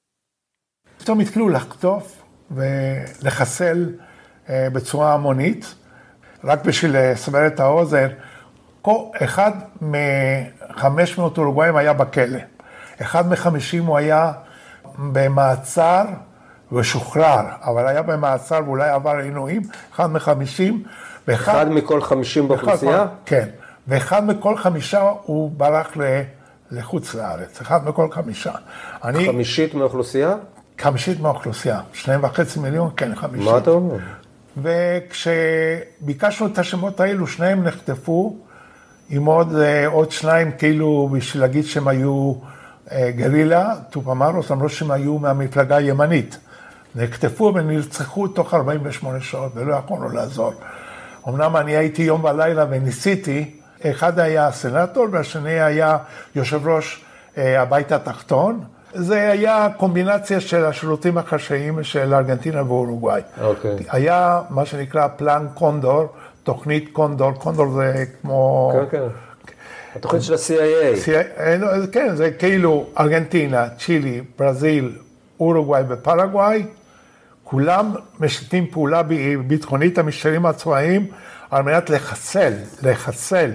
פתאום 0.97 1.19
התחילו 1.19 1.49
לחטוף 1.49 2.23
ולחסל 2.51 3.89
אה, 4.49 4.67
בצורה 4.73 5.13
המונית. 5.13 5.75
רק 6.43 6.65
בשביל 6.65 6.95
לסבר 6.97 7.47
את 7.47 7.59
האוזן, 7.59 8.07
אחד 9.23 9.51
מ-500 9.81 11.19
אורוגוואים 11.37 11.75
היה 11.75 11.93
בכלא. 11.93 12.39
אחד 13.01 13.27
מ-50 13.27 13.79
הוא 13.87 13.97
היה 13.97 14.31
במעצר 14.97 16.03
ושוחרר, 16.71 17.41
אבל 17.61 17.87
היה 17.87 18.01
במעצר 18.01 18.61
ואולי 18.65 18.89
עבר 18.89 19.15
עינויים, 19.15 19.61
אחד 19.93 20.11
מ-50. 20.11 21.31
אחד 21.33 21.69
מכל 21.69 22.01
50 22.01 22.47
באוכלוסייה? 22.47 23.05
כן. 23.25 23.49
ואחד 23.87 24.25
מכל 24.25 24.57
חמישה 24.57 25.01
הוא 25.23 25.51
ברח 25.57 25.97
לחוץ 26.71 27.15
לארץ, 27.15 27.61
אחד 27.61 27.89
מכל 27.89 28.11
חמישה. 28.11 28.51
אני... 29.03 29.27
חמישית 29.27 29.73
מהאוכלוסייה? 29.73 30.35
חמישית 30.81 31.19
מהאוכלוסייה, 31.19 31.81
שניים 31.93 32.23
וחצי 32.23 32.59
מיליון, 32.59 32.89
כן, 32.97 33.15
חמישית. 33.15 33.51
מה 33.51 33.57
אתה 33.57 33.71
אומר? 33.71 33.95
וכשביקשנו 34.57 36.47
את 36.47 36.57
השמות 36.57 36.99
האלו, 36.99 37.27
שניהם 37.27 37.63
נחטפו, 37.63 38.37
עם 39.09 39.25
עוד, 39.25 39.55
אה, 39.55 39.87
עוד 39.87 40.11
שניים, 40.11 40.51
כאילו, 40.51 41.09
בשביל 41.11 41.41
להגיד 41.41 41.65
שהם 41.65 41.87
היו 41.87 42.33
אה, 42.91 43.11
גרילה, 43.11 43.75
טופמארוס, 43.89 44.51
למרות 44.51 44.71
שהם 44.71 44.91
היו 44.91 45.19
מהמפלגה 45.19 45.75
הימנית. 45.75 46.37
נחטפו 46.95 47.51
ונרצחו 47.55 48.27
תוך 48.27 48.53
48 48.53 49.21
שעות, 49.21 49.51
ולא 49.55 49.75
יכולנו 49.75 50.09
לעזור. 50.09 50.53
אמנם 51.27 51.55
אני 51.55 51.75
הייתי 51.75 52.01
יום 52.01 52.23
ולילה 52.23 52.65
וניסיתי, 52.69 53.55
אחד 53.91 54.19
היה 54.19 54.51
סנטור 54.51 55.07
והשני 55.11 55.61
היה 55.61 55.97
יושב 56.35 56.67
ראש 56.67 57.05
אה, 57.37 57.61
הבית 57.61 57.91
התחתון. 57.91 58.63
זה 58.93 59.31
היה 59.31 59.67
קומבינציה 59.77 60.39
של 60.39 60.65
השירותים 60.65 61.17
החשאיים 61.17 61.83
של 61.83 62.13
ארגנטינה 62.13 62.63
ואורוגוואי. 62.63 63.21
אוקיי. 63.41 63.75
היה 63.89 64.41
מה 64.49 64.65
שנקרא 64.65 65.07
Plan 65.15 65.47
Cóndor, 65.53 66.07
תוכנית 66.43 66.89
קונדור, 66.93 67.31
קונדור 67.31 67.71
זה 67.71 68.05
כמו... 68.21 68.71
כן, 68.73 68.97
כן. 68.97 69.07
התוכנית 69.95 70.23
של 70.23 70.33
ה-CIA. 70.33 71.09
אה, 71.39 71.57
לא, 71.57 71.67
כן, 71.91 72.15
זה 72.15 72.31
כאילו 72.31 72.85
ארגנטינה, 72.99 73.67
צ'ילי, 73.69 74.21
ברזיל, 74.39 74.95
אורוגוואי 75.39 75.83
ופרגוואי, 75.87 76.65
כולם 77.43 77.95
משתפים 78.19 78.67
פעולה 78.71 79.01
ביטחונית 79.47 79.97
המשטרים 79.97 80.45
הצבאיים 80.45 81.07
על 81.51 81.63
מנת 81.63 81.89
לחסל, 81.89 82.53
לחסל 82.83 83.51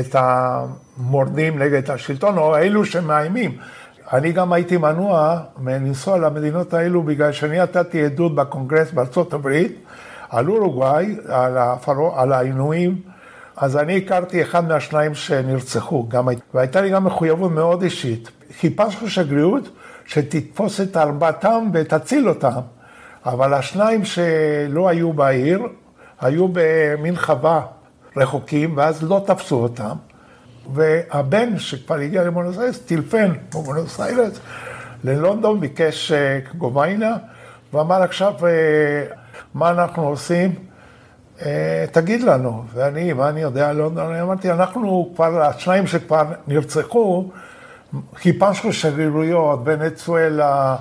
את 0.00 0.16
המורדים 0.18 1.58
נגד 1.58 1.90
השלטון, 1.90 2.38
או 2.38 2.56
אלו 2.56 2.84
שמאיימים. 2.84 3.56
אני 4.12 4.32
גם 4.32 4.52
הייתי 4.52 4.76
מנוע 4.76 5.40
מלנסוע 5.58 6.18
למדינות 6.18 6.74
האלו 6.74 7.02
בגלל 7.02 7.32
שאני 7.32 7.58
נתתי 7.58 8.04
עדות 8.04 8.34
בקונגרס 8.34 8.92
בארצות 8.92 9.32
הברית 9.32 9.78
על 10.30 10.48
אורוגוואי, 10.48 11.16
על, 11.28 11.58
הפרו, 11.58 12.12
על 12.16 12.32
העינויים, 12.32 13.00
אז 13.56 13.76
אני 13.76 13.96
הכרתי 13.96 14.42
אחד 14.42 14.68
מהשניים 14.68 15.14
שנרצחו, 15.14 16.08
גם, 16.08 16.28
והייתה 16.54 16.80
לי 16.80 16.90
גם 16.90 17.04
מחויבות 17.04 17.50
מאוד 17.50 17.82
אישית. 17.82 18.30
חיפשנו 18.60 19.08
שגרירות 19.08 19.68
שתתפוס 20.06 20.80
את 20.80 20.96
ארבעתם 20.96 21.70
ותציל 21.72 22.28
אותם. 22.28 22.60
אבל 23.26 23.54
השניים 23.54 24.04
שלא 24.04 24.88
היו 24.88 25.12
בעיר, 25.12 25.62
היו 26.20 26.48
במין 26.52 27.16
חווה 27.16 27.60
רחוקים, 28.16 28.76
ואז 28.76 29.02
לא 29.02 29.22
תפסו 29.26 29.56
אותם. 29.56 29.96
והבן 30.74 31.58
שכבר 31.58 31.94
הגיע 31.94 32.24
למונוס 32.24 32.58
איירס, 32.58 32.78
טילפן 32.78 33.32
במונוס 33.54 34.00
איירס 34.00 34.40
ללונדון, 35.04 35.60
ביקש 35.60 36.12
אה, 36.12 36.38
גוביינה, 36.58 37.16
ואמר 37.72 38.02
עכשיו, 38.02 38.34
אה, 38.46 39.04
מה 39.54 39.70
אנחנו 39.70 40.06
עושים? 40.06 40.54
אה, 41.42 41.84
תגיד 41.92 42.22
לנו. 42.22 42.64
ואני, 42.74 43.12
מה 43.12 43.28
אני 43.28 43.40
יודע 43.40 43.72
לונדון? 43.72 44.12
אני 44.12 44.22
אמרתי, 44.22 44.50
אנחנו 44.50 45.12
כבר, 45.14 45.42
השניים 45.42 45.86
שכבר 45.86 46.24
נרצחו, 46.46 47.30
חיפשנו 48.16 48.72
שגרירויות, 48.72 49.60
ונצואלה, 49.64 50.76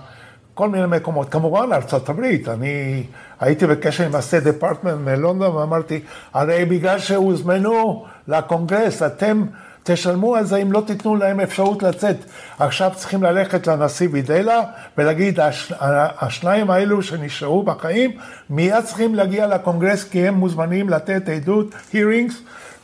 כל 0.54 0.70
מיני 0.70 0.86
מקומות. 0.88 1.30
כמובן, 1.30 1.74
ארצות 1.74 2.10
הברית. 2.10 2.48
אני 2.48 3.04
הייתי 3.40 3.68
בקשר 3.68 4.06
עם 4.06 4.16
הסטייט 4.16 4.44
דפרטמנט 4.44 4.98
מלונדון, 5.06 5.56
ואמרתי, 5.56 6.00
הרי 6.34 6.66
בגלל 6.66 7.00
שהוזמנו 7.00 8.06
לקונגרס, 8.28 9.04
אתם 9.04 9.46
תשלמו 9.84 10.36
על 10.36 10.46
זה 10.46 10.58
אם 10.58 10.72
לא 10.72 10.84
תיתנו 10.88 11.16
להם 11.16 11.40
אפשרות 11.40 11.84
לצאת. 11.84 12.16
עכשיו 12.60 12.92
צריכים 12.96 13.24
ללכת 13.24 13.68
לנשיא 13.68 14.08
וידלה 14.12 14.62
ולהגיד, 14.98 15.40
הש, 15.40 15.74
השניים 16.22 16.72
האלו 16.72 17.04
שנשארו 17.04 17.64
בחיים, 17.64 18.12
מיד 18.50 18.84
צריכים 18.84 19.16
להגיע 19.16 19.48
לקונגרס 19.48 20.04
כי 20.04 20.28
הם 20.28 20.34
מוזמנים 20.34 20.90
לתת 20.90 21.30
עדות, 21.30 21.76
hearings, 21.92 22.34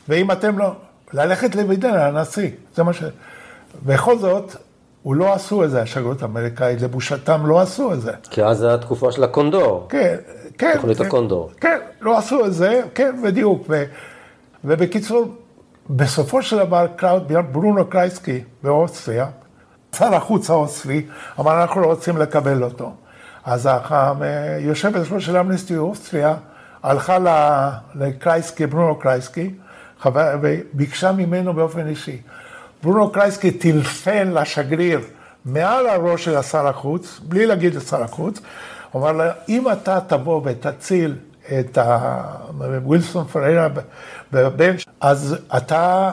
ואם 0.08 0.30
אתם 0.30 0.58
לא... 0.58 0.72
ללכת 1.12 1.54
לוידלה, 1.54 2.10
לנשיא. 2.10 2.50
זה 2.74 2.82
מה 2.82 2.92
ש... 2.92 3.02
בכל 3.86 4.18
זאת, 4.18 4.56
הוא 5.02 5.14
לא 5.14 5.32
עשו 5.34 5.64
את 5.64 5.70
זה, 5.70 5.82
השגרירות 5.82 6.22
האמריקאית, 6.22 6.82
לבושתם 6.82 7.46
לא 7.46 7.60
עשו 7.60 7.92
את 7.92 8.00
זה. 8.00 8.12
כי 8.30 8.44
אז 8.44 8.58
זו 8.58 8.74
התקופה 8.74 9.12
של 9.12 9.24
הקונדור. 9.24 9.86
כן, 9.88 10.16
כן. 10.58 10.72
תוכנית 10.74 11.00
הקונדור. 11.00 11.50
כן, 11.60 11.78
לא 12.00 12.18
עשו 12.18 12.46
את 12.46 12.54
זה, 12.54 12.82
כן, 12.94 13.22
בדיוק. 13.24 13.66
ו, 13.68 13.84
ובקיצור, 14.64 15.34
בסופו 15.90 16.42
של 16.42 16.58
דבר, 16.58 16.86
ברונו 17.52 17.86
קרייסקי 17.86 18.40
באוסטריה, 18.62 19.26
שר 19.96 20.14
החוץ 20.14 20.50
האוסטרי, 20.50 21.06
אמר, 21.40 21.62
אנחנו 21.62 21.80
לא 21.80 21.86
רוצים 21.86 22.16
לקבל 22.16 22.64
אותו. 22.64 22.92
אז 23.44 23.68
יושבת 24.60 25.12
ראש 25.12 25.26
של 25.26 25.36
אמנסטי 25.36 25.76
אוסטריה 25.76 26.34
הלכה 26.82 27.18
לקרייסקי, 27.94 28.66
ברונו 28.66 28.96
קרייסקי, 28.98 29.54
וביקשה 30.06 31.12
ממנו 31.12 31.54
באופן 31.54 31.86
אישי. 31.86 32.22
ברונו 32.82 33.12
קרייסקי 33.12 33.50
טילפן 33.50 34.28
לשגריר 34.28 35.00
מעל 35.44 35.86
הראש 35.86 36.24
של 36.24 36.42
שר 36.42 36.66
החוץ, 36.66 37.20
בלי 37.22 37.46
להגיד 37.46 37.74
לשר 37.74 38.02
החוץ, 38.02 38.40
הוא 38.92 39.02
אמר 39.02 39.12
לה, 39.12 39.32
אם 39.48 39.72
אתה 39.72 39.98
תבוא 40.06 40.40
ותציל 40.44 41.14
את 41.58 41.78
ווילסון 42.84 43.24
פריירה 43.26 43.68
בבן, 44.32 44.74
אז 45.00 45.36
אתה 45.56 46.12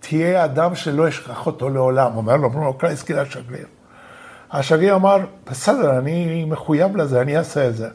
תהיה 0.00 0.44
אדם 0.44 0.74
שלא 0.74 1.08
ישכח 1.08 1.46
אותו 1.46 1.68
לעולם. 1.68 2.16
אומר 2.16 2.36
לו, 2.36 2.50
ברונו 2.50 2.74
קרייסקי 2.74 3.12
לשגריר. 3.12 3.66
השגריר 4.52 4.94
אמר, 4.94 5.18
בסדר, 5.50 5.98
אני 5.98 6.44
מחויב 6.44 6.96
לזה, 6.96 7.20
אני 7.20 7.38
אעשה 7.38 7.68
את 7.68 7.76
זה. 7.76 7.88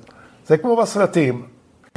זה 0.48 0.58
כמו 0.58 0.76
בסרטים. 0.76 1.46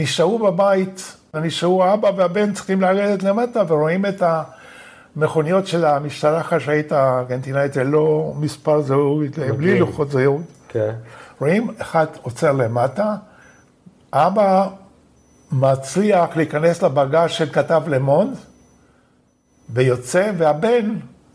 נשארו 0.00 0.38
בבית, 0.38 1.16
נשארו 1.34 1.84
האבא 1.84 2.10
והבן 2.16 2.52
צריכים 2.52 2.80
לרדת 2.80 3.22
למטה 3.22 3.62
ורואים 3.68 4.06
את 4.06 4.22
המכוניות 5.16 5.66
של 5.66 5.84
המשטרה 5.84 6.38
החשאית 6.38 6.92
הארגנטינאית 6.92 7.76
ללא 7.76 8.32
מספר 8.36 8.80
זהות, 8.80 9.38
בלי 9.56 9.78
לוחות 9.78 10.10
זהות. 10.10 10.42
כן. 10.68 10.94
רואים, 11.40 11.70
אחד 11.78 12.06
עוצר 12.22 12.52
למטה, 12.52 13.14
אבא 14.12 14.68
מצליח 15.52 16.36
להיכנס 16.36 16.82
לבגאז' 16.82 17.30
של 17.30 17.52
כתב 17.52 17.82
לה 17.86 18.01
מונד, 18.01 18.36
ויוצא, 19.70 20.30
והבן 20.38 20.94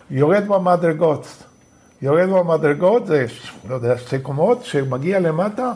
יורד 0.09 0.47
במדרגות. 0.47 1.43
יורד 2.01 2.29
במדרגות, 2.29 3.07
זה, 3.07 3.25
לא 3.69 3.75
יודע, 3.75 3.97
שתי 3.97 4.19
קומות, 4.19 4.65
שמגיע 4.65 5.19
למטה, 5.19 5.71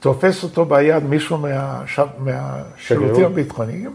תופס 0.00 0.42
אותו 0.42 0.64
ביד 0.64 1.04
מישהו 1.04 1.38
מהש... 1.38 2.00
מהשירותים 2.18 3.24
הביטחוניים, 3.24 3.94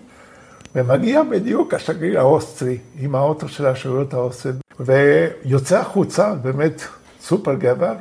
ומגיע 0.75 1.23
בדיוק 1.23 1.73
השגריר 1.73 2.19
האוסטרי, 2.19 2.77
עם 2.99 3.15
האוטו 3.15 3.49
של 3.49 3.65
השגרירות 3.65 4.13
האוסטרית, 4.13 4.55
ויוצא 4.79 5.79
החוצה, 5.79 6.33
באמת 6.33 6.81
סופר 7.21 7.53
גבר, 7.53 7.93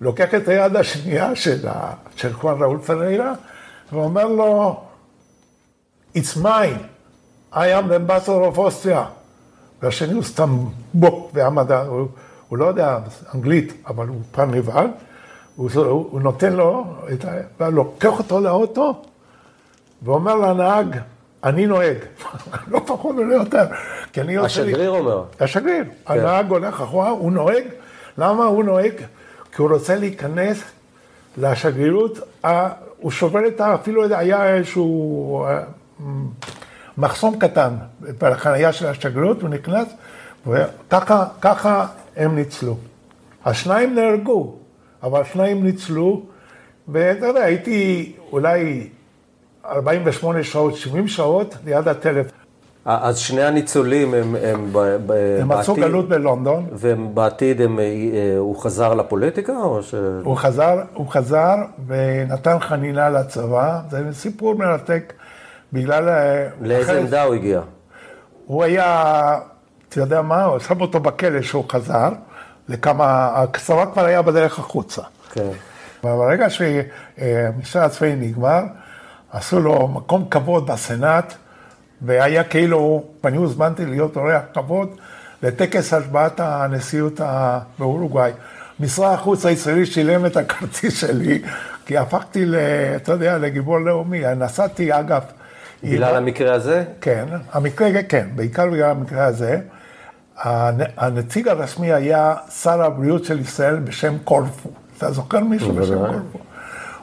לוקח 0.00 0.34
את 0.34 0.48
היד 0.48 0.76
השנייה 0.76 1.36
של, 1.36 1.68
של 2.16 2.32
חואן 2.32 2.62
ראול 2.62 2.78
פריירה, 2.78 3.32
ואומר 3.92 4.26
לו, 4.26 4.80
It's 6.16 6.36
mine, 6.36 6.82
I 7.52 7.56
am 7.56 7.88
the 7.88 7.96
ambassador 7.96 8.54
of 8.54 8.58
Austria. 8.58 9.04
והשני 9.82 10.12
הוא 10.12 10.22
סתם 10.22 10.58
בוק 10.94 11.30
ועמד, 11.34 11.72
הוא, 11.72 12.08
הוא 12.48 12.58
לא 12.58 12.64
יודע 12.64 12.98
אנגלית, 13.34 13.72
אבל 13.86 14.08
הוא 14.08 14.20
פעם 14.30 14.54
נבהל, 14.54 14.86
הוא, 15.56 15.70
הוא, 15.74 15.84
הוא 16.10 16.20
נותן 16.20 16.52
לו, 16.52 16.84
את 17.12 17.24
ה... 17.24 17.28
ולוקח 17.60 18.18
אותו 18.18 18.40
לאוטו, 18.40 19.02
ואומר 20.02 20.34
לנהג, 20.34 20.96
אני 21.44 21.66
נוהג, 21.66 21.96
לא 22.72 22.80
פחות 22.86 23.16
ולא 23.16 23.34
יותר, 23.34 23.64
כי 24.12 24.20
אני 24.20 24.36
עושה 24.36 24.64
לי... 24.64 24.72
השגריר 24.72 24.90
אומר. 24.90 25.24
השגריר, 25.40 25.84
כן. 25.84 25.90
הנהג 26.12 26.50
הולך 26.50 26.80
אחורה, 26.80 27.10
הוא 27.10 27.32
נוהג, 27.32 27.64
למה 28.18 28.44
הוא 28.44 28.64
נוהג? 28.64 28.92
כי 29.52 29.62
הוא 29.62 29.70
רוצה 29.70 29.96
להיכנס 29.96 30.62
לשגרירות, 31.36 32.18
הוא 32.96 33.10
שובר 33.10 33.46
את 33.48 33.60
ה... 33.60 33.74
אפילו 33.74 34.16
היה 34.16 34.54
איזשהו 34.54 35.44
אה, 35.46 35.60
מחסום 36.98 37.38
קטן 37.38 37.74
בחנייה 38.00 38.72
של 38.72 38.86
השגרירות, 38.86 39.42
הוא 39.42 39.48
נכנס, 39.48 39.88
וככה 40.46 41.86
הם 42.16 42.34
ניצלו. 42.34 42.76
השניים 43.44 43.94
נהרגו, 43.94 44.56
אבל 45.02 45.20
השניים 45.20 45.64
ניצלו, 45.64 46.22
ואתה 46.88 47.26
יודע, 47.26 47.40
הייתי 47.42 48.12
אולי 48.32 48.88
48 49.68 50.42
שעות, 50.42 50.76
70 50.76 51.08
שעות 51.08 51.56
ליד 51.64 51.88
הטלפון. 51.88 52.38
אז 52.84 53.18
שני 53.18 53.42
הניצולים 53.42 54.14
הם, 54.14 54.36
הם, 54.42 54.76
הם, 54.76 55.10
הם 55.40 55.48
מצאו 55.48 55.74
גלות 55.74 56.08
בלונדון. 56.08 56.66
ובעתיד 56.72 57.60
הם, 57.60 57.78
אה, 57.78 57.84
הוא 58.38 58.62
חזר 58.62 58.94
לפוליטיקה 58.94 59.52
או 59.56 59.82
ש... 59.82 59.94
הוא 60.24 60.36
חזר, 60.36 60.82
הוא 60.94 61.08
חזר 61.08 61.54
ונתן 61.86 62.60
חנינה 62.60 63.08
לצבא, 63.10 63.80
זה 63.90 64.04
סיפור 64.12 64.54
מרתק 64.54 65.12
בגלל... 65.72 66.08
אה, 66.08 66.48
לאיזה 66.60 67.00
עמדה 67.00 67.22
הוא 67.22 67.34
הגיע? 67.34 67.60
הוא 68.46 68.64
היה, 68.64 69.38
אתה 69.88 70.00
יודע 70.00 70.22
מה, 70.22 70.44
הוא 70.44 70.58
שם 70.58 70.80
אותו 70.80 71.00
בכלא 71.00 71.42
שהוא 71.42 71.64
חזר, 71.68 72.08
לכמה, 72.68 73.30
הצבא 73.34 73.84
כבר 73.92 74.04
היה 74.04 74.22
בדרך 74.22 74.58
החוצה. 74.58 75.02
כן. 75.32 75.50
אבל 76.04 76.12
ברגע 76.12 76.46
שהמשטר 76.50 77.80
הצבאי 77.80 78.16
נגמר, 78.16 78.60
עשו 79.32 79.60
לו 79.60 79.88
מקום 79.88 80.24
כבוד 80.30 80.66
בסנאט. 80.70 81.34
והיה 82.02 82.44
כאילו, 82.44 83.04
ואני 83.24 83.36
הוזמנתי 83.36 83.86
להיות 83.86 84.16
אורח 84.16 84.42
כבוד 84.54 84.88
לטקס 85.42 85.94
השבעת 85.94 86.40
הנשיאות 86.40 87.20
באורוגוואי. 87.78 88.32
משרד 88.80 89.14
החוץ 89.14 89.46
הישראלי 89.46 89.86
שילם 89.86 90.26
את 90.26 90.36
הכרטיס 90.36 91.00
שלי, 91.00 91.42
כי 91.86 91.98
הפכתי, 91.98 92.46
ל, 92.46 92.54
אתה 92.96 93.12
יודע, 93.12 93.38
לגיבור 93.38 93.78
לאומי. 93.78 94.34
נסעתי, 94.36 94.98
אגב... 94.98 95.22
בגלל 95.82 96.16
עם... 96.16 96.22
המקרה 96.22 96.54
הזה? 96.54 96.84
כן, 97.00 97.24
המקרה, 97.52 98.02
כן, 98.08 98.28
בעיקר 98.34 98.66
בגלל 98.70 98.90
המקרה 98.90 99.24
הזה. 99.24 99.60
הנציג 100.96 101.48
הרשמי 101.48 101.92
היה 101.92 102.34
שר 102.62 102.82
הבריאות 102.82 103.24
של 103.24 103.40
ישראל 103.40 103.76
בשם 103.76 104.18
קורפו. 104.24 104.70
אתה 104.98 105.12
זוכר 105.12 105.40
מישהו 105.40 105.72
בשם 105.72 105.98
קורפו? 105.98 106.38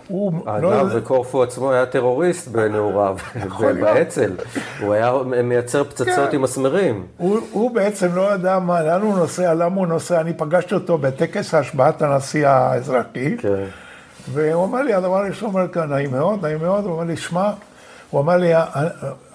הוא... 0.07 0.33
אגב, 0.45 0.89
וקורפו 0.95 1.43
עצמו 1.43 1.71
היה 1.71 1.85
טרוריסט 1.85 2.47
בנעוריו, 2.47 3.17
באצ"ל. 3.81 4.31
הוא 4.81 4.93
היה 4.93 5.13
מייצר 5.43 5.83
פצצות 5.83 6.29
כן. 6.29 6.35
עם 6.35 6.41
מסמרים. 6.41 7.03
הוא 7.51 7.71
בעצם 7.71 8.07
לא 8.15 8.33
ידע 8.33 8.59
לאן 8.67 9.01
הוא 9.01 9.17
נוסע, 9.17 9.53
למה 9.53 9.75
הוא 9.75 9.87
נוסע. 9.87 10.21
אני 10.21 10.33
פגשתי 10.33 10.75
אותו 10.75 10.97
בטקס 10.97 11.53
השבעת 11.53 12.01
הנשיא 12.01 12.47
האזרחי, 12.47 13.37
כן. 13.37 13.63
והוא 14.33 14.65
אמר 14.65 14.81
לי, 14.81 14.93
הדבר 14.93 15.17
הראשון, 15.17 15.49
הוא 15.49 15.59
אומר 15.59 15.71
כאן, 15.71 15.89
נעים 15.89 16.11
מאוד, 16.11 16.45
נעים 16.45 16.59
מאוד, 16.61 16.85
הוא 16.85 16.95
אמר 16.95 17.03
לי, 17.03 17.17
שמע, 17.17 17.51
הוא 18.09 18.21
אמר 18.21 18.37
לי, 18.37 18.51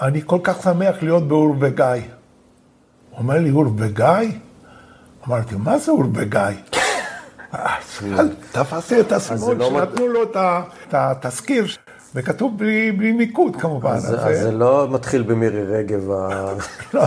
אני 0.00 0.20
כל 0.26 0.38
כך 0.42 0.62
שמח 0.62 1.02
להיות 1.02 1.28
באורבגאי. 1.28 2.00
הוא 3.10 3.18
אומר 3.18 3.38
לי, 3.38 3.50
אורבגאי? 3.50 4.38
אמרתי, 5.28 5.54
מה 5.58 5.78
זה 5.78 5.92
אורבגאי? 5.92 6.54
תפסתי 8.52 9.00
את 9.00 9.12
הסימון 9.12 9.58
לא 9.58 9.70
שנתנו 9.70 10.08
לו 10.08 10.22
את 10.22 10.94
התזכיר, 10.94 11.66
וכתוב 12.14 12.58
בלי 12.58 13.12
ניקוד 13.12 13.56
כמובן. 13.56 13.92
אז 13.92 14.16
זה 14.42 14.52
לא 14.52 14.88
מתחיל 14.90 15.22
במירי 15.22 15.62
רגב. 15.62 16.10
לא. 16.94 17.02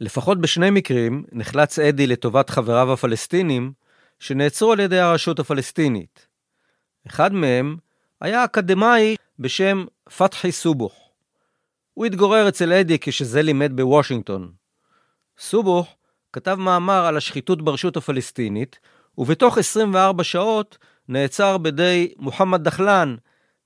לפחות 0.00 0.40
בשני 0.40 0.70
מקרים 0.70 1.24
נחלץ 1.32 1.78
אדי 1.78 2.06
לטובת 2.06 2.50
חבריו 2.50 2.92
הפלסטינים, 2.92 3.72
שנעצרו 4.18 4.72
על 4.72 4.80
ידי 4.80 4.98
הרשות 4.98 5.38
הפלסטינית. 5.38 6.26
אחד 7.06 7.32
מהם 7.32 7.76
היה 8.20 8.44
אקדמאי 8.44 9.16
בשם 9.38 9.84
פתחי 10.16 10.52
סובוך. 10.52 10.94
הוא 11.94 12.06
התגורר 12.06 12.48
אצל 12.48 12.72
אדי 12.72 12.98
כשזה 13.00 13.42
לימד 13.42 13.72
בוושינגטון. 13.76 14.52
סובוך 15.38 15.96
כתב 16.32 16.54
מאמר 16.54 17.06
על 17.06 17.16
השחיתות 17.16 17.62
ברשות 17.62 17.96
הפלסטינית, 17.96 18.78
ובתוך 19.18 19.58
24 19.58 20.24
שעות 20.24 20.78
נעצר 21.08 21.58
בידי 21.58 22.12
מוחמד 22.18 22.64
דחלן, 22.64 23.16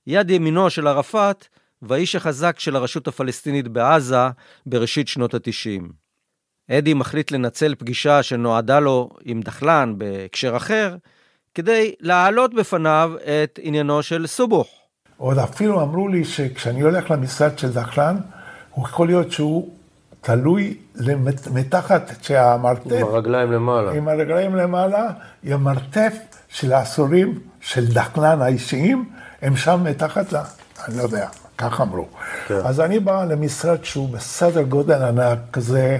יד 0.07 0.29
ימינו 0.29 0.69
של 0.69 0.87
ערפאת, 0.87 1.47
והאיש 1.81 2.15
החזק 2.15 2.59
של 2.59 2.75
הרשות 2.75 3.07
הפלסטינית 3.07 3.67
בעזה 3.67 4.27
בראשית 4.65 5.07
שנות 5.07 5.33
ה-90. 5.33 5.83
אדי 6.71 6.93
מחליט 6.93 7.31
לנצל 7.31 7.75
פגישה 7.75 8.23
שנועדה 8.23 8.79
לו 8.79 9.09
עם 9.23 9.41
דחלן 9.41 9.93
בהקשר 9.97 10.57
אחר, 10.57 10.95
כדי 11.53 11.95
להעלות 11.99 12.53
בפניו 12.53 13.11
את 13.43 13.59
עניינו 13.63 14.03
של 14.03 14.27
סובוך. 14.27 14.67
עוד 15.17 15.37
אפילו 15.37 15.81
אמרו 15.81 16.07
לי 16.07 16.25
שכשאני 16.25 16.81
הולך 16.81 17.11
למשרד 17.11 17.59
של 17.59 17.71
דחלן, 17.71 18.17
הוא 18.71 18.85
יכול 18.85 19.07
להיות 19.07 19.31
שהוא 19.31 19.76
תלוי 20.27 20.77
מתחת 21.53 22.11
שהמרתף... 22.21 22.91
עם 22.91 23.07
הרגליים 23.07 23.51
למעלה. 23.51 23.91
עם 23.91 24.07
הרגליים 24.07 24.55
למעלה, 24.55 25.07
עם 25.43 25.53
המרתף 25.53 26.13
של 26.47 26.73
העשורים 26.73 27.39
של 27.59 27.87
דחלן 27.93 28.41
האישיים, 28.41 29.09
הם 29.41 29.55
שם 29.55 29.83
מתחת 29.83 30.33
ל... 30.33 30.37
אני 30.87 30.97
לא 30.97 31.03
יודע, 31.03 31.27
כך 31.57 31.81
אמרו. 31.81 32.05
כן. 32.47 32.55
אז 32.65 32.79
אני 32.79 32.99
בא 32.99 33.25
למשרד 33.25 33.83
שהוא 33.83 34.09
בסדר 34.09 34.61
גודל 34.61 35.03
ענק 35.03 35.39
כזה. 35.53 35.97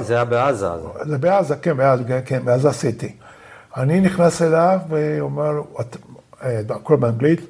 זה 0.00 0.14
היה 0.14 0.24
בעזה. 0.24 0.68
זה 1.04 1.18
בעזה, 1.18 1.56
כן, 1.56 1.76
בעזה, 1.76 2.20
כן, 2.24 2.44
בעזה 2.44 2.68
עשיתי. 2.68 3.14
אני 3.76 4.00
נכנס 4.00 4.42
אליו 4.42 4.78
ואומר, 4.88 5.52
אה, 6.42 6.60
הכל 6.70 6.96
באנגלית, 6.96 7.40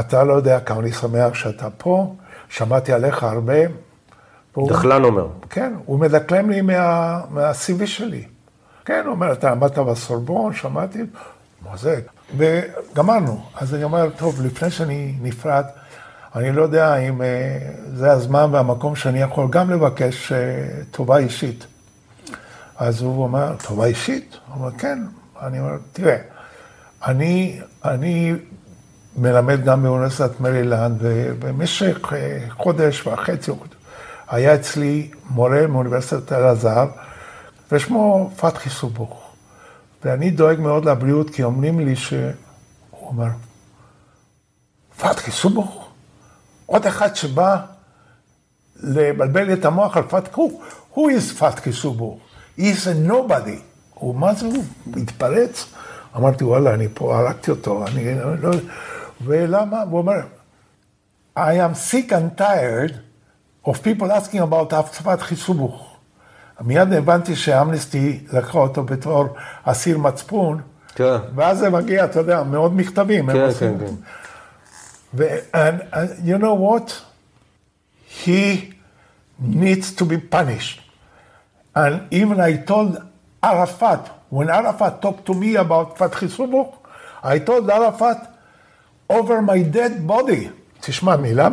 אתה 0.00 0.24
לא 0.24 0.32
יודע 0.32 0.60
כמה 0.60 0.80
אני 0.80 0.92
שמח 0.92 1.34
שאתה 1.34 1.68
פה, 1.78 2.14
שמעתי 2.48 2.92
עליך 2.92 3.22
הרבה. 3.22 3.89
דחלן 4.58 5.04
אומר. 5.04 5.26
כן, 5.50 5.72
הוא 5.84 5.98
מדקלם 5.98 6.50
לי 6.50 6.60
מה, 6.60 7.20
מה-CV 7.30 7.86
שלי. 7.86 8.24
כן, 8.84 9.02
הוא 9.04 9.14
אומר, 9.14 9.32
אתה 9.32 9.50
עמדת 9.50 9.78
בסורבון, 9.78 10.54
שמעתי, 10.54 11.02
מה 11.70 11.76
זה? 11.76 12.00
וגמרנו. 12.36 13.40
אז 13.54 13.74
אני 13.74 13.84
אומר, 13.84 14.10
טוב, 14.10 14.42
לפני 14.42 14.70
שאני 14.70 15.14
נפרד, 15.22 15.64
אני 16.34 16.52
לא 16.52 16.62
יודע 16.62 16.96
אם 16.96 17.22
אה, 17.22 17.58
זה 17.94 18.12
הזמן 18.12 18.48
והמקום 18.52 18.96
שאני 18.96 19.20
יכול 19.20 19.46
גם 19.50 19.70
לבקש 19.70 20.32
אה, 20.32 20.38
טובה 20.90 21.16
אישית. 21.16 21.66
אז 22.78 23.02
הוא 23.02 23.22
אומר, 23.22 23.56
טובה 23.68 23.86
אישית? 23.86 24.36
הוא 24.46 24.56
אומר, 24.56 24.70
כן. 24.78 24.98
אני 25.42 25.60
אומר, 25.60 25.76
תראה, 25.92 26.16
אני, 27.06 27.60
אני 27.84 28.34
מלמד 29.16 29.64
גם 29.64 29.82
באוניברסיטת 29.82 30.40
מרילנד, 30.40 30.98
ובמשך 31.00 32.12
אה, 32.12 32.38
חודש 32.50 33.06
וחצי 33.06 33.50
היה 34.30 34.54
אצלי 34.54 35.10
מורה 35.30 35.66
מאוניברסיטת 35.66 36.32
אלעזר, 36.32 36.86
ושמו 37.72 38.30
פתחי 38.36 38.70
סובוך. 38.70 39.30
ואני 40.04 40.30
דואג 40.30 40.60
מאוד 40.60 40.84
לבריאות, 40.84 41.30
כי 41.30 41.42
אומרים 41.42 41.80
לי 41.80 41.96
ש... 41.96 42.12
הוא 42.90 43.08
אומר, 43.08 43.28
פתחי 44.98 45.30
סובוך? 45.30 45.88
עוד 46.66 46.86
אחד 46.86 47.16
שבא 47.16 47.56
לבלבל 48.76 49.52
את 49.52 49.64
המוח 49.64 49.96
על 49.96 50.02
פתחי, 50.02 50.40
who 50.94 50.98
is 50.98 51.38
פתחי 51.38 51.72
סובוך? 51.72 52.18
He 52.58 52.60
is 52.60 52.86
a 52.86 53.10
nobody. 53.10 53.60
הוא, 53.94 54.14
מה 54.14 54.34
זה, 54.34 54.46
הוא 54.46 54.64
התפרץ? 54.96 55.66
אמרתי, 56.16 56.44
וואלה, 56.44 56.74
אני 56.74 56.88
פה 56.94 57.18
הרגתי 57.18 57.50
אותו, 57.50 57.86
אני 57.86 58.14
לא... 58.40 58.50
ולמה? 59.24 59.82
הוא 59.82 59.98
אומר, 59.98 60.20
I 61.36 61.40
am 61.40 61.92
sick 61.92 62.10
and 62.10 62.40
tired 62.40 63.09
of 63.65 63.73
people 63.83 64.11
asking 64.11 64.41
about 64.41 64.73
הפצפת 64.73 65.21
חיסובוך. 65.21 65.95
מיד 66.61 66.93
הבנתי 66.93 67.35
שאמנסטי 67.35 68.19
לקחה 68.33 68.57
אותו 68.57 68.83
בתור 68.83 69.25
אסיר 69.63 69.97
מצפון, 69.97 70.61
כן. 70.95 71.17
ואז 71.35 71.59
זה 71.59 71.69
מגיע, 71.69 72.05
אתה 72.05 72.19
יודע, 72.19 72.43
מאוד 72.43 72.75
מכתבים. 72.75 73.31
כן, 73.31 73.53
כן, 73.59 73.75
כן. 73.79 73.93
And, 75.53 75.81
and 75.93 76.09
you 76.25 76.37
know 76.37 76.53
what? 76.53 77.01
He 78.23 78.73
needs 79.39 79.91
to 79.91 80.05
be 80.05 80.17
punished. 80.17 80.81
And 81.75 81.93
even 82.11 82.39
I 82.39 82.57
told 82.57 83.01
Arafat, 83.43 84.01
when 84.29 84.49
Arafat 84.49 85.01
talked 85.01 85.25
to 85.25 85.33
me 85.33 85.55
about 85.55 85.97
Fathi 85.97 86.27
Subuk, 86.37 86.71
I 87.23 87.39
told 87.39 87.69
Arafat, 87.69 88.19
over 89.09 89.41
my 89.41 89.61
dead 89.61 90.07
body. 90.07 90.49
תשמע, 90.79 91.15
מילה... 91.15 91.49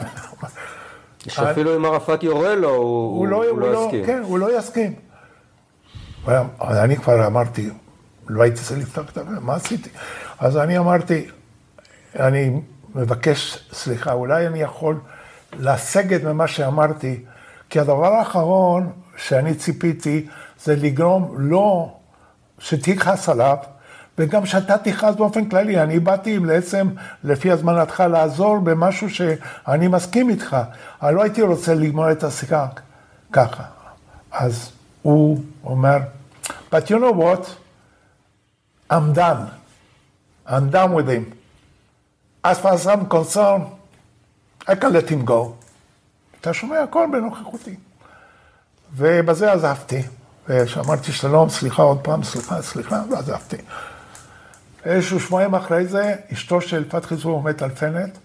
שאפילו 1.27 1.75
אם 1.75 1.85
ערפאת 1.85 2.23
יורה 2.23 2.55
לו, 2.55 2.75
הוא 2.75 3.27
לא, 3.27 3.43
לא, 3.45 3.59
לא 3.59 3.85
יסכים. 3.85 4.05
כן, 4.05 4.21
הוא 4.23 4.39
לא 4.39 4.57
יסכים. 4.57 4.93
אני 6.61 6.95
כבר 6.95 7.27
אמרתי, 7.27 7.69
לא 8.27 8.43
הייתי 8.43 8.61
צריך 8.61 8.79
לפתוח 8.79 9.09
את 9.09 9.17
הפה, 9.17 9.29
מה 9.41 9.55
עשיתי? 9.55 9.89
אז 10.39 10.57
אני 10.57 10.77
אמרתי, 10.77 11.27
אני 12.19 12.61
מבקש 12.95 13.69
סליחה, 13.73 14.11
אולי 14.11 14.47
אני 14.47 14.61
יכול 14.61 14.99
לסגת 15.59 16.23
ממה 16.23 16.47
שאמרתי, 16.47 17.23
כי 17.69 17.79
הדבר 17.79 18.13
האחרון 18.13 18.91
שאני 19.17 19.55
ציפיתי 19.55 20.27
זה 20.63 20.75
לגרום 20.75 21.35
לו 21.37 21.97
שתכעס 22.59 23.29
עליו, 23.29 23.57
וגם 24.17 24.45
שאתה 24.45 24.77
תכעס 24.77 25.15
באופן 25.15 25.49
כללי. 25.49 25.81
אני 25.81 25.99
באתי 25.99 26.39
בעצם, 26.39 26.89
לפי 27.23 27.51
הזמנתך, 27.51 27.99
לעזור 27.99 28.59
במשהו 28.59 29.09
שאני 29.09 29.87
מסכים 29.87 30.29
איתך. 30.29 30.57
אני 31.03 31.15
לא 31.15 31.23
הייתי 31.23 31.41
רוצה 31.41 31.73
לגמור 31.73 32.11
את 32.11 32.23
השיחה 32.23 32.67
ככה. 33.31 33.63
אז 34.31 34.71
הוא 35.01 35.43
אומר, 35.63 35.97
but 36.71 36.89
you 36.89 36.97
know 36.99 37.13
what? 37.13 37.45
I'm 38.91 39.13
done. 39.13 39.51
I'm 40.47 40.69
done 40.71 40.93
with 40.93 41.07
him. 41.09 41.33
As 42.43 42.59
far 42.59 42.73
as 42.73 42.87
I'm 42.87 43.05
concerned, 43.09 43.65
I 44.67 44.75
can 44.75 44.93
let 44.93 45.09
him 45.09 45.25
go. 45.25 45.53
אתה 46.41 46.53
שומע 46.53 46.79
הכל 46.79 47.07
בנוכחותי. 47.11 47.75
ובזה 48.95 49.51
עזבתי. 49.53 50.01
ושאמרתי 50.49 51.11
שלום, 51.11 51.49
סליחה 51.49 51.81
עוד 51.81 51.99
פעם, 52.01 52.23
סליחה, 52.23 52.61
סליחה, 52.61 53.01
ועזבתי. 53.11 53.57
איזשהו 54.87 55.19
שבועיים 55.19 55.55
אחרי 55.55 55.85
זה, 55.85 56.15
אשתו 56.33 56.61
של 56.61 56.89
פתחי 56.89 57.15
זו 57.15 57.39
מטלפנת, 57.39 58.17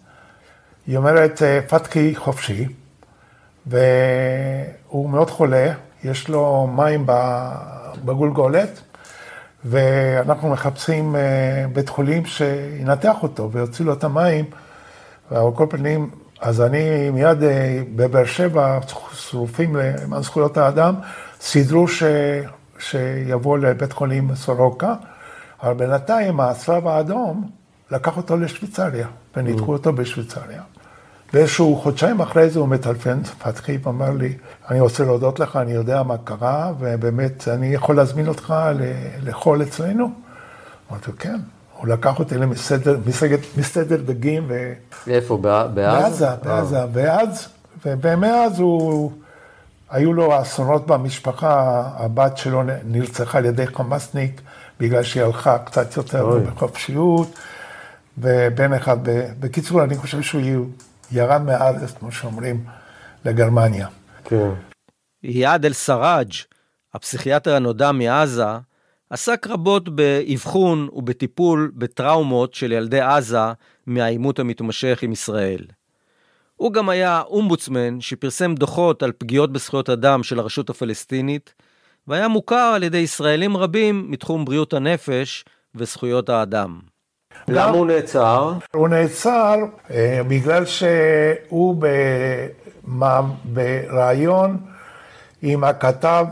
היא 0.86 0.96
אומרת, 0.96 1.42
אה, 1.42 1.60
פתחי 1.68 2.14
חופשי, 2.14 2.66
והוא 3.66 5.10
מאוד 5.10 5.30
חולה, 5.30 5.72
יש 6.04 6.28
לו 6.28 6.66
מים 6.76 7.06
בגולגולת, 8.04 8.80
ואנחנו 9.64 10.50
מחפשים 10.50 11.16
אה, 11.16 11.64
בית 11.72 11.88
חולים 11.88 12.26
שינתח 12.26 13.22
אותו 13.22 13.52
ויוציא 13.52 13.84
לו 13.84 13.92
את 13.92 14.04
המים, 14.04 14.44
ועל 15.30 15.52
כל 15.54 15.66
פנים, 15.70 16.10
אז 16.40 16.60
אני 16.60 17.10
מיד 17.10 17.42
אה, 17.42 17.82
בבאר 17.96 18.24
שבע, 18.24 18.78
שרופים 19.12 19.76
למען 19.76 20.22
זכויות 20.22 20.56
האדם, 20.56 20.94
סידרו 21.40 21.88
ש... 21.88 22.02
שיבוא 22.78 23.58
לבית 23.58 23.92
חולים 23.92 24.34
סורוקה, 24.34 24.94
אבל 25.62 25.74
בינתיים 25.74 26.40
הצלב 26.40 26.86
האדום 26.86 27.50
לקח 27.90 28.16
אותו 28.16 28.36
לשוויצריה, 28.36 29.06
וניתחו 29.36 29.66
mm. 29.66 29.72
אותו 29.72 29.92
בשוויצריה. 29.92 30.62
ואיזשהו 31.32 31.76
חודשיים 31.76 32.20
אחרי 32.20 32.50
זה 32.50 32.58
הוא 32.58 32.68
מטלפן, 32.68 33.22
פתחי, 33.22 33.78
ואמר 33.82 34.10
לי, 34.10 34.36
אני 34.70 34.80
רוצה 34.80 35.04
להודות 35.04 35.40
לך, 35.40 35.56
אני 35.56 35.72
יודע 35.72 36.02
מה 36.02 36.16
קרה, 36.24 36.72
ובאמת, 36.78 37.48
אני 37.48 37.74
יכול 37.74 37.96
להזמין 37.96 38.28
אותך 38.28 38.54
לאכול 39.22 39.62
אצלנו? 39.62 40.10
אמרתי 40.90 41.10
לו, 41.10 41.18
כן. 41.18 41.40
הוא 41.78 41.88
לקח 41.88 42.18
אותי 42.18 42.38
למסעדת, 42.38 42.96
מסעדת 43.56 44.00
דגים. 44.00 44.44
ו... 44.48 44.72
איפה, 45.06 45.36
בעזה? 45.36 45.72
בעזה, 45.74 46.26
בעזה. 46.42 46.80
ואז, 46.92 47.48
ומאז 47.84 48.60
הוא... 48.60 49.12
היו 49.92 50.12
לו 50.12 50.42
אסונות 50.42 50.86
במשפחה, 50.86 51.82
הבת 51.96 52.36
שלו 52.36 52.62
נרצחה 52.84 53.38
על 53.38 53.44
ידי 53.44 53.66
חמאסניק 53.66 54.40
בגלל 54.83 55.03
שהיא 55.03 55.22
הלכה 55.22 55.59
קצת 55.59 55.97
יותר 55.97 56.22
אוי. 56.22 56.41
בחופשיות, 56.41 57.28
ובן 58.18 58.72
אחד, 58.72 58.97
בקיצור, 59.41 59.85
אני 59.85 59.97
חושב 59.97 60.22
שהוא 60.22 60.66
ירד 61.12 61.43
מהארץ, 61.43 61.91
כמו 61.91 62.12
שאומרים, 62.12 62.64
לגרמניה. 63.24 63.89
כן. 64.24 64.51
איאד 65.24 65.64
אל-סראג', 65.64 66.33
הפסיכיאטר 66.95 67.55
הנודע 67.55 67.93
מעזה, 67.93 68.45
עסק 69.11 69.47
רבות 69.47 69.89
באבחון 69.89 70.89
ובטיפול 70.93 71.72
בטראומות 71.74 72.55
של 72.55 72.72
ילדי 72.72 73.01
עזה 73.01 73.53
מהעימות 73.87 74.39
המתמשך 74.39 75.03
עם 75.03 75.12
ישראל. 75.12 75.64
הוא 76.57 76.72
גם 76.72 76.89
היה 76.89 77.22
אומבוצמן 77.26 78.01
שפרסם 78.01 78.55
דוחות 78.55 79.03
על 79.03 79.12
פגיעות 79.18 79.53
בזכויות 79.53 79.91
אדם 79.91 80.22
של 80.22 80.39
הרשות 80.39 80.70
הפלסטינית, 80.70 81.55
והיה 82.09 82.28
מוכר 82.28 82.72
על 82.74 82.82
ידי 82.82 82.98
ישראלים 82.98 83.57
רבים 83.57 84.11
מתחום 84.11 84.44
בריאות 84.44 84.72
הנפש 84.72 85.44
וזכויות 85.74 86.28
האדם. 86.28 86.80
למה 87.48 87.70
הוא 87.70 87.86
נעצר? 87.86 88.53
הוא 88.74 88.88
נעצר 88.88 89.57
אה, 89.90 90.20
בגלל 90.28 90.64
שהוא 90.66 91.84
בריאיון 93.44 94.57
עם 95.42 95.64
הכתב 95.64 96.26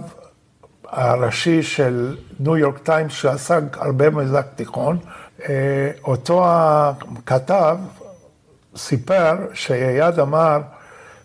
הראשי 0.88 1.62
של 1.62 2.16
ניו 2.40 2.56
יורק 2.56 2.78
טיימס 2.78 3.12
שעסק 3.12 3.62
הרבה 3.72 4.10
במזרח 4.10 4.44
תיכון. 4.56 4.98
אה, 5.48 5.90
אותו 6.04 6.44
הכתב 6.46 7.76
סיפר 8.76 9.36
שאייד 9.54 10.18
אמר 10.18 10.58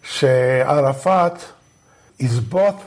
שערפאת 0.03 1.33
is 2.21 2.53
both 2.53 2.81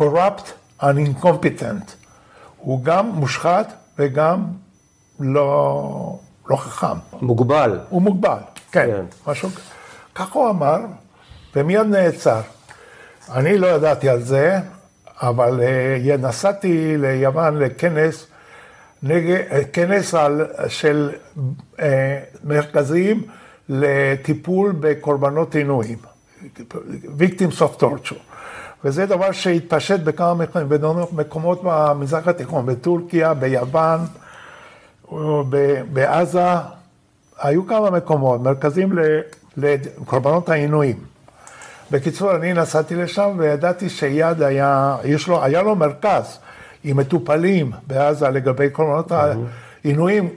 corrupt 0.00 0.52
and 0.80 0.84
incompetent. 0.84 1.94
הוא 2.56 2.84
גם 2.84 3.06
מושחת 3.08 3.72
וגם 3.98 4.44
לא, 5.20 6.18
לא 6.48 6.56
חכם. 6.56 6.98
מוגבל. 7.22 7.78
הוא 7.88 8.02
מוגבל, 8.02 8.38
כן, 8.72 8.86
כן. 8.86 9.30
משהו 9.30 9.48
ככה 10.14 10.38
הוא 10.38 10.50
אמר, 10.50 10.78
ומיד 11.56 11.86
נעצר. 11.86 12.40
אני 13.32 13.58
לא 13.58 13.66
ידעתי 13.66 14.08
על 14.08 14.22
זה, 14.22 14.58
אבל 15.22 15.60
uh, 15.60 16.16
נסעתי 16.16 16.96
ליוון 16.96 17.58
לכנס, 17.58 18.26
נגד, 19.02 19.42
כנס 19.72 20.14
על, 20.14 20.46
של 20.68 21.12
uh, 21.36 21.80
מרכזים 22.44 23.22
לטיפול 23.68 24.72
בקורבנות 24.80 25.54
עינויים, 25.54 25.98
Victims 27.18 27.60
of 27.60 27.80
Torture. 27.80 28.27
וזה 28.84 29.06
דבר 29.06 29.32
שהתפשט 29.32 30.00
בכמה 30.00 30.44
מקומות 31.12 31.60
במזרח 31.64 32.28
התיכון, 32.28 32.66
בטורקיה, 32.66 33.34
ביוון, 33.34 34.00
בעזה, 35.92 36.44
היו 37.38 37.66
כמה 37.66 37.90
מקומות, 37.90 38.40
מרכזים 38.40 38.92
לקורבנות 39.56 40.48
העינויים. 40.48 40.96
בקיצור, 41.90 42.36
אני 42.36 42.52
נסעתי 42.52 42.94
לשם 42.94 43.30
וידעתי 43.38 43.88
שיד 43.88 44.42
היה, 44.42 44.96
יש 45.04 45.28
לו, 45.28 45.44
היה 45.44 45.62
לו 45.62 45.76
מרכז 45.76 46.38
עם 46.84 46.96
מטופלים 46.96 47.72
בעזה 47.86 48.28
לגבי 48.28 48.70
קורבנות 48.70 49.12
העינויים, 49.12 50.28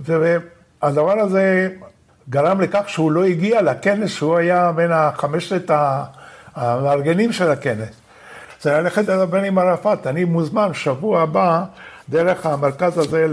והדבר 0.00 1.18
הזה 1.20 1.68
גרם 2.30 2.60
לכך 2.60 2.84
שהוא 2.86 3.12
לא 3.12 3.24
הגיע 3.24 3.62
לכנס 3.62 4.10
שהוא 4.10 4.36
היה 4.36 4.72
בין 4.72 4.90
החמשת 4.92 5.70
המארגנים 6.58 7.32
של 7.32 7.50
הכנס. 7.50 7.88
זה 8.62 8.72
ללכת 8.72 9.08
לדבר 9.08 9.42
עם 9.42 9.58
ערפאת, 9.58 10.06
אני 10.06 10.24
מוזמן 10.24 10.74
שבוע 10.74 11.22
הבא 11.22 11.64
דרך 12.08 12.46
המרכז 12.46 12.98
הזה 12.98 13.26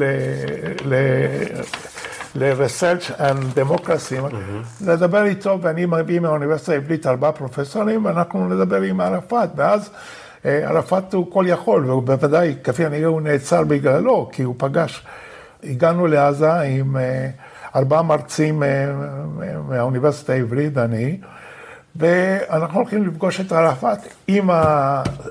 ל-research 2.36 3.12
and 3.20 3.60
democracy, 3.60 4.20
mm-hmm. 4.20 4.86
לדבר 4.88 5.24
איתו, 5.26 5.60
ואני 5.62 5.86
מביא 5.86 6.20
מהאוניברסיטה 6.20 6.72
העברית 6.72 7.08
ארבעה 7.08 7.32
פרופסורים, 7.32 8.06
ואנחנו 8.06 8.50
נדבר 8.50 8.82
עם 8.82 9.02
ערפאת, 9.02 9.50
ואז 9.56 9.90
אה, 10.46 10.70
ערפאת 10.70 11.14
הוא 11.14 11.32
כל 11.32 11.46
יכול, 11.48 11.86
והוא 11.86 12.04
בוודאי, 12.04 12.56
כפי 12.64 12.86
הנראה, 12.86 13.06
הוא 13.06 13.22
נעצר 13.22 13.64
בגללו, 13.64 14.30
כי 14.32 14.44
הוא 14.44 14.56
פגש. 14.58 15.06
הגענו 15.64 16.08
לעזה 16.08 16.54
עם 16.54 16.98
אה, 16.98 17.30
ארבעה 17.76 18.02
מרצים 18.02 18.64
אה, 18.64 18.86
מהאוניברסיטה 19.70 20.34
העברית, 20.34 20.72
ואני, 20.76 21.18
ואנחנו 21.96 22.80
הולכים 22.80 23.08
לפגוש 23.08 23.42
את 23.42 23.52
ערפאת 23.52 24.00
עם 24.28 24.50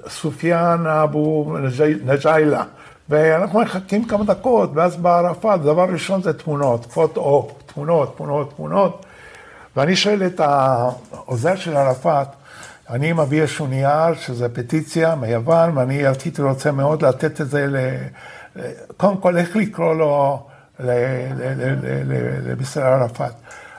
סופיאן 0.09 0.87
אבו 0.87 1.57
נג'יילה. 2.05 2.63
ואנחנו 3.09 3.61
מחכים 3.61 4.05
כמה 4.05 4.25
דקות, 4.25 4.71
ואז 4.75 4.99
ערפאת, 5.05 5.63
דבר 5.63 5.85
ראשון 5.85 6.23
זה 6.23 6.33
תמונות, 6.33 6.87
פוטו, 6.87 7.49
תמונות, 7.67 8.17
תמונות, 8.17 8.53
תמונות. 8.57 9.07
ואני 9.77 9.97
שואל 9.97 10.27
את 10.27 10.41
העוזר 10.41 11.57
של 11.57 11.77
ערפאת, 11.77 12.27
אני 12.91 13.13
מביא 13.13 13.43
איזשהו 13.43 13.67
נייר, 13.67 14.15
שזה 14.15 14.49
פטיציה 14.49 15.15
מיוון, 15.15 15.79
ואני 15.79 16.07
הייתי 16.07 16.43
רוצה 16.43 16.73
מאוד 16.73 17.05
לתת 17.05 17.41
את 17.41 17.49
זה 17.49 17.67
ל... 17.67 17.77
קודם 18.97 19.17
כל, 19.17 19.37
איך 19.37 19.57
לקרוא 19.57 19.95
לו 19.95 20.47
למיסטר 22.47 22.83
ערפאת? 22.83 23.33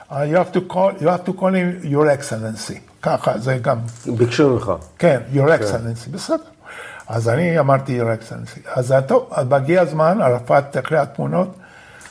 Uh, 0.08 0.22
you 0.22 0.36
have 0.36 0.52
to 0.52 0.60
call, 0.60 0.92
you 1.00 1.08
have 1.08 1.24
to 1.24 1.32
call 1.32 1.52
him 1.52 1.80
your 1.82 2.08
excellency, 2.08 2.78
ככה, 3.02 3.38
זה 3.38 3.58
גם... 3.58 3.78
ביקשו 4.16 4.50
ממך. 4.50 4.72
כן, 4.98 5.20
your 5.32 5.46
כן. 5.46 5.62
excellency, 5.62 6.10
בסדר. 6.10 6.42
אז 7.08 7.28
אני 7.28 7.58
אמרתי, 7.58 8.00
your 8.00 8.04
excellency. 8.04 8.68
אז 8.74 8.94
טוב, 9.06 9.28
אז 9.30 9.46
מגיע 9.46 9.80
הזמן, 9.80 10.20
ערפאת 10.22 10.76
אחרי 10.76 10.98
התמונות, 10.98 11.56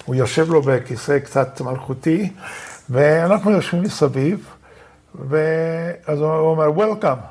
הוא 0.06 0.16
יושב 0.16 0.52
לו 0.52 0.62
בכיסא 0.62 1.20
קצת 1.20 1.62
מלכותי, 1.62 2.34
ואנחנו 2.90 3.52
יושבים 3.52 3.84
מסביב, 3.84 4.50
ואז 5.30 6.20
הוא 6.20 6.30
אומר, 6.30 6.68
Welcome, 6.78 7.26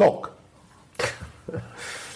talk. 0.00 0.28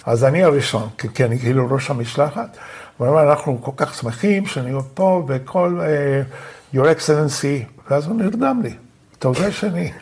אז 0.06 0.24
אני 0.24 0.44
הראשון, 0.44 0.88
כי 1.14 1.24
אני 1.24 1.38
כאילו 1.38 1.70
ראש 1.70 1.90
המשלחת, 1.90 2.56
הוא 2.96 3.08
אומר, 3.08 3.30
אנחנו 3.30 3.62
כל 3.62 3.72
כך 3.76 3.94
שמחים 3.94 4.46
שאני 4.46 4.72
פה, 4.94 5.24
וכל 5.28 5.80
uh, 5.80 6.34
your 6.74 6.84
excellency, 6.84 7.88
ואז 7.90 8.06
הוא 8.06 8.16
נרדם 8.16 8.60
לי. 8.62 8.74
אתה 9.18 9.28
יודע 9.28 9.50
שאני... 9.50 9.92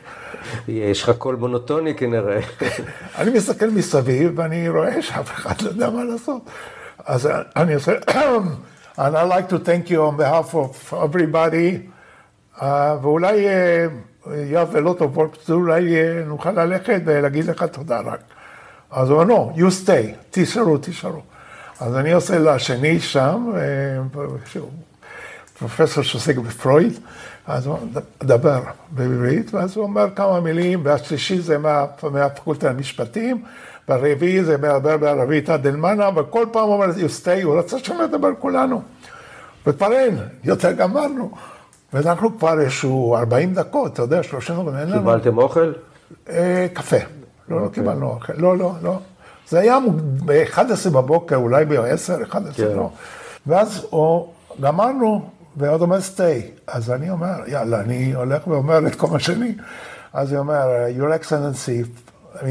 יש 0.69 1.03
לך 1.03 1.11
קול 1.19 1.37
מונוטוני 1.37 1.95
כנראה. 1.95 2.41
אני 3.19 3.31
מסתכל 3.31 3.71
מסביב 3.71 4.33
ואני 4.39 4.69
רואה 4.69 5.03
שאף 5.03 5.31
אחד 5.31 5.63
לא 5.63 5.69
יודע 5.69 5.91
מה 5.91 6.05
לעשות. 6.05 6.43
אז 7.07 7.29
אני 7.57 7.75
עושה, 7.75 7.93
and 8.99 9.15
I'd 9.15 9.29
like 9.29 9.49
to 9.49 9.59
thank 9.59 9.91
you 9.91 9.99
on 9.99 10.17
behalf 10.17 10.55
of 10.55 10.93
everybody, 10.93 11.89
uh, 12.59 12.65
ואולי 13.03 13.47
work 15.15 15.35
to 15.45 15.49
do, 15.49 15.53
אולי 15.53 15.95
uh, 15.95 16.27
נוכל 16.27 16.51
ללכת 16.51 17.01
ולהגיד 17.05 17.45
לך 17.45 17.63
תודה 17.63 18.01
רק. 18.01 18.21
אז 18.91 19.11
הוא 19.11 19.23
אומר, 19.23 19.53
no, 19.53 19.57
you 19.57 19.85
stay, 19.85 20.15
תישארו, 20.31 20.79
תישארו. 20.79 21.21
אז 21.81 21.97
אני 21.97 22.13
עושה 22.13 22.39
לשני 22.39 23.01
שם, 23.01 23.53
פרופסור 25.59 26.03
שעוסק 26.03 26.37
בפרויד, 26.37 26.93
אז 27.47 27.67
הוא 27.67 27.79
מדבר 28.23 28.61
בעברית, 28.91 29.55
ואז 29.55 29.77
הוא 29.77 29.83
אומר 29.83 30.07
כמה 30.17 30.41
מילים, 30.41 30.81
והשלישי 30.85 31.41
זה 31.41 31.59
מה, 31.59 31.85
מהפקולטה 32.03 32.71
למשפטים, 32.71 33.43
והרביעי 33.89 34.45
זה 34.45 34.57
מדבר 34.59 34.97
בערבית 34.97 35.49
עד 35.49 35.67
אלמנה, 35.67 36.09
וכל 36.17 36.47
פעם 36.53 36.65
הוא 36.65 36.75
אומר, 36.75 36.87
you 36.87 37.23
stay, 37.23 37.45
הוא 37.45 37.59
רצה 37.59 37.79
שם 37.79 37.95
לדבר 38.03 38.29
כולנו. 38.39 38.83
וכבר 39.67 39.93
אין, 39.93 40.19
יותר 40.45 40.73
גמרנו. 40.73 41.31
ואנחנו 41.93 42.39
כבר 42.39 42.61
איזשהו 42.61 43.17
40 43.17 43.55
דקות, 43.55 43.93
אתה 43.93 44.03
יודע, 44.03 44.23
30 44.23 44.57
דקות, 44.57 44.75
אין 44.79 44.91
לנו. 44.91 44.99
קיבלתם 44.99 45.39
אוכל? 45.39 45.73
אה, 46.29 46.67
קפה. 46.73 46.97
לא, 47.49 47.61
לא 47.61 47.65
אוקיי. 47.65 47.83
קיבלנו 47.83 48.07
אוכל. 48.07 48.33
לא, 48.37 48.59
לא, 48.59 48.73
לא. 48.83 48.99
זה 49.49 49.59
היה 49.59 49.79
ב-11 50.25 50.91
בבוקר, 50.91 51.37
אולי 51.37 51.65
ב-10, 51.65 52.23
11, 52.23 52.53
כן. 52.53 52.77
לא. 52.77 52.91
ואז 53.47 53.87
גמרנו, 54.61 55.29
ועוד 55.57 55.83
אומר 55.83 56.01
סטי. 56.01 56.41
אז 56.67 56.91
אני 56.91 57.11
אומר, 57.11 57.35
יאללה, 57.47 57.81
אני 57.81 58.13
הולך 58.15 58.47
ואומר 58.47 58.87
את 58.87 58.95
כל 58.95 59.07
מה 59.07 59.21
שאני. 59.21 59.55
אז 60.13 60.33
היא 60.33 60.39
אומר, 60.39 60.67
your 60.99 61.25
excellency, 61.25 61.87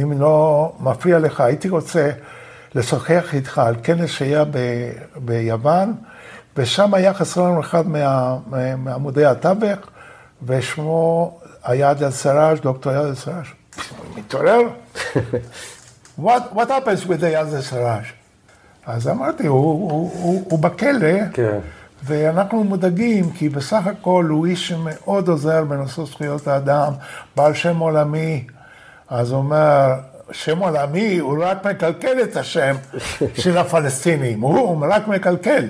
אם 0.01 0.21
לא 0.21 0.71
מפריע 0.79 1.19
לך, 1.19 1.41
הייתי 1.41 1.69
רוצה 1.69 2.09
לשוחח 2.75 3.33
איתך 3.33 3.57
על 3.59 3.75
כנס 3.83 4.09
שהיה 4.09 4.43
ב- 4.45 4.91
ביוון, 5.15 5.93
ושם 6.57 6.93
היה 6.93 7.13
חסר 7.13 7.41
לנו 7.41 7.59
אחד 7.61 7.87
מה, 7.87 8.37
מעמודי 8.77 9.25
התווך, 9.25 9.79
ושמו 10.45 11.39
היה 11.63 11.91
יד 11.91 12.03
אל-סראז', 12.03 12.59
דוקטור 12.61 12.93
יד 12.93 12.99
אל-סראז'. 12.99 13.45
מתעורר? 14.15 14.59
what, 16.19 16.53
what 16.53 16.67
happens 16.67 17.05
with 17.05 17.21
the 17.21 17.25
יד 17.25 17.53
אל-סראז'? 17.53 18.05
אז 18.85 19.07
אמרתי, 19.07 19.47
הוא, 19.47 19.91
הוא, 19.91 20.11
הוא, 20.13 20.45
הוא 20.49 20.59
בכלא. 20.59 21.29
כן. 21.33 21.59
ואנחנו 22.05 22.63
מודאגים, 22.63 23.31
כי 23.31 23.49
בסך 23.49 23.87
הכל 23.87 24.25
הוא 24.29 24.45
איש 24.45 24.67
שמאוד 24.67 25.27
עוזר 25.27 25.63
בנושא 25.63 26.03
זכויות 26.05 26.47
האדם, 26.47 26.93
בעל 27.35 27.53
שם 27.53 27.77
עולמי. 27.77 28.47
אז 29.09 29.31
הוא 29.31 29.37
אומר, 29.37 29.93
שם 30.31 30.59
עולמי, 30.59 31.17
הוא 31.17 31.37
רק 31.43 31.65
מקלקל 31.65 32.23
את 32.23 32.37
השם 32.37 32.75
של 33.41 33.57
הפלסטינים, 33.57 34.41
הוא, 34.41 34.59
הוא 34.59 34.85
רק 34.89 35.07
מקלקל. 35.07 35.67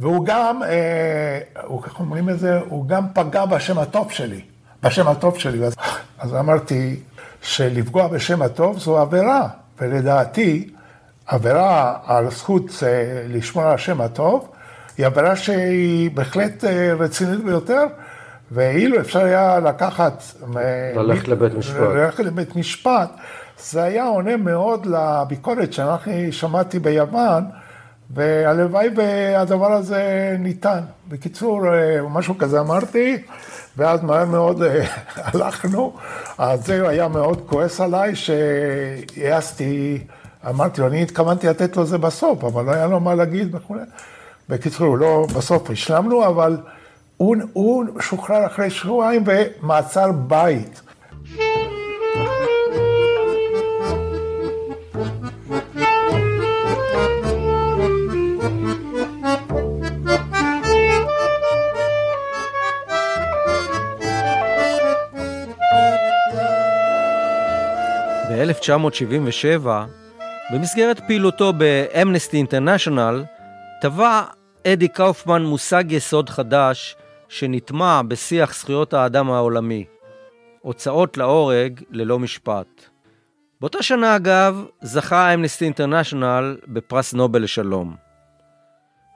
והוא 0.00 0.26
גם, 0.26 0.62
אה, 0.62 1.38
איך 1.84 2.00
אומרים 2.00 2.30
את 2.30 2.38
זה, 2.38 2.60
הוא 2.68 2.88
גם 2.88 3.06
פגע 3.12 3.44
בשם 3.44 3.78
הטוב 3.78 4.10
שלי, 4.10 4.40
בשם 4.82 5.08
הטוב 5.08 5.38
שלי. 5.38 5.64
אז, 5.64 5.74
אז 6.18 6.34
אמרתי 6.34 7.00
שלפגוע 7.42 8.08
בשם 8.08 8.42
הטוב 8.42 8.78
זו 8.78 8.98
עבירה, 8.98 9.48
ולדעתי, 9.80 10.70
עבירה 11.26 11.96
על 12.06 12.30
זכות 12.30 12.70
אה, 12.82 13.24
לשמור 13.28 13.64
על 13.64 13.74
השם 13.74 14.00
הטוב, 14.00 14.48
היא 14.98 15.06
עבירה 15.06 15.36
שהיא 15.36 16.10
בהחלט 16.10 16.64
אה, 16.64 16.94
רצינית 16.98 17.44
ביותר, 17.44 17.84
ואילו 18.52 19.00
אפשר 19.00 19.24
היה 19.24 19.60
לקחת... 19.60 20.22
ללכת 20.94 21.28
לבית 21.28 21.54
משפט. 21.54 21.80
ללכת 21.80 22.24
לבית 22.24 22.56
משפט, 22.56 23.10
זה 23.58 23.82
היה 23.82 24.04
עונה 24.04 24.36
מאוד 24.36 24.86
לביקורת 24.86 25.72
שאני 25.72 26.32
שמעתי 26.32 26.78
ביוון, 26.78 27.44
והלוואי 28.10 28.88
והדבר 28.96 29.72
הזה 29.72 30.36
ניתן. 30.38 30.80
בקיצור, 31.08 31.74
אה, 31.74 32.02
משהו 32.10 32.38
כזה 32.38 32.60
אמרתי, 32.60 33.22
ואז 33.76 34.02
מהר 34.02 34.24
מאוד 34.24 34.62
אה, 34.62 34.84
הלכנו. 35.32 35.96
אז 36.38 36.66
זה 36.66 36.88
היה 36.88 37.08
מאוד 37.08 37.42
כועס 37.46 37.80
עליי, 37.80 38.12
שהעזתי, 38.16 39.98
אמרתי 40.48 40.80
לו, 40.80 40.86
אני 40.86 41.02
התכוונתי 41.02 41.46
לתת 41.46 41.76
לו 41.76 41.86
זה 41.86 41.98
בסוף, 41.98 42.44
אבל 42.44 42.64
לא 42.64 42.70
היה 42.70 42.86
לו 42.86 43.00
מה 43.00 43.14
להגיד 43.14 43.54
וכולי. 43.54 43.82
בקיצור, 44.48 44.98
לא, 44.98 45.26
בסוף 45.36 45.70
השלמנו, 45.70 46.26
אבל 46.26 46.56
הוא, 47.16 47.36
הוא 47.52 47.84
שוחרר 48.00 48.46
אחרי 48.46 48.70
שבועיים 48.70 49.24
במעצר 49.24 50.12
בית. 50.12 50.80
ב-1977, 68.30 69.66
במסגרת 70.52 71.00
פעילותו 71.06 71.52
באמנסטי 71.52 72.36
אינטרנשיונל, 72.36 73.24
טבע 73.84 74.22
אדי 74.66 74.88
קאופמן 74.88 75.42
מושג 75.42 75.92
יסוד 75.92 76.30
חדש 76.30 76.96
שנטמע 77.28 78.00
בשיח 78.08 78.54
זכויות 78.54 78.94
האדם 78.94 79.30
העולמי, 79.30 79.84
הוצאות 80.60 81.16
להורג 81.16 81.80
ללא 81.90 82.18
משפט. 82.18 82.66
באותה 83.60 83.82
שנה, 83.82 84.16
אגב, 84.16 84.64
זכה 84.82 85.34
אמנסטי 85.34 85.64
אינטרנשיונל 85.64 86.56
בפרס 86.68 87.14
נובל 87.14 87.42
לשלום. 87.42 87.96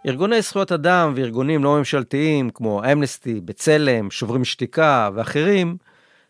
ארגוני 0.06 0.42
זכויות 0.42 0.72
אדם 0.72 1.12
וארגונים 1.16 1.64
לא 1.64 1.78
ממשלתיים 1.78 2.50
כמו 2.50 2.82
אמנסטי, 2.92 3.40
בצלם, 3.40 4.10
שוברים 4.10 4.44
שתיקה 4.44 5.10
ואחרים, 5.14 5.76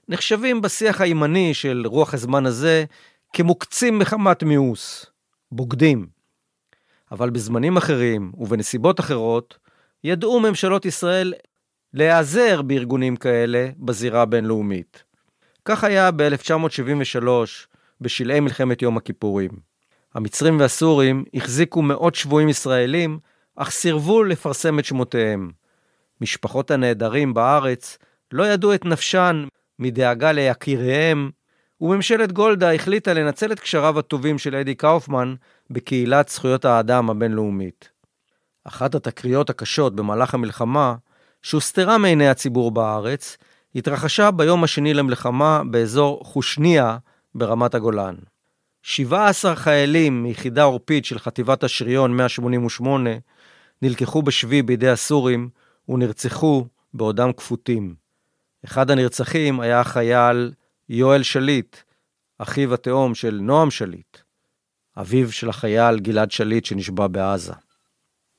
נחשבים 0.09 0.61
בשיח 0.61 1.01
הימני 1.01 1.55
של 1.55 1.83
רוח 1.87 2.15
הזמן 2.15 2.47
הזה 2.47 2.85
כמוקצים 3.33 3.99
מחמת 3.99 4.43
מיאוס, 4.43 5.07
בוגדים. 5.53 6.18
אבל 7.13 7.31
בזמנים 7.31 7.77
אחרים 7.77 8.33
ובנסיבות 8.35 9.01
אחרות, 9.01 9.59
ידעו 10.05 10.41
ממשלות 10.41 10.85
ישראל 10.85 11.35
להיעזר 11.95 12.63
בארגונים 12.63 13.17
כאלה 13.17 13.69
בזירה 13.79 14.23
הבינלאומית. 14.23 15.05
כך 15.65 15.85
היה 15.85 16.11
ב-1973, 16.11 17.29
בשלהי 18.01 18.41
מלחמת 18.41 18.83
יום 18.83 18.97
הכיפורים. 18.97 19.51
המצרים 20.15 20.61
והסורים 20.61 21.25
החזיקו 21.35 21.83
מאות 21.83 22.15
שבויים 22.15 22.49
ישראלים, 22.49 23.19
אך 23.57 23.71
סירבו 23.71 24.25
לפרסם 24.25 24.79
את 24.79 24.85
שמותיהם. 24.85 25.51
משפחות 26.21 26.71
הנעדרים 26.71 27.35
בארץ 27.35 27.99
לא 28.33 28.45
ידעו 28.45 28.75
את 28.75 28.85
נפשן 28.85 29.45
מדאגה 29.79 30.33
ליקיריהם, 30.33 31.31
וממשלת 31.81 32.33
גולדה 32.33 32.75
החליטה 32.75 33.13
לנצל 33.13 33.53
את 33.53 33.61
קשריו 33.61 33.99
הטובים 33.99 34.39
של 34.39 34.55
אדי 34.55 34.75
קאופמן 34.75 35.35
בקהילת 35.71 36.29
זכויות 36.29 36.65
האדם 36.65 37.11
הבינלאומית. 37.11 37.89
אחת 38.65 38.95
התקריות 38.95 39.51
הקשות 39.51 39.97
במהלך 39.97 40.35
המלחמה, 40.35 40.95
שהוסתרה 41.43 41.99
מעיני 41.99 42.29
הציבור 42.29 42.71
בארץ, 42.71 43.37
התרחשה 43.75 44.31
ביום 44.31 44.65
השני 44.65 44.95
למלחמה 44.95 45.63
באזור 45.71 46.25
חושניה 46.25 46.99
ברמת 47.35 47.75
הגולן. 47.75 48.15
17 48.83 49.57
חיילים 49.57 50.23
מיחידה 50.23 50.63
עורפית 50.63 51.05
של 51.05 51.19
חטיבת 51.19 51.65
השריון 51.65 52.17
188 52.17 53.11
נלקחו 53.83 54.23
בשבי 54.23 54.63
בידי 54.63 54.89
הסורים 54.89 55.49
ונרצחו 55.89 56.67
בעודם 56.95 57.33
כפותים. 57.33 57.95
אחד 58.65 58.91
הנרצחים 58.91 59.61
היה 59.61 59.81
החייל 59.81 60.53
יואל 60.89 61.23
שליט, 61.23 61.77
אחיו 62.39 62.75
התאום 62.75 63.15
של 63.15 63.39
נועם 63.43 63.71
שליט, 63.71 64.19
אביו 65.01 65.33
של 65.33 65.49
החייל 65.49 65.99
גלעד 65.99 66.31
שליט 66.31 66.65
שנשבע 66.65 67.07
בעזה. 67.07 67.53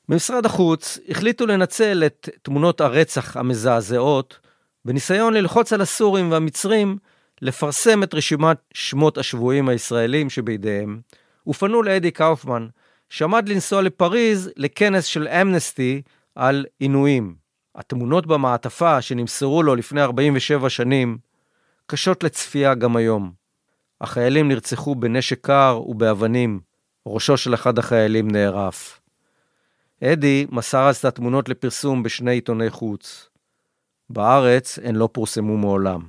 במשרד 0.09 0.45
החוץ 0.45 0.99
החליטו 1.09 1.45
לנצל 1.45 2.03
את 2.05 2.29
תמונות 2.41 2.81
הרצח 2.81 3.37
המזעזעות 3.37 4.39
בניסיון 4.85 5.33
ללחוץ 5.33 5.73
על 5.73 5.81
הסורים 5.81 6.31
והמצרים 6.31 6.97
לפרסם 7.41 8.03
את 8.03 8.13
רשימת 8.13 8.57
שמות 8.73 9.17
השבויים 9.17 9.69
הישראלים 9.69 10.29
שבידיהם, 10.29 11.01
ופנו 11.47 11.83
לאדי 11.83 12.11
קאופמן, 12.11 12.67
שעמד 13.09 13.49
לנסוע 13.49 13.81
לפריז 13.81 14.49
לכנס 14.57 15.05
של 15.05 15.27
אמנסטי 15.27 16.01
על 16.35 16.65
עינויים. 16.79 17.35
התמונות 17.75 18.27
במעטפה 18.27 19.01
שנמסרו 19.01 19.63
לו 19.63 19.75
לפני 19.75 20.01
47 20.01 20.69
שנים 20.69 21.17
קשות 21.85 22.23
לצפייה 22.23 22.75
גם 22.75 22.95
היום. 22.95 23.38
החיילים 24.01 24.47
נרצחו 24.47 24.95
בנשק 24.95 25.45
קר 25.45 25.81
ובאבנים, 25.87 26.59
ראשו 27.05 27.37
של 27.37 27.53
אחד 27.53 27.79
החיילים 27.79 28.31
נערף. 28.31 28.99
אדי 30.03 30.45
מסר 30.51 30.87
אז 30.89 30.97
את 30.97 31.05
התמונות 31.05 31.49
לפרסום 31.49 32.03
בשני 32.03 32.31
עיתוני 32.31 32.69
חוץ. 32.69 33.29
בארץ 34.09 34.79
הן 34.83 34.95
לא 34.95 35.09
פורסמו 35.11 35.57
מעולם. 35.57 36.01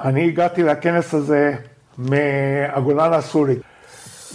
אני 0.00 0.28
הגעתי 0.28 0.62
לכנס 0.62 1.14
הזה 1.14 1.54
מהגולן 1.98 3.12
הסורי. 3.12 3.56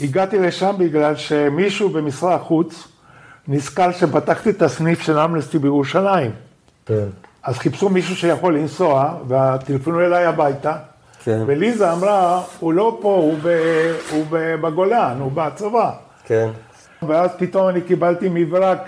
הגעתי 0.02 0.40
לשם 0.40 0.76
בגלל 0.80 1.16
שמישהו 1.16 1.90
במשרד 1.90 2.40
החוץ 2.40 2.88
נזכר 3.48 3.92
שפתחתי 3.92 4.50
את 4.50 4.62
הסניף 4.62 5.02
של 5.02 5.20
אמנסטי 5.20 5.60
בירושלים. 5.60 6.32
כן. 6.86 7.08
אז 7.44 7.58
חיפשו 7.58 7.90
מישהו 7.90 8.16
שיכול 8.16 8.58
לנסוע, 8.58 9.18
וטלפנו 9.28 10.02
אליי 10.02 10.26
הביתה. 10.26 10.78
כן. 11.24 11.44
וליזה 11.46 11.94
אמרה, 11.94 12.44
הוא 12.60 12.74
לא 12.74 12.98
פה, 13.02 13.16
הוא, 13.16 13.38
ב, 13.44 13.48
הוא 14.12 14.26
ב, 14.30 14.56
בגולן, 14.56 15.18
הוא 15.20 15.32
בצבא. 15.32 15.92
כן. 16.26 16.50
ואז 17.08 17.30
פתאום 17.38 17.70
אני 17.70 17.82
קיבלתי 17.82 18.30
מברק 18.32 18.80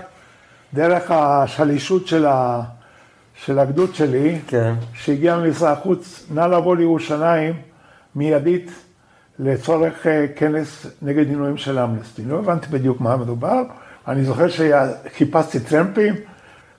דרך 0.73 1.11
השלישות 1.11 2.07
של, 2.07 2.25
ה, 2.25 2.61
של 3.45 3.59
הגדוד 3.59 3.95
שלי, 3.95 4.39
כן. 4.47 4.73
שהגיע 4.93 5.37
ממשרד 5.37 5.71
החוץ, 5.71 6.25
נא 6.31 6.41
לבוא 6.41 6.75
לירושלים 6.75 7.53
מיידית 8.15 8.71
לצורך 9.39 10.07
אה, 10.07 10.25
כנס 10.35 10.87
נגד 11.01 11.27
עינויים 11.29 11.57
של 11.57 11.79
אמנסטי. 11.79 12.21
לא 12.25 12.39
הבנתי 12.39 12.67
בדיוק 12.67 13.01
מה 13.01 13.17
מדובר. 13.17 13.61
אני 14.07 14.23
זוכר 14.23 14.45
שחיפשתי 14.47 15.59
טרמפים, 15.59 16.15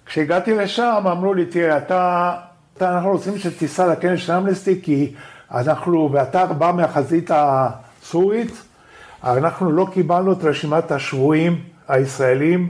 כשהגעתי 0.07 0.54
לשם 0.54 1.02
אמרו 1.07 1.34
לי, 1.34 1.46
תראה, 1.46 1.76
אתה, 1.76 2.34
אתה 2.76 2.94
אנחנו 2.94 3.11
רוצים 3.11 3.38
שתיסע 3.38 3.86
לכנס 3.86 4.20
של 4.20 4.32
אמנסטי, 4.32 4.82
כי 4.82 5.14
אנחנו, 5.55 6.09
ואתה 6.12 6.47
בא 6.47 6.72
מהחזית 6.76 7.30
הסורית, 7.34 8.62
אנחנו 9.24 9.70
לא 9.70 9.86
קיבלנו 9.92 10.32
את 10.32 10.44
רשימת 10.44 10.90
השבויים 10.90 11.61
הישראלים, 11.88 12.68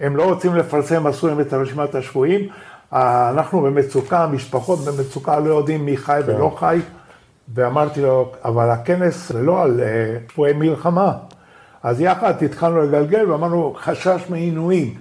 הם 0.00 0.16
לא 0.16 0.24
רוצים 0.24 0.54
לפרסם 0.54 1.06
הסורים 1.06 1.40
את 1.40 1.52
רשימת 1.52 1.94
השבויים, 1.94 2.48
אנחנו 2.92 3.62
במצוקה, 3.62 4.24
המשפחות 4.24 4.78
במצוקה, 4.78 5.38
לא 5.38 5.54
יודעים 5.54 5.84
מי 5.84 5.96
חי 5.96 6.20
כן. 6.26 6.32
ולא 6.32 6.56
חי, 6.58 6.80
ואמרתי 7.54 8.02
לו, 8.02 8.32
אבל 8.44 8.70
הכנס 8.70 9.30
לא 9.30 9.62
על 9.62 9.80
אה, 9.80 10.16
שבויי 10.32 10.52
מלחמה. 10.52 11.12
אז 11.82 12.00
יחד 12.00 12.42
התחלנו 12.42 12.82
לגלגל 12.82 13.30
ואמרנו, 13.30 13.74
חשש 13.78 14.24
מעינויים. 14.28 14.94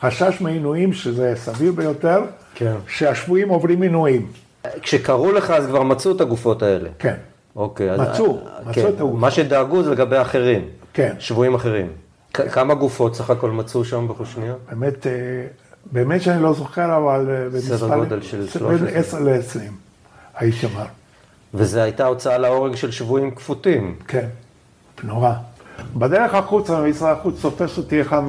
חשש 0.00 0.40
מעינויים, 0.40 0.92
שזה 0.92 1.32
סביר 1.36 1.72
ביותר, 1.72 2.22
כן. 2.54 2.74
שהשבויים 2.88 3.48
עוברים 3.48 3.82
עינויים. 3.82 4.26
כשקראו 4.82 5.32
לך, 5.32 5.50
אז 5.50 5.66
כבר 5.66 5.82
מצאו 5.82 6.12
את 6.12 6.20
הגופות 6.20 6.62
האלה. 6.62 6.88
כן. 6.98 7.14
אוקיי. 7.56 7.90
מצאו, 7.98 8.38
אז, 8.58 8.66
מצאו 8.66 8.82
כן. 8.82 8.88
את 8.88 8.94
הגופות. 8.94 9.20
מה 9.20 9.30
שדאגו 9.30 9.82
זה 9.82 9.90
לגבי 9.90 10.20
אחרים. 10.20 10.68
כן. 10.92 11.14
שבויים 11.18 11.54
אחרים. 11.54 11.86
כמה 12.32 12.74
גופות 12.74 13.14
סך 13.14 13.30
הכל 13.30 13.50
מצאו 13.50 13.84
שם 13.84 14.08
בחושניה? 14.08 14.54
באמת, 14.70 15.06
אה, 15.06 15.12
באמת 15.92 16.22
שאני 16.22 16.42
לא 16.42 16.52
זוכר, 16.52 16.96
אבל... 16.96 17.30
אה, 17.54 17.60
סדר 17.60 17.96
גודל 17.96 18.22
של 18.22 18.46
13. 18.46 18.88
בין 18.88 18.96
10 18.96 19.18
ל-20, 19.18 19.58
הייתי 20.34 20.66
אומר. 20.66 20.84
וזו 21.54 21.80
הייתה 21.80 22.06
הוצאה 22.06 22.38
להורג 22.38 22.74
של 22.74 22.90
שבויים 22.90 23.30
כפותים. 23.30 23.96
כן, 24.08 24.26
נורא. 25.02 25.32
בדרך 25.96 26.34
החוצה, 26.34 26.80
ממשרד 26.80 27.16
החוץ, 27.18 27.42
תופס 27.42 27.78
אותי 27.78 28.00
אחד 28.00 28.20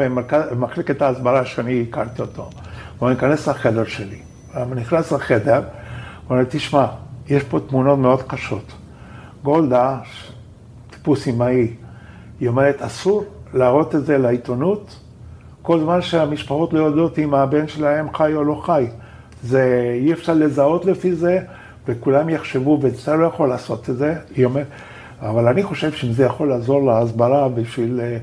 ממחלקת 0.52 1.02
ההסברה 1.02 1.46
שאני 1.46 1.86
הכרתי 1.90 2.22
אותו. 2.22 2.50
הוא 3.00 3.10
נכנס 3.10 3.48
לחדר 3.48 3.86
שלי. 3.86 4.20
אני 4.56 4.82
נכנס 4.82 5.12
לחדר, 5.12 5.62
הוא 6.32 6.38
אומר, 6.38 6.50
תשמע, 6.50 6.86
יש 7.28 7.44
פה 7.44 7.60
תמונות 7.60 8.00
מאוד 8.00 8.22
קשות. 8.22 8.72
גולדה, 9.44 10.00
טיפוס 10.90 11.28
אמאי, 11.28 11.74
היא 12.40 12.50
אומרת, 12.50 12.82
אסור 12.82 13.24
להראות 13.54 13.96
את 13.96 14.06
זה 14.06 14.18
לעיתונות, 14.18 15.00
כל 15.62 15.80
זמן 15.80 16.02
שהמשפחות 16.02 16.74
לא 16.74 16.80
יודעות 16.80 17.20
אם 17.20 17.34
הבן 17.34 17.68
שלהם 17.68 18.14
חי 18.14 18.34
או 18.34 18.44
לא 18.44 18.62
חי. 18.66 18.86
זה, 19.44 19.94
אי 20.02 20.14
אפשר 20.14 20.34
לזהות 20.34 20.86
לפי 20.86 21.16
זה, 21.16 21.40
וכולם 21.88 22.30
יחשבו, 22.30 22.80
ואתה 22.82 23.16
לא 23.16 23.26
יכול 23.26 23.50
לעשות 23.50 23.90
את 23.90 23.98
זה. 23.98 24.16
היא 24.36 24.46
אומרת, 24.46 24.68
אבל 25.22 25.48
אני 25.48 25.64
חושב 25.64 25.92
שאם 25.92 26.12
זה 26.12 26.24
יכול 26.24 26.50
לעזור 26.50 26.86
להסברה 26.86 27.50
בשביל 27.50 28.00
אה, 28.04 28.18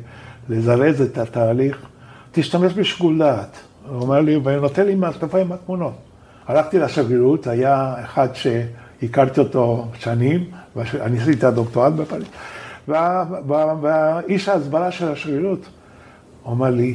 לזרז 0.48 1.00
את 1.00 1.18
התהליך, 1.18 1.86
תשתמש 2.32 2.72
בשיקול 2.72 3.18
דעת. 3.18 3.56
הוא 3.88 4.02
אומר 4.02 4.20
לי, 4.20 4.40
ונותן 4.44 4.86
לי 4.86 4.94
מעטפה 4.94 5.38
עם 5.38 5.52
התמונות. 5.52 6.07
הלכתי 6.48 6.78
לשגרירות, 6.78 7.46
היה 7.46 7.94
אחד 8.04 8.28
שהכרתי 8.34 9.40
אותו 9.40 9.86
שנים, 9.98 10.44
ואני 10.76 11.20
עשיתי 11.20 11.38
את 11.38 11.44
הדוקטורט 11.44 11.92
בפריז, 11.92 12.26
והאיש 13.80 14.48
ההסברה 14.48 14.90
של 14.90 15.12
השגרירות 15.12 15.68
אומר 16.44 16.70
לי, 16.70 16.94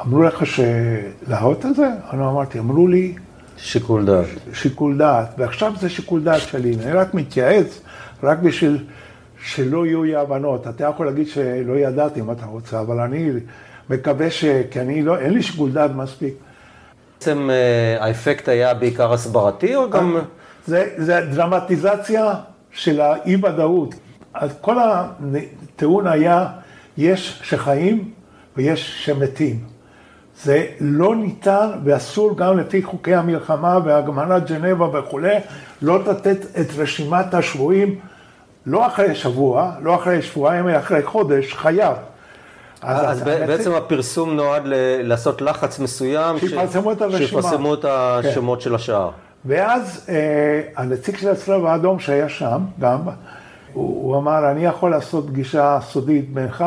אמרו 0.00 0.22
לך 0.22 0.42
שלהות 0.46 1.66
את 1.66 1.76
זה? 1.76 1.88
אני 2.12 2.20
אמרתי, 2.20 2.58
אמרו 2.58 2.88
לי... 2.88 3.14
שיקול 3.56 4.06
דעת. 4.06 4.26
שיקול 4.52 4.98
דעת, 4.98 5.34
ועכשיו 5.38 5.72
זה 5.80 5.88
שיקול 5.88 6.22
דעת 6.22 6.40
שלי, 6.40 6.76
אני 6.82 6.92
רק 6.92 7.14
מתייעץ, 7.14 7.80
רק 8.22 8.38
בשביל 8.38 8.84
שלא 9.44 9.86
יהיו 9.86 10.04
אי 10.04 10.16
הבנות. 10.16 10.68
אתה 10.68 10.84
יכול 10.84 11.06
להגיד 11.06 11.28
שלא 11.28 11.72
ידעתי 11.72 12.20
אם 12.20 12.30
אתה 12.30 12.46
רוצה, 12.46 12.80
אבל 12.80 13.00
אני 13.00 13.30
מקווה 13.90 14.30
ש... 14.30 14.44
כי 14.70 14.80
אני 14.80 15.02
לא, 15.02 15.18
אין 15.18 15.32
לי 15.32 15.42
שיקול 15.42 15.72
דעת 15.72 15.90
מספיק. 15.94 16.34
בעצם 17.22 17.50
אה, 17.50 18.04
האפקט 18.04 18.48
היה 18.48 18.74
בעיקר 18.74 19.12
הסברתי 19.12 19.74
או 19.74 19.90
גם... 19.90 20.18
זה, 20.66 20.88
זה 20.96 21.20
דרמטיזציה 21.20 22.34
של 22.70 23.00
האי-ודאות. 23.00 23.94
אז 24.34 24.50
כל 24.60 24.76
הטיעון 24.78 26.06
היה, 26.06 26.46
יש 26.96 27.40
שחיים 27.42 28.10
ויש 28.56 29.04
שמתים. 29.04 29.58
זה 30.42 30.66
לא 30.80 31.16
ניתן 31.16 31.70
ואסור 31.84 32.36
גם 32.36 32.58
לפי 32.58 32.82
חוקי 32.82 33.14
המלחמה 33.14 33.78
והגמנת 33.84 34.50
ג'נבה 34.50 34.98
וכולי, 34.98 35.36
לא 35.82 35.98
לתת 35.98 36.46
את 36.60 36.66
רשימת 36.78 37.34
השבויים 37.34 37.98
לא 38.66 38.86
אחרי 38.86 39.14
שבוע, 39.14 39.72
לא 39.82 39.94
אחרי 39.94 40.22
שבועיים, 40.22 40.68
אלא 40.68 40.78
אחרי 40.78 41.02
חודש, 41.02 41.54
חייב. 41.54 41.96
אז, 42.82 43.18
אז 43.18 43.22
בעצם 43.22 43.72
הפרסום 43.72 44.36
נועד 44.36 44.62
לעשות 45.02 45.42
לחץ 45.42 45.78
מסוים, 45.78 46.38
שיפרסמו 46.38 46.92
את 46.92 47.02
הרשימה. 47.02 47.26
שיפרסמו 47.26 47.74
את 47.74 47.84
השמות 47.84 48.58
כן. 48.58 48.64
של 48.64 48.74
השאר. 48.74 49.10
ואז 49.44 50.06
אה, 50.08 50.60
הנציג 50.76 51.16
של 51.16 51.28
הצלב 51.28 51.64
האדום 51.64 51.98
שהיה 51.98 52.28
שם, 52.28 52.58
גם, 52.80 52.98
הוא, 53.72 54.04
הוא 54.04 54.16
אמר, 54.16 54.50
אני 54.50 54.64
יכול 54.64 54.90
לעשות 54.90 55.26
פגישה 55.26 55.78
סודית 55.82 56.34
בינך 56.34 56.64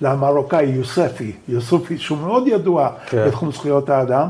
ולמרוקאי 0.00 0.64
יוספי, 0.64 1.32
יוספי, 1.48 1.98
שהוא 1.98 2.18
מאוד 2.18 2.48
ידוע 2.48 2.88
כן. 3.06 3.26
בתחום 3.26 3.52
זכויות 3.52 3.90
האדם. 3.90 4.28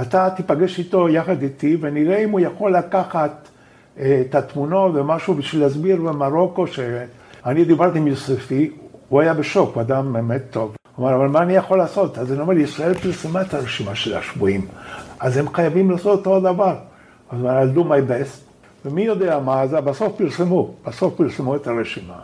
אתה 0.00 0.28
תיפגש 0.36 0.78
איתו 0.78 1.08
יחד 1.08 1.42
איתי 1.42 1.76
ונראה 1.80 2.24
אם 2.24 2.30
הוא 2.30 2.40
יכול 2.40 2.76
לקחת 2.76 3.48
אה, 3.98 4.22
את 4.28 4.34
התמונות 4.34 4.92
ומשהו 4.94 5.34
בשביל 5.34 5.62
להסביר 5.62 5.96
במרוקו 5.96 6.66
שאני 6.66 7.64
דיברתי 7.64 7.98
עם 7.98 8.06
יוספי, 8.06 8.70
הוא 9.08 9.20
היה 9.20 9.34
בשוק, 9.34 9.74
הוא 9.74 9.82
אדם 9.82 10.12
באמת 10.12 10.42
טוב. 10.50 10.76
הוא 10.96 11.08
אמר, 11.08 11.16
אבל 11.16 11.28
מה 11.28 11.42
אני 11.42 11.56
יכול 11.56 11.78
לעשות? 11.78 12.18
אז 12.18 12.32
אני 12.32 12.40
אומר, 12.40 12.54
ישראל 12.54 12.94
פרסמה 12.94 13.42
את 13.42 13.54
הרשימה 13.54 13.94
של 13.94 14.16
השבויים, 14.16 14.66
אז 15.20 15.36
הם 15.36 15.54
חייבים 15.54 15.90
לעשות 15.90 16.26
אותו 16.26 16.40
דבר. 16.40 16.76
אז 17.30 17.40
הוא 17.40 17.50
אומר, 17.50 17.62
I'll 17.62 17.76
do 17.76 17.80
my 17.80 18.10
best, 18.10 18.46
ומי 18.84 19.02
יודע 19.02 19.38
מה, 19.38 19.62
אז 19.62 19.72
בסוף 19.72 20.12
פרסמו, 20.16 20.74
בסוף 20.86 21.14
פרסמו 21.16 21.56
את 21.56 21.66
הרשימה. 21.66 22.18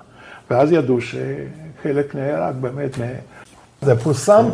ואז 0.50 0.72
ידעו 0.72 0.98
שחלק 1.00 2.14
נהרג 2.14 2.54
באמת. 2.60 2.90
זה 3.82 4.00
פורסם 4.00 4.44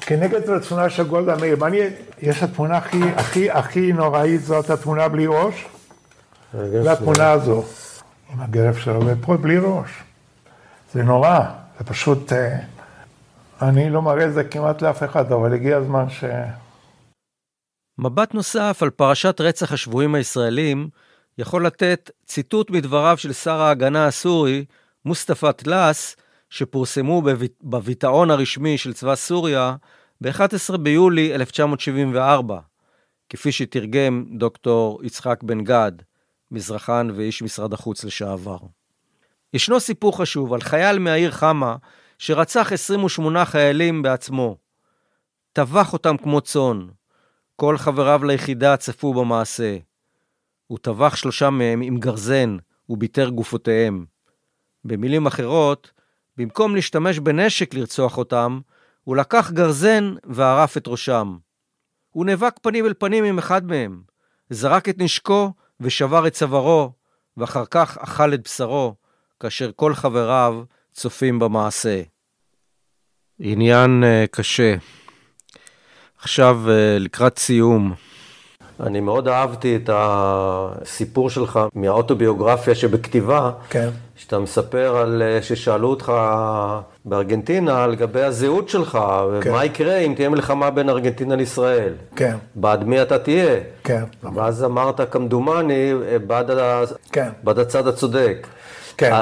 כנגד 0.00 0.50
רצונה 0.50 0.90
של 0.90 1.08
גולדה 1.08 1.36
מאיר. 1.36 1.56
יש 2.22 2.42
התמונה 2.42 2.76
הכי, 2.76 3.02
הכי, 3.16 3.50
הכי 3.50 3.92
נוראית, 3.92 4.42
זאת 4.42 4.70
התמונה 4.70 5.08
בלי 5.08 5.26
ראש, 5.26 5.66
והתמונה 6.54 7.30
הזו, 7.30 7.64
עם 8.34 8.40
הגרף 8.40 8.78
שלו, 8.78 9.00
ופה 9.06 9.36
בלי 9.36 9.58
ראש. 9.58 9.90
זה 10.98 11.04
נורא, 11.04 11.40
זה 11.78 11.84
פשוט, 11.84 12.32
אה, 12.32 12.58
אני 13.62 13.90
לא 13.90 14.02
מראה 14.02 14.26
את 14.26 14.34
זה 14.34 14.44
כמעט 14.44 14.82
לאף 14.82 15.02
אחד, 15.02 15.32
אבל 15.32 15.54
הגיע 15.54 15.76
הזמן 15.76 16.10
ש... 16.10 16.24
מבט 17.98 18.34
נוסף 18.34 18.78
על 18.82 18.90
פרשת 18.90 19.40
רצח 19.40 19.72
השבויים 19.72 20.14
הישראלים 20.14 20.88
יכול 21.38 21.66
לתת 21.66 22.10
ציטוט 22.26 22.70
מדבריו 22.70 23.16
של 23.16 23.32
שר 23.32 23.60
ההגנה 23.60 24.06
הסורי, 24.06 24.64
מוסטפא 25.04 25.52
טלאס, 25.52 26.16
שפורסמו 26.50 27.22
בביטאון 27.62 28.30
הרשמי 28.30 28.78
של 28.78 28.92
צבא 28.92 29.14
סוריה 29.14 29.76
ב-11 30.20 30.76
ביולי 30.76 31.34
1974, 31.34 32.60
כפי 33.28 33.52
שתרגם 33.52 34.24
דוקטור 34.38 35.00
יצחק 35.04 35.42
בן 35.42 35.64
גד, 35.64 35.92
מזרחן 36.50 37.08
ואיש 37.14 37.42
משרד 37.42 37.72
החוץ 37.72 38.04
לשעבר. 38.04 38.58
ישנו 39.54 39.80
סיפור 39.80 40.18
חשוב 40.18 40.52
על 40.52 40.60
חייל 40.60 40.98
מהעיר 40.98 41.30
חמה 41.30 41.76
שרצח 42.18 42.72
28 42.72 43.44
חיילים 43.44 44.02
בעצמו. 44.02 44.56
טבח 45.52 45.92
אותם 45.92 46.16
כמו 46.16 46.40
צאן. 46.40 46.86
כל 47.56 47.76
חבריו 47.78 48.24
ליחידה 48.24 48.76
צפו 48.76 49.14
במעשה. 49.14 49.76
הוא 50.66 50.78
טבח 50.78 51.16
שלושה 51.16 51.50
מהם 51.50 51.80
עם 51.80 51.98
גרזן 51.98 52.56
וביטר 52.88 53.28
גופותיהם. 53.28 54.06
במילים 54.84 55.26
אחרות, 55.26 55.90
במקום 56.36 56.74
להשתמש 56.74 57.18
בנשק 57.18 57.74
לרצוח 57.74 58.18
אותם, 58.18 58.60
הוא 59.04 59.16
לקח 59.16 59.50
גרזן 59.50 60.14
וערף 60.24 60.76
את 60.76 60.88
ראשם. 60.88 61.36
הוא 62.10 62.26
נאבק 62.26 62.58
פנים 62.62 62.86
אל 62.86 62.94
פנים 62.94 63.24
עם 63.24 63.38
אחד 63.38 63.66
מהם, 63.66 64.02
זרק 64.50 64.88
את 64.88 64.94
נשקו 64.98 65.52
ושבר 65.80 66.26
את 66.26 66.32
צווארו, 66.32 66.92
ואחר 67.36 67.64
כך 67.70 67.98
אכל 67.98 68.34
את 68.34 68.42
בשרו, 68.42 68.94
כאשר 69.40 69.70
כל 69.76 69.94
חבריו 69.94 70.62
צופים 70.92 71.38
במעשה. 71.38 72.02
עניין 73.40 74.04
uh, 74.04 74.26
קשה. 74.30 74.74
עכשיו, 76.18 76.60
uh, 76.66 76.70
לקראת 77.00 77.38
סיום. 77.38 77.94
אני 78.80 79.00
מאוד 79.00 79.28
אהבתי 79.28 79.76
את 79.76 79.90
הסיפור 79.92 81.30
שלך 81.30 81.60
מהאוטוביוגרפיה 81.74 82.74
שבכתיבה, 82.74 83.50
כן. 83.70 83.88
שאתה 84.16 84.38
מספר 84.38 84.96
על 84.96 85.22
אה, 85.22 85.42
ששאלו 85.42 85.88
אותך 85.88 86.12
בארגנטינה 87.04 87.86
לגבי 87.86 88.22
הזהות 88.22 88.68
שלך, 88.68 88.98
כן. 89.42 89.50
ומה 89.50 89.64
יקרה 89.64 89.96
אם 89.98 90.14
תהיה 90.14 90.28
מלחמה 90.28 90.70
בין 90.70 90.88
ארגנטינה 90.88 91.36
לישראל. 91.36 91.92
כן. 92.16 92.36
בעד 92.54 92.84
מי 92.84 93.02
אתה 93.02 93.18
תהיה. 93.18 93.60
כן. 93.84 94.04
ואז 94.34 94.64
אמרת, 94.64 95.12
כמדומני, 95.12 95.92
בעד, 96.26 96.50
כן. 97.12 97.28
בעד 97.42 97.58
הצד 97.58 97.86
הצודק. 97.86 98.46
כן. 98.98 99.12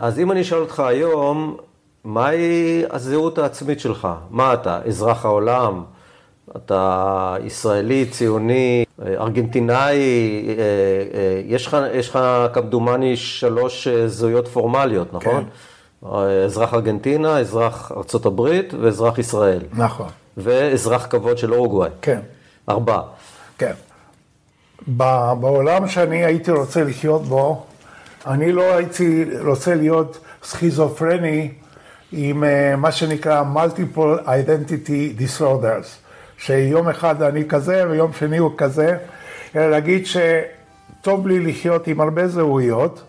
אז 0.00 0.18
אם 0.18 0.32
אני 0.32 0.40
אשאל 0.40 0.58
אותך 0.58 0.80
היום, 0.80 1.56
מהי 2.04 2.82
הזהות 2.90 3.38
העצמית 3.38 3.80
שלך? 3.80 4.08
מה 4.30 4.54
אתה, 4.54 4.80
אזרח 4.86 5.24
העולם? 5.24 5.82
אתה 6.56 7.36
ישראלי, 7.44 8.06
ציוני, 8.06 8.84
ארגנטינאי, 9.00 9.98
אה, 10.48 10.54
אה, 11.14 11.42
יש 11.46 11.66
לך, 11.66 11.76
יש 11.92 12.08
לך 12.08 12.18
כמדומני 12.52 13.16
שלוש 13.16 13.88
אה, 13.88 14.08
זהויות 14.08 14.48
פורמליות, 14.48 15.14
נכון? 15.14 15.44
כן. 15.44 16.16
אזרח 16.44 16.74
ארגנטינה, 16.74 17.38
אזרח 17.38 17.92
ארצות 17.96 18.26
הברית 18.26 18.74
ואזרח 18.80 19.18
ישראל. 19.18 19.60
נכון. 19.72 20.08
ואזרח 20.36 21.06
כבוד 21.10 21.38
של 21.38 21.54
אורוגוואי. 21.54 21.90
כן. 22.02 22.20
ארבע. 22.68 23.00
כן. 23.58 23.72
בעולם 24.86 25.88
שאני 25.88 26.24
הייתי 26.24 26.50
רוצה 26.50 26.84
לחיות 26.84 27.22
בו, 27.22 27.62
אני 28.26 28.52
לא 28.52 28.74
הייתי 28.74 29.24
רוצה 29.44 29.74
להיות 29.74 30.18
סכיזופרני 30.42 31.50
עם 32.12 32.44
מה 32.76 32.92
שנקרא 32.92 33.44
multiple 33.54 34.26
identity 34.26 35.20
disorders. 35.20 35.86
שיום 36.38 36.88
אחד 36.88 37.22
אני 37.22 37.48
כזה 37.48 37.84
ויום 37.90 38.12
שני 38.18 38.38
הוא 38.38 38.52
כזה, 38.56 38.96
אלא 39.56 39.70
להגיד 39.70 40.06
שטוב 40.06 41.26
לי 41.26 41.38
לחיות 41.38 41.86
עם 41.86 42.00
הרבה 42.00 42.28
זהויות, 42.28 43.02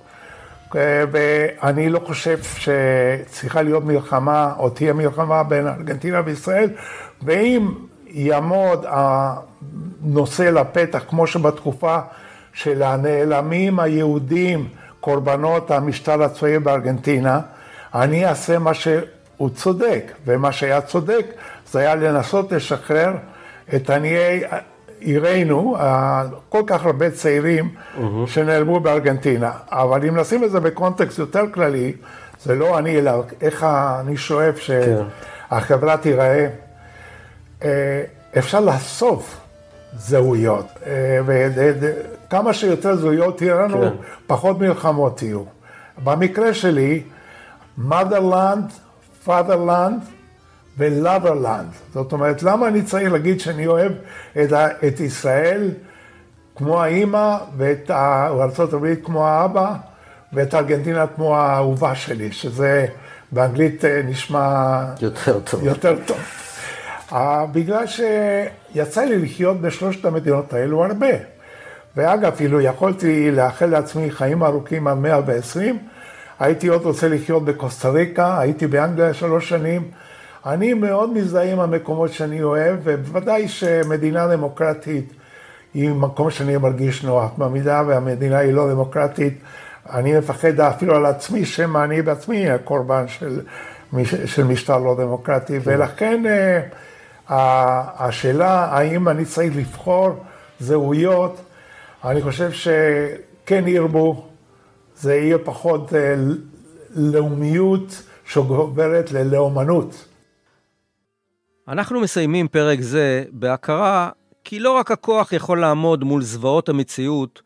ואני 1.11 1.89
לא 1.89 1.99
חושב 1.99 2.39
שצריכה 2.43 3.61
להיות 3.61 3.85
מלחמה 3.85 4.53
או 4.57 4.69
תהיה 4.69 4.93
מלחמה 4.93 5.43
בין 5.43 5.67
ארגנטינה 5.67 6.21
וישראל, 6.25 6.69
ואם 7.23 7.71
יעמוד 8.07 8.85
הנושא 8.87 10.43
לפתח, 10.43 11.03
כמו 11.09 11.27
שבתקופה 11.27 11.97
של 12.53 12.83
הנעלמים 12.83 13.79
היהודים, 13.79 14.67
קורבנות 15.01 15.71
המשטר 15.71 16.23
הצבאי 16.23 16.59
בארגנטינה, 16.59 17.39
אני 17.95 18.25
אעשה 18.25 18.59
מה 18.59 18.73
שהוא 18.73 19.49
צודק, 19.55 20.11
ומה 20.25 20.51
שהיה 20.51 20.81
צודק 20.81 21.25
זה 21.71 21.79
היה 21.79 21.95
לנסות 21.95 22.51
לשחרר 22.51 23.13
את 23.75 23.89
עניי 23.89 24.43
עירנו, 24.99 25.77
כל 26.49 26.61
כך 26.67 26.85
הרבה 26.85 27.11
צעירים 27.11 27.69
mm-hmm. 27.69 28.01
שנעלמו 28.25 28.79
בארגנטינה. 28.79 29.51
אבל 29.71 30.05
אם 30.07 30.17
נשים 30.17 30.43
את 30.43 30.51
זה 30.51 30.59
בקונטקסט 30.59 31.19
יותר 31.19 31.43
כללי, 31.53 31.93
זה 32.43 32.55
לא 32.55 32.79
אני, 32.79 32.99
אלא 32.99 33.23
איך 33.41 33.63
אני 33.99 34.17
שואף 34.17 34.57
שהחברה 34.57 35.97
כן. 35.97 36.03
תיראה. 36.03 36.47
אה, 37.63 38.03
אפשר 38.37 38.59
לאסוף 38.59 39.39
זהויות, 39.97 40.65
אה, 42.33 42.39
וכמה 42.39 42.53
שיותר 42.53 42.95
זהויות 42.95 43.37
תהיה 43.37 43.55
לנו, 43.55 43.81
כן. 43.81 43.95
פחות 44.27 44.59
מלחמות 44.59 45.21
יהיו. 45.21 45.43
במקרה 46.03 46.53
שלי, 46.53 47.03
motherland 47.89 48.71
fatherland 49.27 50.01
ו-loverland. 50.77 51.93
זאת 51.93 52.11
אומרת, 52.13 52.43
למה 52.43 52.67
אני 52.67 52.81
צריך 52.81 53.11
להגיד 53.11 53.39
שאני 53.39 53.67
אוהב 53.67 53.91
את, 54.43 54.51
ה- 54.51 54.87
את 54.87 54.99
ישראל 54.99 55.71
כמו 56.55 56.83
האימא 56.83 57.37
ואת 57.57 57.91
ארה"ב 57.91 58.95
כמו 59.03 59.27
האבא 59.27 59.73
ואת 60.33 60.53
ארגנטינה 60.53 61.07
כמו 61.07 61.37
האהובה 61.37 61.95
שלי, 61.95 62.31
שזה 62.31 62.85
באנגלית 63.31 63.85
אה, 63.85 64.01
נשמע 64.05 64.83
יותר 65.01 65.39
טוב. 65.39 65.63
יותר 65.63 65.95
טוב. 66.05 66.17
Uh, 67.09 67.13
בגלל 67.51 67.83
שיצא 67.87 69.01
לי 69.01 69.17
לחיות 69.17 69.61
בשלושת 69.61 70.05
המדינות 70.05 70.53
האלו 70.53 70.85
הרבה. 70.85 71.07
ואגב, 71.97 72.35
אילו 72.39 72.61
יכולתי 72.61 73.31
לאחל 73.31 73.65
לעצמי 73.65 74.11
חיים 74.11 74.43
ארוכים 74.43 74.87
עד 74.87 74.97
120, 74.97 75.77
הייתי 76.39 76.67
עוד 76.67 76.85
רוצה 76.85 77.07
לחיות 77.07 77.45
בקוסטה 77.45 77.89
ריקה, 77.89 78.39
הייתי 78.39 78.67
באנגליה 78.67 79.13
שלוש 79.13 79.49
שנים. 79.49 79.83
אני 80.45 80.73
מאוד 80.73 81.13
מזדהה 81.13 81.43
עם 81.43 81.59
המקומות 81.59 82.13
שאני 82.13 82.43
אוהב, 82.43 82.79
ובוודאי 82.83 83.47
שמדינה 83.47 84.27
דמוקרטית 84.27 85.13
היא 85.73 85.89
מקום 85.89 86.31
שאני 86.31 86.57
מרגיש 86.57 87.03
נוח. 87.03 87.31
במידה 87.37 87.83
והמדינה 87.87 88.37
היא 88.37 88.53
לא 88.53 88.69
דמוקרטית, 88.69 89.33
אני 89.89 90.17
מפחד 90.17 90.59
אפילו 90.59 90.95
על 90.95 91.05
עצמי, 91.05 91.45
שמא 91.45 91.83
אני 91.83 92.01
בעצמי 92.01 92.43
אהיה 92.43 92.57
קורבן 92.57 93.07
של, 93.07 93.41
של 94.25 94.43
משטר 94.43 94.77
לא 94.77 94.95
דמוקרטי, 94.99 95.59
כן. 95.59 95.71
ולכן 95.71 96.23
uh, 96.25 97.33
השאלה 97.99 98.65
האם 98.71 99.09
אני 99.09 99.25
צריך 99.25 99.53
לבחור 99.55 100.09
זהויות, 100.59 101.41
אני 102.05 102.21
חושב 102.21 102.51
שכן 102.51 103.67
ירבו, 103.67 104.27
זה 104.95 105.15
יהיה 105.15 105.37
פחות 105.37 105.89
uh, 105.89 105.95
לאומיות 106.95 108.03
שגוברת 108.25 109.11
ללאומנות. 109.11 110.07
אנחנו 111.67 111.99
מסיימים 111.99 112.47
פרק 112.47 112.81
זה 112.81 113.23
בהכרה 113.31 114.09
כי 114.43 114.59
לא 114.59 114.71
רק 114.71 114.91
הכוח 114.91 115.33
יכול 115.33 115.61
לעמוד 115.61 116.03
מול 116.03 116.21
זוועות 116.21 116.69
המציאות 116.69 117.41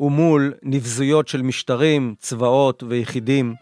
ומול 0.00 0.52
נבזויות 0.62 1.28
של 1.28 1.42
משטרים, 1.42 2.14
צבאות 2.18 2.82
ויחידים, 2.88 3.54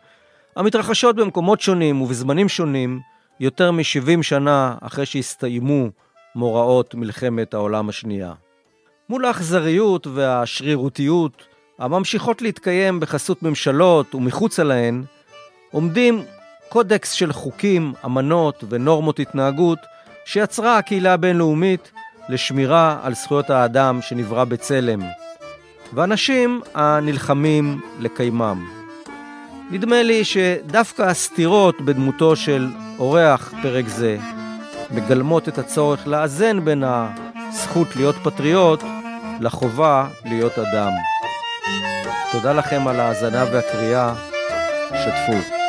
המתרחשות 0.57 1.17
במקומות 1.17 1.61
שונים 1.61 2.03
ובזמנים 2.03 2.49
שונים 2.49 3.01
יותר 3.41 3.71
מ-70 3.71 4.23
שנה 4.23 4.75
אחרי 4.81 5.07
שהסתיימו 5.07 5.89
מוראות 6.35 6.95
מלחמת 6.95 7.55
העולם 7.55 7.89
השנייה. 7.89 8.33
מול 9.11 9.25
האכזריות 9.25 10.07
והשרירותיות 10.07 11.43
הממשיכות 11.79 12.43
להתקיים 12.43 13.01
בחסות 13.01 13.43
ממשלות 13.43 14.15
ומחוצה 14.15 14.65
להן, 14.65 15.03
עומדים 15.71 16.23
קודקס 16.69 17.13
של 17.13 17.33
חוקים, 17.33 17.93
אמנות 18.05 18.65
ונורמות 18.69 19.19
התנהגות 19.19 19.79
שיצרה 20.25 20.79
הקהילה 20.79 21.13
הבינלאומית 21.13 21.93
לשמירה 22.29 22.99
על 23.03 23.15
זכויות 23.15 23.51
האדם 23.51 24.03
שנברא 24.03 24.45
בצלם, 24.45 25.01
ואנשים 25.93 26.61
הנלחמים 26.75 27.81
לקיימם. 28.01 28.69
נדמה 29.71 30.03
לי 30.03 30.25
שדווקא 30.25 31.03
הסתירות 31.03 31.81
בדמותו 31.81 32.37
של 32.37 32.69
אורח 32.99 33.53
פרק 33.63 33.89
זה 33.89 34.19
מגלמות 34.91 35.49
את 35.49 35.59
הצורך 35.59 36.07
לאזן 36.07 36.65
בין 36.65 36.85
הזכות 36.87 37.97
להיות 37.97 38.17
פטריוט 38.23 38.83
לחובה 39.41 40.07
להיות 40.25 40.59
אדם. 40.59 40.91
תודה 42.33 42.53
לכם 42.53 42.89
על 42.89 43.01
ההאזנה 43.01 43.45
והקריאה, 43.53 44.15
שתפו. 44.89 45.60